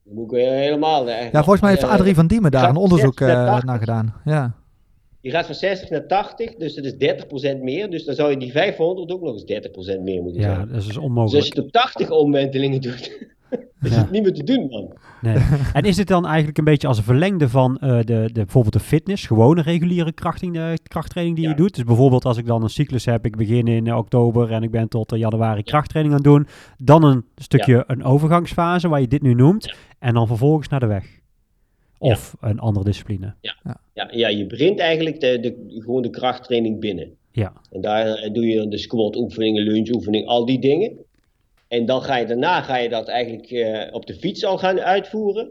moet 0.02 0.32
ik 0.32 0.38
helemaal... 0.38 1.08
Ja, 1.08 1.30
volgens 1.30 1.60
mij 1.60 1.70
heeft 1.70 1.82
uh, 1.82 1.90
Adrie 1.90 2.14
van 2.14 2.26
Diemen 2.26 2.50
daar 2.50 2.68
een 2.68 2.76
onderzoek 2.76 3.20
uh, 3.20 3.62
naar 3.62 3.78
gedaan, 3.78 4.20
ja. 4.24 4.54
Je 5.20 5.30
gaat 5.30 5.46
van 5.46 5.54
60 5.54 5.90
naar 5.90 6.06
80, 6.06 6.54
dus 6.54 6.74
dat 6.74 6.84
is 6.84 6.92
30% 7.56 7.60
meer. 7.60 7.90
Dus 7.90 8.04
dan 8.04 8.14
zou 8.14 8.30
je 8.30 8.36
die 8.36 8.52
500 8.52 9.10
ook 9.12 9.20
nog 9.22 9.32
eens 9.32 9.66
30% 9.98 10.00
meer 10.00 10.22
moeten 10.22 10.40
ja, 10.40 10.50
Ja, 10.50 10.66
dat 10.66 10.76
is 10.76 10.86
dus 10.86 10.96
onmogelijk. 10.96 11.30
Dus 11.30 11.40
als 11.40 11.46
je 11.46 11.54
het 11.54 11.64
op 11.64 11.72
80 11.72 12.10
omwentelingen 12.10 12.80
doet, 12.80 13.10
Dat 13.80 13.90
is 13.90 13.96
Ja. 13.96 14.08
niet 14.10 14.22
meer 14.22 14.32
te 14.32 14.44
doen, 14.44 14.66
man. 14.70 14.96
Nee. 15.22 15.36
En 15.72 15.82
is 15.82 15.96
het 15.96 16.08
dan 16.08 16.26
eigenlijk 16.26 16.58
een 16.58 16.64
beetje 16.64 16.88
als 16.88 16.98
een 16.98 17.04
verlengde 17.04 17.48
van 17.48 17.78
eh, 17.78 17.90
de, 17.90 18.04
de, 18.04 18.30
bijvoorbeeld 18.32 18.72
de 18.72 18.80
fitness, 18.80 19.26
gewone 19.26 19.62
reguliere 19.62 20.12
krachting, 20.12 20.56
eh, 20.56 20.72
krachttraining 20.82 21.36
die 21.36 21.44
Ja. 21.46 21.50
je 21.50 21.56
doet? 21.56 21.74
Dus 21.74 21.84
bijvoorbeeld 21.84 22.24
als 22.24 22.36
ik 22.36 22.46
dan 22.46 22.62
een 22.62 22.68
cyclus 22.70 23.04
heb, 23.04 23.24
ik 23.26 23.36
begin 23.36 23.66
in 23.66 23.86
eh, 23.86 23.96
oktober 23.96 24.50
en 24.50 24.62
ik 24.62 24.70
ben 24.70 24.88
tot 24.88 25.12
januari 25.16 25.62
krachttraining 25.62 26.14
aan 26.16 26.22
het 26.22 26.30
doen, 26.32 26.46
dan 26.78 27.04
een 27.04 27.24
stukje 27.36 27.84
een 27.86 28.04
overgangsfase 28.04 28.88
waar 28.88 29.00
je 29.00 29.08
dit 29.08 29.22
nu 29.22 29.34
noemt 29.34 29.74
en 29.98 30.14
dan 30.14 30.26
vervolgens 30.26 30.68
naar 30.68 30.80
de 30.80 30.86
weg. 30.86 31.22
Of 31.98 32.36
een 32.40 32.58
andere 32.58 32.84
discipline. 32.84 33.34
Ja, 33.40 34.10
ja 34.10 34.28
je 34.28 34.46
begint 34.46 34.78
eigenlijk 34.78 35.20
de, 35.20 35.40
de, 35.40 35.74
gewoon 35.78 36.02
de 36.02 36.10
krachttraining 36.10 36.80
binnen. 36.80 37.08
Ja. 37.32 37.52
En 37.70 37.80
daar 37.80 38.30
doe 38.32 38.46
je 38.46 38.56
dan 38.56 38.68
de 38.68 38.78
squat 38.78 39.16
oefeningen, 39.16 39.62
lunge 39.62 39.94
oefeningen, 39.94 40.26
al 40.28 40.44
die 40.46 40.58
dingen. 40.60 40.92
En 41.74 41.86
dan 41.86 42.02
ga 42.02 42.16
je 42.16 42.26
daarna 42.26 42.62
ga 42.62 42.76
je 42.76 42.88
dat 42.88 43.08
eigenlijk 43.08 43.50
eh, 43.50 43.94
op 43.94 44.06
de 44.06 44.14
fiets 44.14 44.44
al 44.44 44.58
gaan 44.58 44.80
uitvoeren. 44.80 45.50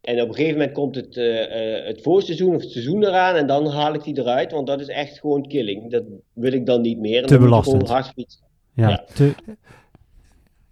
En 0.00 0.20
op 0.22 0.28
een 0.28 0.34
gegeven 0.34 0.58
moment 0.58 0.72
komt 0.74 0.94
het, 0.94 1.16
eh, 1.16 1.78
eh, 1.78 1.86
het 1.86 2.02
voorseizoen 2.02 2.54
of 2.54 2.60
het 2.62 2.70
seizoen 2.70 3.04
eraan 3.04 3.34
en 3.34 3.46
dan 3.46 3.66
haal 3.66 3.94
ik 3.94 4.04
die 4.04 4.18
eruit, 4.18 4.52
want 4.52 4.66
dat 4.66 4.80
is 4.80 4.88
echt 4.88 5.18
gewoon 5.20 5.46
killing. 5.48 5.90
Dat 5.90 6.02
wil 6.32 6.52
ik 6.52 6.66
dan 6.66 6.80
niet 6.80 6.98
meer. 6.98 7.20
En 7.22 7.26
Te 7.26 7.38
belastend. 7.38 7.76
Gewoon 7.82 7.94
hard 7.96 8.12
fietsen. 8.14 8.40
Ja, 8.74 8.88
Ja. 8.88 9.04
te- 9.14 9.34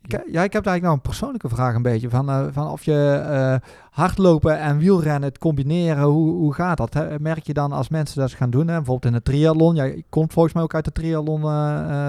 ja, 0.08 0.18
ik 0.42 0.52
heb 0.52 0.66
eigenlijk 0.66 0.82
nou 0.82 0.94
een 0.94 1.00
persoonlijke 1.00 1.48
vraag 1.48 1.74
een 1.74 1.82
beetje. 1.82 2.10
Van, 2.10 2.28
eh, 2.28 2.46
van 2.50 2.70
of 2.70 2.84
je 2.84 3.22
eh, 3.26 3.56
hardlopen 3.90 4.58
en 4.58 4.78
wielrennen, 4.78 5.28
het 5.28 5.38
combineren, 5.38 6.02
hoe, 6.02 6.30
hoe 6.30 6.54
gaat 6.54 6.76
dat? 6.76 6.94
Hè? 6.94 7.18
Merk 7.20 7.46
je 7.46 7.52
dan 7.52 7.72
als 7.72 7.88
mensen 7.88 8.20
dat 8.20 8.32
gaan 8.32 8.50
doen, 8.50 8.68
hè? 8.68 8.76
bijvoorbeeld 8.76 9.12
in 9.14 9.18
de 9.18 9.22
triathlon. 9.22 9.74
Jij 9.74 10.02
komt 10.08 10.32
volgens 10.32 10.54
mij 10.54 10.62
ook 10.62 10.74
uit 10.74 10.84
de 10.84 10.92
triathlon 10.92 11.40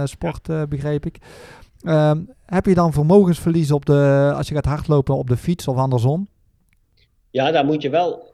sport, 0.08 0.50
eh, 0.50 0.62
begreep 0.70 1.06
ik. 1.06 1.18
Ehm, 1.84 2.20
heb 2.46 2.66
je 2.66 2.74
dan 2.74 2.94
vermogensverlies 2.94 3.72
op 3.72 3.86
de, 3.86 4.32
als 4.36 4.48
je 4.48 4.54
gaat 4.54 4.66
hardlopen 4.66 5.16
op 5.18 5.28
de 5.28 5.38
fiets 5.38 5.68
of 5.68 5.78
andersom? 5.78 6.28
Ja, 7.30 7.52
daar 7.52 7.66
moet 7.66 7.82
je 7.82 7.90
wel 7.90 8.32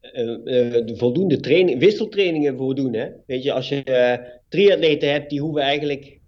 eh, 0.00 0.22
eh, 0.22 0.86
de 0.86 0.94
voldoende 0.96 1.40
training, 1.40 1.78
wisseltrainingen 1.80 2.56
voor 2.56 2.74
doen. 2.74 2.94
Hè? 2.94 3.06
Weet 3.26 3.42
je, 3.42 3.52
als 3.52 3.68
je 3.68 3.84
eh 3.84 4.18
triatleten 4.48 5.12
hebt, 5.12 5.30
die 5.30 5.40
hoeven 5.40 5.62
eigenlijk, 5.62 6.20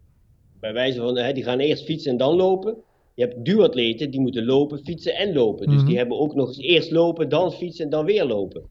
bij 0.61 0.73
wijze 0.73 1.01
van, 1.01 1.17
hè, 1.19 1.33
die 1.33 1.45
gaan 1.45 1.59
eerst 1.59 1.85
fietsen 1.85 2.11
en 2.11 2.17
dan 2.17 2.37
lopen. 2.37 2.77
Je 3.15 3.25
hebt 3.25 3.45
duatleten, 3.45 4.11
die 4.11 4.21
moeten 4.21 4.45
lopen, 4.45 4.79
fietsen 4.85 5.15
en 5.15 5.33
lopen. 5.33 5.67
Dus 5.67 5.77
Mhm. 5.77 5.87
die 5.87 5.97
hebben 5.97 6.19
ook 6.19 6.35
nog 6.35 6.49
eens 6.49 6.59
eerst 6.59 6.91
lopen, 6.91 7.29
dan 7.29 7.53
fietsen 7.53 7.85
en 7.85 7.91
dan 7.91 8.05
weer 8.05 8.25
lopen. 8.25 8.63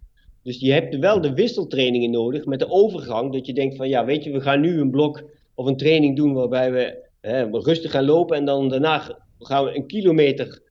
Dus 0.43 0.59
je 0.59 0.71
hebt 0.71 0.97
wel 0.97 1.21
de 1.21 1.33
wisseltrainingen 1.33 2.11
nodig 2.11 2.45
met 2.45 2.59
de 2.59 2.69
overgang. 2.69 3.33
Dat 3.33 3.45
je 3.45 3.53
denkt 3.53 3.75
van, 3.75 3.89
ja, 3.89 4.05
weet 4.05 4.23
je, 4.23 4.31
we 4.31 4.41
gaan 4.41 4.59
nu 4.61 4.79
een 4.79 4.91
blok 4.91 5.23
of 5.55 5.65
een 5.65 5.77
training 5.77 6.15
doen 6.15 6.33
waarbij 6.33 6.71
we 6.71 7.05
hè, 7.27 7.49
rustig 7.51 7.91
gaan 7.91 8.05
lopen. 8.05 8.37
En 8.37 8.45
dan 8.45 8.69
daarna 8.69 9.19
gaan 9.39 9.65
we 9.65 9.75
een 9.75 9.87
kilometer 9.87 10.61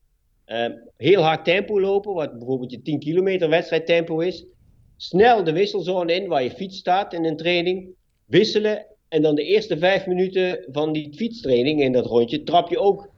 eh, 0.45 0.67
heel 0.97 1.23
hard 1.23 1.45
tempo 1.45 1.81
lopen, 1.81 2.15
wat 2.15 2.39
bijvoorbeeld 2.39 2.71
je 2.71 2.83
10 2.83 2.99
kilometer 2.99 3.49
wedstrijdtempo 3.49 4.21
is. 4.21 4.47
Snel 4.97 5.45
de 5.45 5.53
wisselzone 5.53 6.15
in, 6.15 6.29
waar 6.29 6.43
je 6.43 6.51
fiets 6.51 6.79
staat 6.79 7.13
in 7.13 7.25
een 7.25 7.37
training. 7.37 7.89
Wisselen. 8.25 8.87
En 9.09 9.23
dan 9.23 9.35
de 9.35 9.43
eerste 9.43 9.79
vijf 9.79 10.07
minuten 10.07 10.65
van 10.73 10.93
die 10.93 11.15
fietstraining 11.15 11.81
in 11.83 11.93
dat 11.93 12.07
rondje 12.07 12.43
trap 12.43 12.69
je 12.69 12.79
ook 12.79 13.09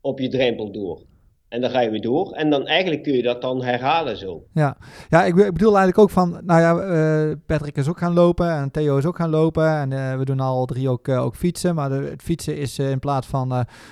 op 0.00 0.18
je 0.18 0.28
drempel 0.28 0.72
door. 0.72 1.02
En 1.48 1.60
dan 1.60 1.70
ga 1.70 1.80
je 1.80 1.90
weer 1.90 2.00
door. 2.00 2.32
En 2.32 2.50
dan 2.50 2.66
eigenlijk 2.66 3.02
kun 3.02 3.12
je 3.12 3.22
dat 3.22 3.40
dan 3.42 3.62
herhalen 3.62 4.16
zo. 4.16 4.44
Ja, 4.52 4.76
ja 5.08 5.24
ik, 5.24 5.34
be- 5.34 5.44
ik 5.44 5.52
bedoel 5.52 5.76
eigenlijk 5.76 5.98
ook 5.98 6.10
van, 6.10 6.40
nou 6.44 6.60
ja, 6.60 6.78
eh, 6.78 7.36
Patrick 7.46 7.76
is 7.76 7.88
ook 7.88 7.98
gaan 7.98 8.12
lopen 8.14 8.50
en 8.50 8.70
Theo 8.70 8.96
is 8.96 9.04
ook 9.06 9.16
gaan 9.16 9.30
lopen. 9.30 9.68
En 9.68 9.92
eh, 9.92 10.18
we 10.18 10.24
doen 10.24 10.40
al 10.40 10.64
drie 10.66 10.88
ook, 10.88 11.08
eh, 11.08 11.24
ook 11.24 11.36
fietsen. 11.36 11.74
Maar 11.74 11.88
de, 11.88 11.94
het 12.10 12.22
fietsen 12.22 12.56
is 12.56 12.78
in 12.78 12.98
plaats 12.98 13.26
van 13.26 13.48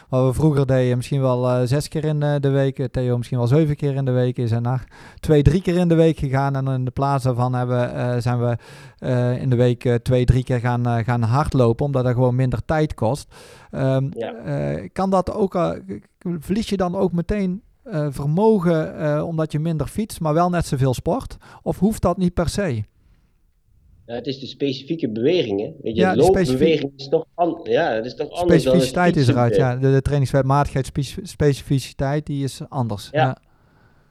wat 0.09 0.27
we 0.27 0.33
vroeger 0.33 0.67
deden, 0.67 0.97
misschien 0.97 1.21
wel 1.21 1.67
zes 1.67 1.89
keer 1.89 2.05
in 2.05 2.21
de 2.21 2.51
week. 2.51 2.89
Theo 2.91 3.17
misschien 3.17 3.39
wel 3.39 3.47
zeven 3.47 3.77
keer 3.77 3.95
in 3.95 4.05
de 4.05 4.11
week. 4.11 4.37
Is 4.39 4.51
er 4.51 4.61
naar 4.61 4.85
twee, 5.21 5.43
drie 5.43 5.63
keer 5.63 5.77
in 5.77 5.89
de 5.89 5.95
week 5.95 6.19
gegaan. 6.19 6.57
En 6.57 6.67
in 6.69 6.85
de 6.85 6.91
plaats 6.91 7.25
daarvan 7.25 7.55
hebben, 7.55 8.23
zijn 8.23 8.39
we 8.41 8.57
in 9.41 9.51
de 9.51 9.57
week 9.57 9.99
twee, 10.03 10.25
drie 10.25 10.45
keer 10.45 10.61
gaan, 10.61 11.05
gaan 11.05 11.23
hardlopen. 11.23 11.87
Omdat 11.87 12.05
dat 12.05 12.15
gewoon 12.15 12.35
minder 12.35 12.65
tijd 12.65 12.95
kost. 12.95 13.35
Ja. 13.71 14.35
eh, 14.45 14.89
kan 14.93 15.11
dat 15.11 15.33
ook, 15.33 15.55
eh, 15.55 15.71
verlies 16.39 16.69
je 16.69 16.77
dan 16.77 16.95
ook 16.97 17.13
meteen 17.13 17.63
eh, 17.83 18.07
vermogen 18.11 18.99
eh, 18.99 19.27
omdat 19.27 19.53
je 19.53 19.59
minder 19.59 19.87
fietst, 19.87 20.21
maar 20.21 20.35
wel 20.35 20.51
net 20.51 20.67
zoveel 20.67 20.95
sport? 20.95 21.37
Of 21.63 21.79
hoeft 21.79 22.03
dat 22.03 22.17
niet 22.17 22.35
per 22.35 22.49
se? 22.49 22.83
Ja, 24.07 24.15
het 24.15 24.27
is 24.27 24.39
de 24.41 24.47
specifieke 24.47 25.09
beweging. 25.11 25.61
Hè? 25.61 25.73
Weet 25.83 25.95
je, 25.97 26.01
Ja, 26.01 26.17
loopbeweging 26.17 26.93
is 26.97 27.09
toch, 27.09 27.25
an 27.35 27.61
ja, 27.63 27.93
is 27.93 28.15
toch 28.15 28.31
anders 28.31 28.63
dan 28.63 28.73
Specificiteit 28.73 29.17
is 29.17 29.29
eruit, 29.29 29.57
ja. 29.57 29.77
De, 29.77 29.93
de 29.93 30.03
trainingsmatigheid, 30.03 30.87
speci- 30.87 31.21
specificiteit, 31.23 32.27
die 32.27 32.45
is 32.45 32.61
anders. 32.69 33.09
Ja. 33.13 33.21
Ja. 33.21 33.39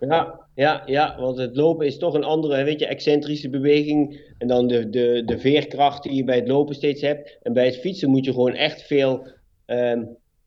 Ja, 0.08 0.40
ja, 0.56 0.84
ja, 0.86 1.16
want 1.20 1.38
het 1.38 1.56
lopen 1.56 1.86
is 1.86 1.98
toch 1.98 2.14
een 2.14 2.24
andere, 2.24 2.64
weet 2.64 2.80
je, 2.80 2.88
excentrische 2.88 3.50
beweging. 3.50 4.20
En 4.38 4.48
dan 4.48 4.68
de, 4.68 4.90
de, 4.90 5.22
de 5.26 5.40
veerkracht 5.40 6.04
die 6.04 6.14
je 6.14 6.24
bij 6.24 6.36
het 6.36 6.48
lopen 6.48 6.76
steeds 6.76 7.02
hebt. 7.02 7.38
En 7.42 7.54
bij 7.54 7.66
het 7.66 7.78
fietsen 7.78 8.10
moet 8.10 8.26
je 8.26 8.32
gewoon 8.34 8.54
echt 8.54 8.82
veel 8.82 9.28
ehm, 9.66 10.04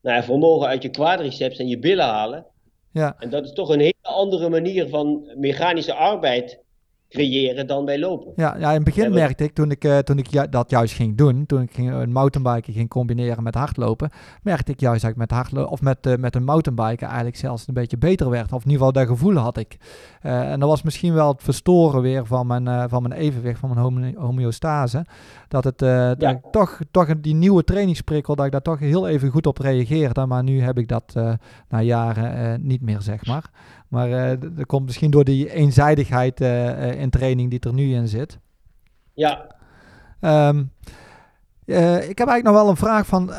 nou 0.07 0.18
ja, 0.18 0.24
vermogen 0.24 0.68
uit 0.68 0.82
je 0.82 0.88
quadriceps 0.88 1.59
en 1.59 1.68
je 1.68 1.78
billen 1.78 2.04
halen. 2.04 2.44
Ja. 2.90 3.16
En 3.18 3.30
dat 3.30 3.44
is 3.44 3.52
toch 3.52 3.68
een 3.68 3.80
hele 3.80 3.94
andere 4.02 4.48
manier 4.48 4.88
van 4.88 5.30
mechanische 5.36 5.94
arbeid 5.94 6.64
creëren 7.09 7.66
dan 7.66 7.84
bij 7.84 7.98
lopen. 7.98 8.32
Ja, 8.36 8.57
ja, 8.59 8.68
in 8.68 8.74
het 8.74 8.84
begin 8.84 9.02
Ja, 9.02 9.11
merkte 9.11 9.44
ik, 9.44 9.52
toen 9.54 9.70
ik, 9.70 9.84
eh, 9.84 9.98
toen 9.98 10.18
ik 10.18 10.26
ju- 10.26 10.48
dat 10.48 10.70
juist 10.70 10.94
ging 10.94 11.16
doen, 11.16 11.46
toen 11.46 11.62
ik 11.62 11.72
ging, 11.74 11.92
een 11.92 12.12
mountainbiken 12.12 12.72
ging 12.72 12.88
combineren 12.88 13.42
met 13.42 13.54
hardlopen, 13.54 14.11
merkte 14.42 14.72
ik 14.72 14.80
juist 14.80 15.02
dat 15.02 15.11
ik 15.11 15.16
met 15.16 15.30
hardlopen, 15.30 15.70
of 15.70 15.80
met, 15.80 16.07
eh, 16.07 16.16
met 16.16 16.34
een 16.34 16.44
mountainbiken 16.44 17.07
eigenlijk 17.07 17.36
zelfs 17.36 17.68
een 17.68 17.74
beetje 17.74 17.98
beter 17.98 18.30
werd. 18.30 18.52
Of 18.52 18.64
in 18.64 18.70
ieder 18.70 18.86
geval 18.86 18.92
dat 18.92 19.07
gevoel 19.16 19.34
had 19.36 19.57
ik. 19.57 19.76
Eh, 20.20 20.50
en 20.50 20.61
dat 20.61 20.68
was 20.68 20.82
misschien 20.82 21.14
wel 21.14 21.28
het 21.32 21.42
verstoren 21.42 22.02
weer 22.02 22.26
van 22.26 22.46
mijn, 22.46 22.88
van 22.88 23.02
mijn 23.02 23.20
evenwicht, 23.20 23.59
van 23.61 23.94
mijn 23.94 24.14
homeostase. 24.16 25.04
Dat 25.49 25.64
het 25.64 25.82
eh, 25.82 26.11
Ja. 26.18 26.40
toch, 26.51 26.78
toch 26.90 27.20
die 27.20 27.34
nieuwe 27.34 27.64
trainingsprikkel, 27.64 28.34
dat 28.36 28.47
ik 28.47 28.53
daar 28.53 28.62
toch 28.62 28.78
heel 28.78 29.09
even 29.09 29.30
goed 29.30 29.47
op 29.47 29.59
reageerde. 29.59 30.26
Maar 30.26 30.42
nu 30.42 30.61
heb 30.61 30.78
ik 30.78 30.88
dat 30.88 31.12
eh, 31.14 31.32
na 31.68 31.80
jaren 31.80 32.34
eh, 32.36 32.59
niet 32.59 32.82
meer, 32.82 33.01
zeg 33.01 33.26
maar. 33.26 33.51
Maar 33.88 34.38
dat 34.38 34.66
komt 34.66 34.84
misschien 34.86 35.11
door 35.11 35.24
die 35.24 35.53
eenzijdigheid 35.53 36.40
in 36.97 37.11
training 37.11 37.51
die 37.51 37.61
er 37.61 37.72
nu 37.72 37.94
in 37.94 38.09
zit. 38.09 38.38
Ja, 39.12 39.47
Ehm, 40.20 40.64
eh, 41.64 42.09
ik 42.09 42.18
heb 42.18 42.28
eigenlijk 42.28 42.42
nog 42.44 42.55
wel 42.55 42.68
een 42.68 42.76
vraag 42.76 43.07
van, 43.07 43.30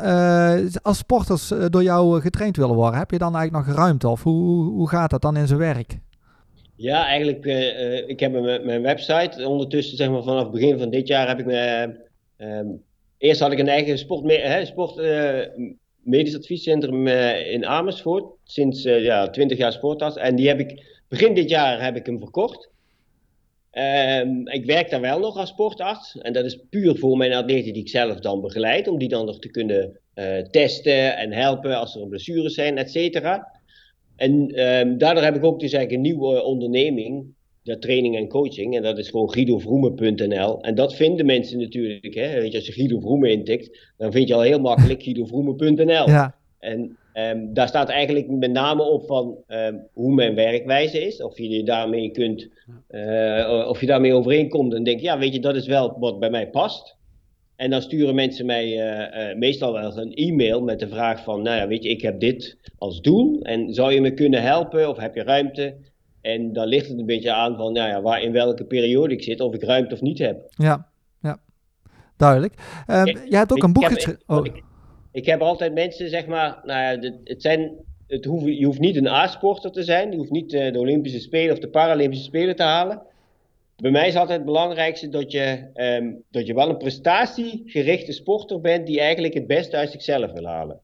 als 0.82 0.98
sporters 0.98 1.52
door 1.68 1.82
jou 1.82 2.20
getraind 2.20 2.56
willen 2.56 2.74
worden, 2.74 2.98
heb 2.98 3.10
je 3.10 3.18
dan 3.18 3.36
eigenlijk 3.36 3.66
nog 3.66 3.76
ruimte? 3.76 4.08
Of 4.08 4.22
hoe, 4.22 4.42
hoe, 4.44 4.64
hoe 4.72 4.88
gaat 4.88 5.10
dat 5.10 5.22
dan 5.22 5.36
in 5.36 5.46
zijn 5.46 5.58
werk? 5.58 5.98
Ja, 6.78 7.06
eigenlijk, 7.06 7.46
eh, 7.46 7.98
eh, 7.98 8.08
ik 8.08 8.20
heb 8.20 8.32
mijn, 8.32 8.66
mijn 8.66 8.82
website. 8.82 9.48
Ondertussen, 9.48 9.96
zeg 9.96 10.10
maar, 10.10 10.22
vanaf 10.22 10.50
begin 10.50 10.78
van 10.78 10.90
dit 10.90 11.08
jaar 11.08 11.28
heb 11.28 11.38
ik 11.38 11.46
me. 11.46 11.94
ehm, 12.36 12.66
eerst 13.18 13.40
had 13.40 13.52
ik 13.52 13.58
een 13.58 13.68
eigen 13.68 13.98
sport, 13.98 14.32
hè, 14.32 14.64
sport 14.64 14.98
eh, 14.98 16.34
adviescentrum 16.34 17.06
in 17.06 17.66
Amersfoort. 17.66 18.24
Sinds 18.44 18.82
ja, 18.82 19.30
20 19.30 19.58
jaar 19.58 19.72
sportarts. 19.72 20.16
En 20.16 20.36
die 20.36 20.48
heb 20.48 20.60
ik, 20.60 21.02
begin 21.08 21.34
dit 21.34 21.48
jaar 21.48 21.84
heb 21.84 21.96
ik 21.96 22.06
hem 22.06 22.18
verkocht. 22.18 22.70
Ehm, 23.70 24.46
ik 24.46 24.64
werk 24.64 24.90
daar 24.90 25.00
wel 25.00 25.18
nog 25.18 25.36
als 25.36 25.48
sportarts. 25.48 26.18
En 26.18 26.32
dat 26.32 26.44
is 26.44 26.58
puur 26.70 26.96
voor 26.96 27.16
mijn 27.16 27.32
atleten 27.32 27.72
die 27.72 27.82
ik 27.82 27.88
zelf 27.88 28.20
dan 28.20 28.40
begeleid. 28.40 28.88
Om 28.88 28.98
die 28.98 29.08
dan 29.08 29.26
nog 29.26 29.38
te 29.38 29.50
kunnen 29.50 30.00
testen 30.50 31.16
en 31.16 31.32
helpen 31.32 31.78
als 31.78 31.96
er 31.96 32.08
blessures 32.08 32.54
zijn, 32.54 32.78
et 32.78 32.90
cetera. 32.90 33.57
En 34.18 34.48
ehm, 34.48 34.96
daardoor 34.96 35.24
heb 35.24 35.36
ik 35.36 35.44
ook 35.44 35.60
dus 35.60 35.72
eigenlijk 35.72 35.92
een 36.04 36.12
nieuwe 36.12 36.42
onderneming, 36.42 37.26
de 37.62 37.78
training 37.78 38.16
en 38.16 38.28
coaching. 38.28 38.76
En 38.76 38.82
dat 38.82 38.98
is 38.98 39.08
gewoon 39.08 39.32
guidovroemen.nl. 39.32 40.60
En 40.60 40.74
dat 40.74 40.94
vinden 40.94 41.26
mensen 41.26 41.58
natuurlijk. 41.58 42.14
Hè? 42.14 42.40
Weet 42.40 42.50
je, 42.50 42.56
als 42.56 42.66
je 42.66 42.72
Guido 42.72 43.00
Vroemen 43.00 43.30
intikt, 43.30 43.92
dan 43.96 44.12
vind 44.12 44.28
je 44.28 44.34
al 44.34 44.40
heel 44.40 44.60
makkelijk 44.60 45.02
guidovroemen.nl. 45.02 46.08
Ja, 46.08 46.34
En 46.58 46.96
ehm, 47.12 47.52
daar 47.52 47.68
staat 47.68 47.88
eigenlijk 47.88 48.28
met 48.28 48.50
name 48.50 48.82
op 48.82 49.06
van 49.06 49.36
ehm, 49.46 49.76
hoe 49.92 50.14
mijn 50.14 50.34
werkwijze 50.34 51.06
is. 51.06 51.22
Of 51.22 51.38
je 51.38 51.48
je 51.48 51.62
daarmee 51.62 52.10
kunt, 52.10 52.48
eh, 52.88 53.66
of 53.68 53.80
je 53.80 53.86
daarmee 53.86 54.14
overeenkomt. 54.14 54.74
En 54.74 54.82
denk, 54.82 55.00
ja, 55.00 55.18
weet 55.18 55.34
je, 55.34 55.40
dat 55.40 55.56
is 55.56 55.66
wel 55.66 55.96
wat 55.98 56.18
bij 56.18 56.30
mij 56.30 56.48
past. 56.48 56.96
En 57.58 57.70
dan 57.70 57.82
sturen 57.82 58.14
mensen 58.14 58.46
mij 58.46 58.64
eh, 58.64 59.30
eh, 59.30 59.36
meestal 59.36 59.72
wel 59.72 59.98
een 59.98 60.14
e-mail 60.14 60.62
met 60.62 60.78
de 60.78 60.88
vraag 60.88 61.22
van, 61.22 61.42
nou 61.42 61.56
ja, 61.56 61.66
weet 61.66 61.82
je, 61.82 61.88
ik 61.88 62.02
heb 62.02 62.20
dit 62.20 62.56
als 62.78 63.00
doel. 63.00 63.42
En 63.42 63.74
zou 63.74 63.92
je 63.92 64.00
me 64.00 64.14
kunnen 64.14 64.42
helpen 64.42 64.88
of 64.88 64.96
heb 64.96 65.14
je 65.14 65.22
ruimte? 65.22 65.76
En 66.20 66.52
dan 66.52 66.66
ligt 66.66 66.88
het 66.88 66.98
een 66.98 67.06
beetje 67.06 67.32
aan 67.32 67.56
van, 67.56 67.72
nou 67.72 67.88
ja, 67.88 68.02
waar 68.02 68.22
in 68.22 68.32
welke 68.32 68.64
periode 68.64 69.14
ik 69.14 69.22
zit, 69.22 69.40
of 69.40 69.54
ik 69.54 69.62
ruimte 69.62 69.94
of 69.94 70.00
niet 70.00 70.18
heb. 70.18 70.40
ja, 70.56 70.88
ja. 71.20 71.38
Duidelijk. 72.16 72.54
Ehm, 72.86 73.06
Ja, 73.06 73.18
jij 73.28 73.38
hebt 73.38 73.52
ook 73.52 73.62
een 73.62 73.72
boek 73.72 73.84
geschreven. 73.84 74.22
Oh, 74.26 74.44
Ik, 74.46 74.62
ik 75.12 75.26
heb 75.26 75.40
altijd 75.40 75.74
mensen, 75.74 76.08
zeg 76.08 76.26
maar, 76.26 76.60
nou 76.64 76.80
ja, 76.82 76.96
dit- 76.96 77.20
het 77.24 77.42
zijn, 77.42 77.70
het 78.06 78.24
hoeft, 78.24 78.44
je 78.58 78.64
hoeft 78.64 78.80
niet 78.80 78.96
een 78.96 79.06
A-sporter 79.08 79.70
te 79.70 79.82
zijn. 79.82 80.10
Je 80.10 80.16
hoeft 80.16 80.30
niet 80.30 80.52
eh, 80.52 80.72
de 80.72 80.78
Olympische 80.78 81.20
Spelen 81.20 81.52
of 81.52 81.58
de 81.58 81.68
Paralympische 81.68 82.24
Spelen 82.24 82.56
te 82.56 82.62
halen. 82.62 83.02
Bij 83.82 83.90
mij 83.90 84.08
is 84.08 84.14
altijd 84.16 84.36
het 84.38 84.46
belangrijkste 84.46 85.08
dat 85.08 85.32
je, 85.32 85.70
ehm, 85.74 86.12
dat 86.30 86.46
je 86.46 86.54
wel 86.54 86.68
een 86.68 86.76
prestatiegerichte 86.76 88.12
sporter 88.12 88.60
bent 88.60 88.86
die 88.86 89.00
eigenlijk 89.00 89.34
het 89.34 89.46
beste 89.46 89.76
uit 89.76 89.90
zichzelf 89.90 90.32
wil 90.32 90.44
halen. 90.46 90.80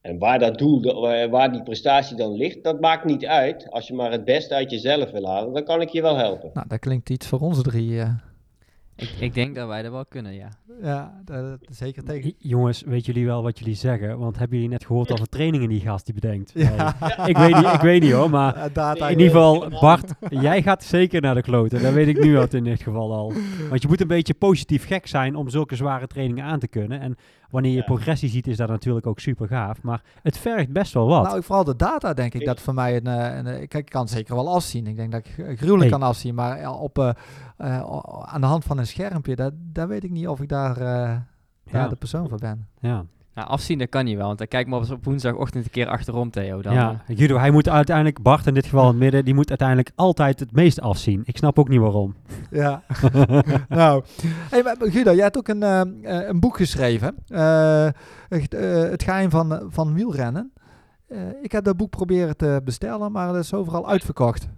En 0.00 0.18
waar 0.18 0.38
dat 0.38 0.58
doel, 0.58 0.80
de- 0.80 1.28
waar- 1.30 1.52
die 1.52 1.62
prestatie 1.62 2.16
dan 2.16 2.32
ligt, 2.36 2.64
dat 2.64 2.80
maakt 2.80 3.04
niet 3.04 3.26
uit. 3.26 3.70
Als 3.70 3.86
je 3.88 3.94
maar 3.94 4.10
het 4.10 4.24
beste 4.24 4.54
uit 4.54 4.70
jezelf 4.70 5.10
wil 5.10 5.26
halen, 5.26 5.52
dan 5.52 5.64
kan 5.64 5.80
ik 5.80 5.88
je 5.88 6.02
wel 6.02 6.16
helpen. 6.16 6.50
Nou, 6.54 6.68
dat 6.68 6.78
klinkt 6.78 7.10
iets 7.10 7.26
voor 7.26 7.40
onze 7.40 7.62
drie. 7.62 8.00
eh. 8.00 8.10
Ik, 8.96 9.10
ik 9.20 9.34
denk 9.34 9.54
dat 9.54 9.68
wij 9.68 9.82
dat 9.82 9.92
wel 9.92 10.04
kunnen, 10.06 10.34
ja. 10.34 10.48
ja, 10.82 11.20
dat, 11.24 11.42
dat- 11.42 11.76
zeker 11.76 12.04
tegen. 12.04 12.32
Jongens, 12.38 12.82
weet 12.82 13.06
jullie 13.06 13.26
wel 13.26 13.42
wat 13.42 13.58
jullie 13.58 13.74
zeggen? 13.74 14.18
Want 14.18 14.38
hebben 14.38 14.56
jullie 14.56 14.72
net 14.72 14.86
gehoord 14.86 15.12
over 15.12 15.28
trainingen 15.28 15.68
die 15.68 15.80
gast 15.80 16.04
die 16.04 16.14
bedenkt? 16.14 16.52
Ja. 16.54 16.96
Ik, 17.26 17.36
weet 17.36 17.54
niet, 17.54 17.72
ik 17.72 17.80
weet 17.80 18.02
niet 18.02 18.12
hoor, 18.12 18.30
maar 18.30 18.56
in 18.96 19.08
ieder 19.10 19.26
geval, 19.26 19.68
Bart, 19.80 20.12
jij 20.28 20.62
gaat 20.62 20.84
zeker 20.84 21.20
naar 21.20 21.34
de 21.34 21.42
kloten. 21.42 21.82
Dat 21.82 21.92
weet 21.92 22.08
ik 22.08 22.24
nu 22.24 22.36
al 22.38 22.46
in 22.50 22.64
dit 22.64 22.82
geval 22.82 23.12
al. 23.12 23.32
Want 23.68 23.82
je 23.82 23.88
moet 23.88 24.00
een 24.00 24.06
beetje 24.06 24.34
positief 24.34 24.86
gek 24.86 25.06
zijn 25.06 25.36
om 25.36 25.48
zulke 25.48 25.76
zware 25.76 26.06
trainingen 26.06 26.44
aan 26.44 26.58
te 26.58 26.68
kunnen. 26.68 27.00
En 27.00 27.16
wanneer 27.50 27.70
je 27.70 27.76
Ja. 27.76 27.84
progressie 27.84 28.28
ziet, 28.28 28.46
is 28.46 28.56
dat 28.56 28.68
natuurlijk 28.68 29.06
ook 29.06 29.18
super 29.20 29.48
gaaf. 29.48 29.82
Maar 29.82 30.02
het 30.22 30.38
vergt 30.38 30.72
best 30.72 30.92
wel 30.92 31.06
wat. 31.06 31.22
Nou, 31.22 31.42
vooral 31.42 31.64
de 31.64 31.76
data 31.76 32.14
denk 32.14 32.34
ik 32.34 32.44
dat 32.44 32.60
voor 32.60 32.74
mij 32.74 32.96
een, 32.96 33.06
eh, 33.06 33.36
een, 33.36 33.46
eh, 33.46 33.68
kijk, 33.68 33.74
ik 33.74 33.88
kan 33.90 34.08
zeker 34.08 34.34
wel 34.34 34.54
afzien. 34.54 34.86
Ik 34.86 34.96
denk 34.96 35.12
dat 35.12 35.26
ik 35.26 35.34
gruwelijk 35.58 35.90
Hey. 35.90 35.98
kan 35.98 36.02
afzien, 36.08 36.34
maar 36.34 36.72
op, 36.72 36.98
eh, 36.98 37.10
eh, 37.56 37.92
o- 37.92 38.22
aan 38.24 38.40
de 38.40 38.46
hand 38.46 38.64
van 38.64 38.78
een 38.78 38.86
schermpje, 38.86 39.36
dat, 39.36 39.52
daar 39.56 39.88
weet 39.88 40.04
ik 40.04 40.10
niet 40.10 40.28
of 40.28 40.40
ik 40.40 40.48
daar, 40.48 40.76
eh, 40.76 40.82
daar 40.82 41.22
Ja. 41.82 41.88
de 41.88 41.96
persoon 41.96 42.28
voor 42.28 42.38
ben. 42.38 42.66
ja. 42.80 43.04
Nou, 43.36 43.48
afzien 43.48 43.78
dat 43.78 43.88
kan 43.88 44.04
niet 44.04 44.16
wel, 44.16 44.26
want 44.26 44.38
dan 44.38 44.46
kijk 44.48 44.66
maar 44.66 44.78
op, 44.90 45.04
woensdagochtend 45.04 45.64
een 45.64 45.70
keer 45.70 45.86
achterom, 45.88 46.30
Theo. 46.30 46.62
Dan, 46.62 46.74
ja, 46.74 47.04
eh, 47.06 47.16
Guido, 47.16 47.36
hij 47.38 47.50
moet 47.50 47.68
uiteindelijk, 47.68 48.22
Bart 48.22 48.46
in 48.46 48.54
dit 48.54 48.64
geval 48.64 48.82
in 48.82 48.88
het 48.88 48.96
midden, 48.98 49.24
die 49.24 49.34
moet 49.34 49.48
uiteindelijk 49.48 49.90
altijd 49.94 50.40
het 50.40 50.52
meest 50.52 50.80
afzien. 50.80 51.22
Ik 51.24 51.36
snap 51.36 51.58
ook 51.58 51.68
niet 51.68 51.80
waarom. 51.80 52.14
Ja. 52.50 52.82
nou, 53.68 54.04
hey, 54.50 54.62
maar 54.62 54.76
Guido, 54.78 55.12
jij 55.12 55.22
hebt 55.24 55.36
ook 55.38 55.48
een, 55.48 55.62
eh, 55.62 55.80
eh, 55.80 56.28
een 56.28 56.40
boek 56.40 56.56
geschreven. 56.56 57.14
eh, 57.28 57.88
het, 58.28 58.54
eh, 58.54 58.82
het 58.82 59.02
geheim 59.02 59.30
van, 59.30 59.66
van 59.70 59.94
wielrennen. 59.94 60.52
Eh, 61.08 61.18
ik 61.42 61.52
heb 61.52 61.64
dat 61.64 61.76
boek 61.76 61.90
proberen 61.90 62.36
te 62.36 62.60
bestellen, 62.64 63.12
maar 63.12 63.28
het 63.34 63.44
is 63.44 63.54
overal 63.54 63.88
uitverkocht. 63.88 64.48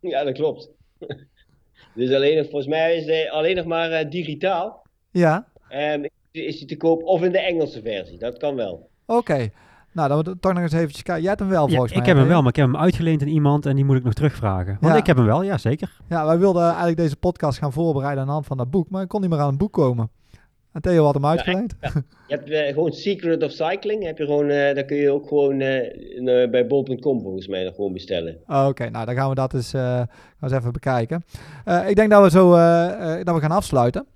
Ja, 0.00 0.24
dat 0.24 0.34
klopt. 0.34 0.68
dus 1.94 2.12
alleen, 2.14 2.36
nog- 2.36 2.44
volgens 2.50 2.66
mij 2.70 2.96
is 2.96 3.06
het 3.06 3.30
alleen 3.30 3.56
nog 3.56 3.66
maar 3.66 3.90
eh, 3.90 4.10
digitaal. 4.10 4.82
Ja, 5.10 5.46
En 5.68 6.10
is 6.44 6.58
die 6.58 6.66
te 6.68 6.76
koop 6.76 7.02
of 7.02 7.22
in 7.22 7.32
de 7.32 7.38
Engelse 7.40 7.80
versie. 7.82 8.18
Dat 8.18 8.36
kan 8.38 8.54
wel. 8.54 8.88
oké. 9.06 9.48
Nou, 9.92 10.08
dan 10.08 10.16
moeten 10.16 10.34
we 10.34 10.40
toch 10.40 10.52
nog 10.52 10.62
eens 10.62 10.72
eventjes 10.72 11.02
kijken. 11.02 11.22
Jij 11.22 11.30
hebt 11.32 11.42
hem 11.42 11.52
wel 11.52 11.64
Ja, 11.66 11.70
volgens 11.70 11.92
ik 11.92 11.98
mij. 11.98 12.06
heb 12.08 12.16
hem 12.16 12.26
wel, 12.28 12.40
maar 12.40 12.48
ik 12.50 12.56
heb 12.56 12.64
hem 12.66 12.76
uitgeleend 12.76 13.22
aan 13.22 13.28
iemand 13.28 13.66
en 13.66 13.76
die 13.76 13.84
moet 13.84 13.96
ik 13.96 14.04
nog 14.04 14.12
terugvragen. 14.14 14.76
Want 14.80 14.92
Ja. 14.92 14.98
ik 15.00 15.06
heb 15.06 15.16
hem 15.16 15.26
wel, 15.26 15.42
ja 15.42 15.58
zeker. 15.58 15.96
Ja, 16.08 16.26
wij 16.26 16.38
wilden 16.38 16.62
eigenlijk 16.62 16.96
deze 16.96 17.16
podcast 17.16 17.58
gaan 17.58 17.72
voorbereiden 17.72 18.20
aan 18.20 18.26
de 18.26 18.32
hand 18.32 18.46
van 18.46 18.56
dat 18.56 18.70
boek, 18.70 18.90
maar 18.90 19.02
ik 19.02 19.08
kon 19.08 19.20
niet 19.20 19.30
meer 19.30 19.38
aan 19.38 19.48
het 19.48 19.58
boek 19.58 19.72
komen. 19.72 20.10
En 20.72 20.80
Theo 20.82 21.04
had 21.04 21.14
hem 21.14 21.26
uitgeleend. 21.26 21.74
Je 21.80 22.02
hebt 22.26 22.50
eh, 22.50 22.72
gewoon 22.74 22.92
Secret 22.92 23.42
of 23.42 23.50
Cycling. 23.50 24.04
Heb 24.04 24.18
je 24.18 24.24
gewoon, 24.24 24.48
eh 24.48 24.74
daar 24.74 24.84
kun 24.84 24.96
je 24.96 25.10
ook 25.10 25.28
gewoon 25.28 25.60
eh, 25.60 26.42
eh, 26.42 26.50
bij 26.50 26.66
bol.com 26.66 27.20
volgens 27.22 27.48
mij 27.48 27.64
nog 27.64 27.74
gewoon 27.74 27.92
bestellen. 27.92 28.36
Oh, 28.46 28.66
Oké, 28.68 28.90
nou 28.90 29.06
dan 29.06 29.14
gaan 29.14 29.28
we 29.28 29.34
dat 29.34 29.54
eens, 29.54 29.72
eh, 29.74 30.02
eens 30.40 30.52
even 30.52 30.72
bekijken. 30.72 31.24
Eh, 31.64 31.88
ik 31.88 31.96
denk 31.96 32.10
dat 32.10 32.22
we 32.22 32.30
zo 32.30 32.50
dat 33.24 33.34
we 33.34 33.40
gaan 33.40 33.50
afsluiten. 33.50 34.06